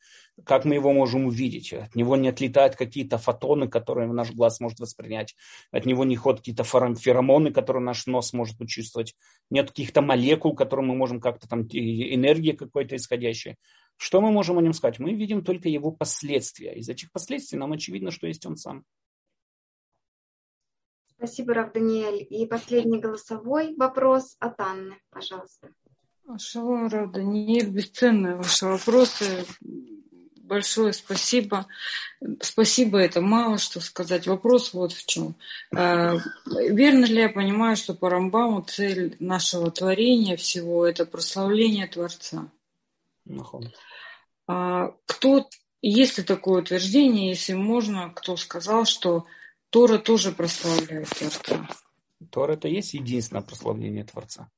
Как 0.45 0.65
мы 0.65 0.75
его 0.75 0.93
можем 0.93 1.27
увидеть? 1.27 1.73
От 1.73 1.95
него 1.95 2.17
не 2.17 2.29
отлетают 2.29 2.75
какие-то 2.75 3.19
фотоны, 3.19 3.69
которые 3.69 4.11
наш 4.11 4.33
глаз 4.33 4.61
может 4.61 4.81
воспринять. 4.81 5.35
От 5.71 5.85
него 5.85 6.05
не 6.05 6.17
ходят 6.17 6.41
какие-то 6.41 6.65
феромоны, 6.65 7.53
которые 7.53 7.83
наш 7.83 8.07
нос 8.07 8.33
может 8.33 8.57
почувствовать. 8.57 9.15
Нет 9.51 9.69
каких-то 9.69 10.01
молекул, 10.01 10.55
которые 10.55 10.87
мы 10.87 10.95
можем 10.95 11.21
как-то 11.21 11.47
там, 11.47 11.63
энергия 11.63 12.55
какой-то 12.55 12.97
исходящая. 12.97 13.57
Что 13.97 14.21
мы 14.21 14.33
можем 14.33 14.59
о 14.59 14.63
нем 14.63 14.73
сказать? 14.73 14.99
Мы 14.99 15.13
видим 15.13 15.45
только 15.45 15.69
его 15.69 15.93
последствия. 15.93 16.75
Из 16.75 16.89
этих 16.89 17.13
последствий 17.13 17.59
нам 17.59 17.73
очевидно, 17.73 18.11
что 18.11 18.27
есть 18.27 18.47
он 18.47 18.57
сам. 18.57 18.85
Спасибо, 21.17 21.55
Рав 21.55 21.73
Даниэль. 21.73 22.27
И 22.29 22.47
последний 22.47 22.99
голосовой 22.99 23.75
вопрос 23.77 24.37
от 24.41 24.61
Анны, 24.61 24.97
пожалуйста. 25.11 25.69
Шалом, 26.39 26.89
Рав 26.89 27.13
Даниэль, 27.13 27.69
бесценные 27.69 28.37
ваши 28.37 28.67
вопросы. 28.67 29.45
Большое 30.37 30.93
спасибо. 30.93 31.67
Спасибо, 32.41 32.99
это 32.99 33.21
мало 33.23 33.57
что 33.59 33.81
сказать. 33.81 34.27
Вопрос 34.27 34.75
вот 34.75 34.93
в 34.93 35.07
чем. 35.07 35.37
А, 35.75 36.17
верно 36.47 37.07
ли 37.07 37.23
я 37.23 37.29
понимаю, 37.31 37.77
что 37.77 37.95
по 37.95 38.11
Рамбаму 38.11 38.63
цель 38.63 39.17
нашего 39.21 39.71
творения 39.71 40.37
всего– 40.37 40.87
это 40.87 41.07
прославление 41.07 41.87
Творца? 41.87 42.51
А, 44.47 44.95
кто, 45.07 45.49
есть 45.81 46.19
ли 46.19 46.25
такое 46.25 46.61
утверждение, 46.61 47.31
если 47.31 47.55
можно, 47.55 48.11
кто 48.11 48.37
сказал, 48.37 48.85
что 48.85 49.25
Тора 49.75 49.99
тоже 49.99 50.31
прославляет 50.31 51.09
Творца. 51.09 51.69
Тора 52.31 52.53
это 52.53 52.69
есть 52.69 52.95
единственное 52.95 53.43
прославление 53.43 54.05
Творца. 54.05 54.49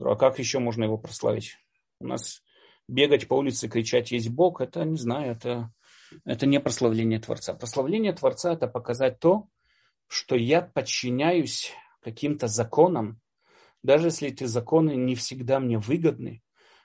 А 0.00 0.16
как 0.16 0.38
еще 0.38 0.60
можно 0.60 0.84
его 0.84 0.96
прославить? 0.96 1.58
У 2.00 2.06
нас 2.06 2.42
бегать 2.88 3.28
по 3.28 3.34
улице, 3.34 3.68
кричать 3.68 4.12
«Есть 4.12 4.30
Бог» 4.30 4.62
это, 4.62 4.82
не 4.86 4.96
знаю, 4.96 5.32
это, 5.32 5.70
это 6.24 6.46
не 6.46 6.58
прославление 6.58 7.20
Творца. 7.20 7.52
Прославление 7.52 8.14
Творца 8.14 8.54
это 8.54 8.66
показать 8.66 9.20
то, 9.20 9.46
что 10.06 10.36
я 10.36 10.62
подчиняюсь 10.62 11.72
каким-то 12.00 12.46
законам, 12.46 13.20
даже 13.82 14.06
если 14.06 14.30
эти 14.30 14.44
законы 14.44 14.96
не 14.96 15.16
всегда 15.16 15.60
мне 15.60 15.76
выгодны, 15.76 16.42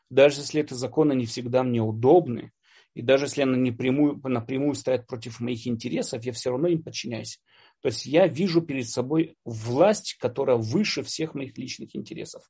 даже 0.10 0.41
если 0.41 0.60
эти 0.60 0.73
законы 0.73 1.14
не 1.14 1.26
всегда 1.26 1.64
мне 1.64 1.80
удобны, 1.82 2.52
и 2.95 3.01
даже 3.01 3.26
если 3.26 3.41
они 3.41 3.72
напрямую, 3.72 4.19
напрямую 4.23 4.73
стоят 4.73 5.05
против 5.05 5.41
моих 5.41 5.67
интересов, 5.67 6.23
я 6.23 6.31
все 6.31 6.49
равно 6.49 6.69
им 6.69 6.81
подчиняюсь. 6.81 7.41
То 7.81 7.89
есть 7.89 8.05
я 8.05 8.26
вижу 8.26 8.61
перед 8.61 8.88
собой 8.89 9.38
власть, 9.43 10.15
которая 10.17 10.55
выше 10.55 11.03
всех 11.03 11.35
моих 11.35 11.57
личных 11.57 11.93
интересов. 11.93 12.49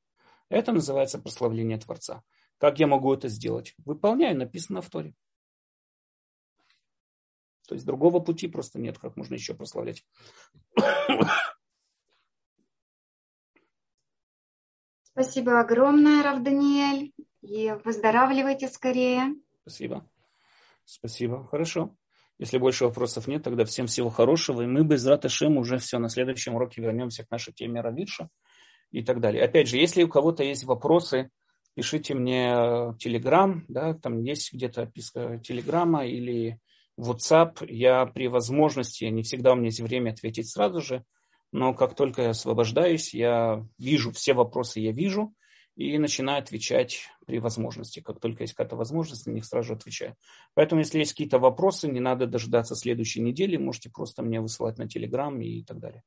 Это 0.49 0.72
называется 0.72 1.17
прославление 1.19 1.80
Творца. 1.80 2.22
Как 2.59 2.80
я 2.80 2.85
могу 2.85 3.11
это 3.11 3.27
сделать? 3.27 3.73
Выполняю, 3.84 4.38
написано 4.38 4.84
в 4.84 4.89
Торе. 4.89 5.15
То 7.67 7.73
есть 7.73 7.88
другого 7.88 8.19
пути 8.19 8.47
просто 8.47 8.80
нет, 8.80 8.99
как 8.99 9.17
можно 9.17 9.34
еще 9.34 9.55
прославлять. 9.55 10.05
Спасибо 15.01 15.59
огромное, 15.59 16.22
Рав 16.22 16.43
Даниэль. 16.43 17.13
И 17.41 17.76
выздоравливайте 17.84 18.67
скорее. 18.67 19.34
Спасибо. 19.61 20.07
Спасибо. 20.86 21.48
Хорошо. 21.48 21.95
Если 22.38 22.57
больше 22.57 22.86
вопросов 22.86 23.28
нет, 23.28 23.44
тогда 23.44 23.66
всем 23.66 23.88
всего 23.88 24.10
хорошего. 24.10 24.62
И 24.62 24.66
мы 24.66 24.84
без 24.84 25.06
Раташем 25.06 25.57
уже 25.57 25.78
все 25.78 25.99
на 25.99 26.10
следующем 26.10 26.56
уроке 26.56 26.82
вернемся 26.82 27.26
к 27.26 27.32
нашей 27.32 27.53
теме 27.53 27.82
Равирша 27.82 28.30
и 28.91 29.03
так 29.03 29.22
далее. 29.22 29.44
Опять 29.44 29.68
же, 29.68 29.78
если 29.78 30.03
у 30.03 30.10
кого-то 30.10 30.44
есть 30.44 30.66
вопросы, 30.66 31.30
пишите 31.76 32.14
мне 32.14 32.49
Telegram, 33.03 33.62
да, 33.68 33.94
там 33.94 34.22
есть 34.22 34.53
где-то 34.53 34.84
отписка 34.84 35.40
Телеграма 35.40 36.06
или 36.06 36.60
WhatsApp. 36.99 37.66
Я 37.68 38.06
при 38.06 38.28
возможности, 38.28 39.06
не 39.06 39.24
всегда 39.24 39.53
у 39.53 39.56
меня 39.56 39.68
есть 39.68 39.80
время 39.80 40.12
ответить 40.12 40.49
сразу 40.49 40.82
же, 40.82 41.03
но 41.52 41.74
как 41.74 41.95
только 41.95 42.24
я 42.24 42.30
освобождаюсь, 42.32 43.14
я 43.14 43.66
вижу 43.78 44.12
все 44.12 44.34
вопросы, 44.34 44.82
я 44.82 44.91
вижу– 44.91 45.34
и 45.76 45.97
начинаю 45.97 46.39
отвечать 46.39 47.10
при 47.26 47.39
возможности. 47.39 47.99
Как 47.99 48.19
только 48.19 48.43
есть 48.43 48.53
какая-то 48.53 48.76
возможность, 48.76 49.27
на 49.27 49.31
них 49.31 49.45
сразу 49.45 49.73
отвечаю. 49.73 50.15
Поэтому, 50.53 50.81
если 50.81 50.99
есть 50.99 51.11
какие-то 51.11 51.38
вопросы, 51.38 51.88
не 51.89 51.99
надо 51.99 52.27
дожидаться 52.27 52.76
следующей 52.76 53.22
недели, 53.22 53.57
можете 53.57 53.89
просто 53.89 54.23
мне 54.23 54.39
высылать 54.39 54.77
на 54.77 54.88
Телеграм 54.88 55.39
и 55.41 55.64
так 55.64 55.80
далее. 55.80 56.03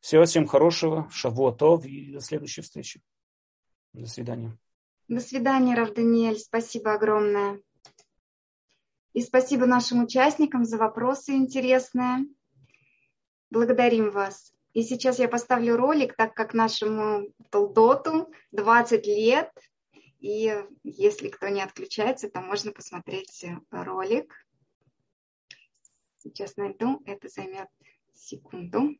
Всего 0.00 0.24
всем 0.24 0.46
хорошего, 0.46 1.08
шавуатов 1.10 1.84
и 1.84 2.12
до 2.12 2.20
следующей 2.20 2.62
встречи. 2.62 3.02
До 3.92 4.06
свидания. 4.06 4.56
До 5.08 5.20
свидания, 5.20 5.74
Рав 5.74 5.92
Даниэль. 5.92 6.38
Спасибо 6.38 6.94
огромное. 6.94 7.60
И 9.12 9.20
спасибо 9.20 9.66
нашим 9.66 10.04
участникам 10.04 10.64
за 10.64 10.78
вопросы 10.78 11.32
интересные. 11.32 12.26
Благодарим 13.50 14.10
вас. 14.10 14.54
И 14.72 14.82
сейчас 14.82 15.18
я 15.18 15.28
поставлю 15.28 15.76
ролик, 15.76 16.14
так 16.14 16.34
как 16.34 16.54
нашему 16.54 17.32
Толдоту 17.50 18.32
20 18.52 19.06
лет. 19.06 19.50
И 20.20 20.54
если 20.84 21.28
кто 21.28 21.48
не 21.48 21.62
отключается, 21.62 22.30
то 22.30 22.40
можно 22.40 22.70
посмотреть 22.72 23.44
ролик. 23.70 24.32
Сейчас 26.18 26.56
найду, 26.56 27.02
это 27.04 27.28
займет 27.28 27.68
секунду. 28.14 28.96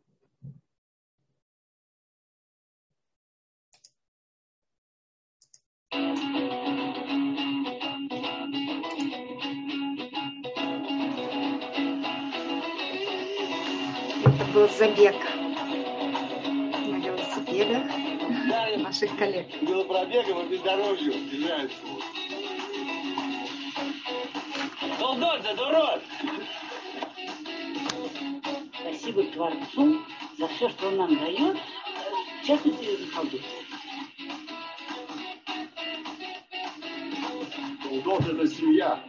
Это 14.24 14.44
был 14.52 14.68
забег 14.68 15.39
велосипедах 17.60 18.82
наших 18.82 19.16
коллег. 19.16 19.46
Велопробегом 19.62 20.46
и 20.46 20.48
бездорожью. 20.48 21.14
Солдат, 24.98 25.42
за 25.42 25.54
дурак! 25.54 26.02
Спасибо 28.80 29.22
Творцу 29.24 30.02
за 30.38 30.48
все, 30.48 30.68
что 30.70 30.88
он 30.88 30.96
нам 30.96 31.18
дает, 31.18 31.56
в 32.42 32.46
частности, 32.46 32.96
за 32.96 33.14
холдот. 33.14 33.40
Солдат– 37.82 38.28
это 38.28 38.46
семья. 38.46 39.04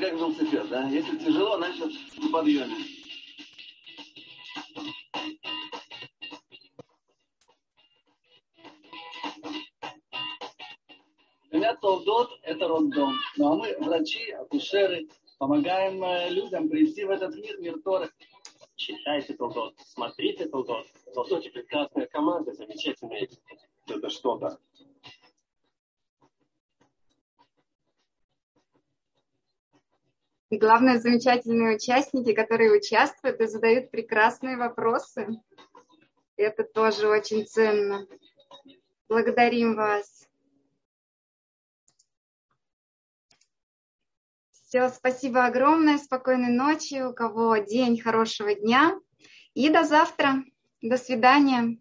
Это 0.00 0.10
как 0.10 0.18
велосипед, 0.18 0.68
да? 0.68 0.88
Если 0.88 1.18
тяжело, 1.18 1.56
значит 1.58 1.92
на 2.18 2.30
подъеме. 2.30 2.74
Меня 11.52 11.74
Толдот– 11.76 12.38
это 12.42 12.68
роддом. 12.68 13.14
Ну 13.36 13.52
а 13.52 13.56
мы, 13.56 13.76
врачи, 13.80 14.30
акушеры, 14.30 15.08
помогаем 15.38 16.02
э, 16.02 16.30
людям 16.30 16.68
прийти 16.68 17.04
в 17.04 17.10
этот 17.10 17.34
мир, 17.34 17.58
мир 17.58 17.80
Торы. 17.82 18.10
Читайте 18.76 19.34
Толдот, 19.34 19.74
смотрите 19.84 20.46
Толдот. 20.46 20.86
В 21.06 21.12
Толдоте 21.12 21.50
прекрасная 21.50 22.06
команда, 22.06 22.52
замечательная. 22.52 23.28
Это 23.88 24.08
что-то. 24.08 24.58
И 30.50 30.58
главное, 30.58 30.98
замечательные 30.98 31.76
участники, 31.76 32.34
которые 32.34 32.72
участвуют 32.72 33.40
и 33.40 33.46
задают 33.46 33.92
прекрасные 33.92 34.56
вопросы. 34.56 35.28
Это 36.36 36.64
тоже 36.64 37.08
очень 37.08 37.46
ценно. 37.46 38.06
Благодарим 39.08 39.76
вас. 39.76 40.28
Все, 44.50 44.88
спасибо 44.88 45.44
огромное, 45.46 45.98
спокойной 45.98 46.52
ночи, 46.52 47.00
у 47.00 47.12
кого 47.12 47.56
день, 47.58 48.00
хорошего 48.00 48.52
дня. 48.54 48.98
И 49.54 49.68
до 49.68 49.84
завтра. 49.84 50.44
До 50.82 50.96
свидания. 50.96 51.78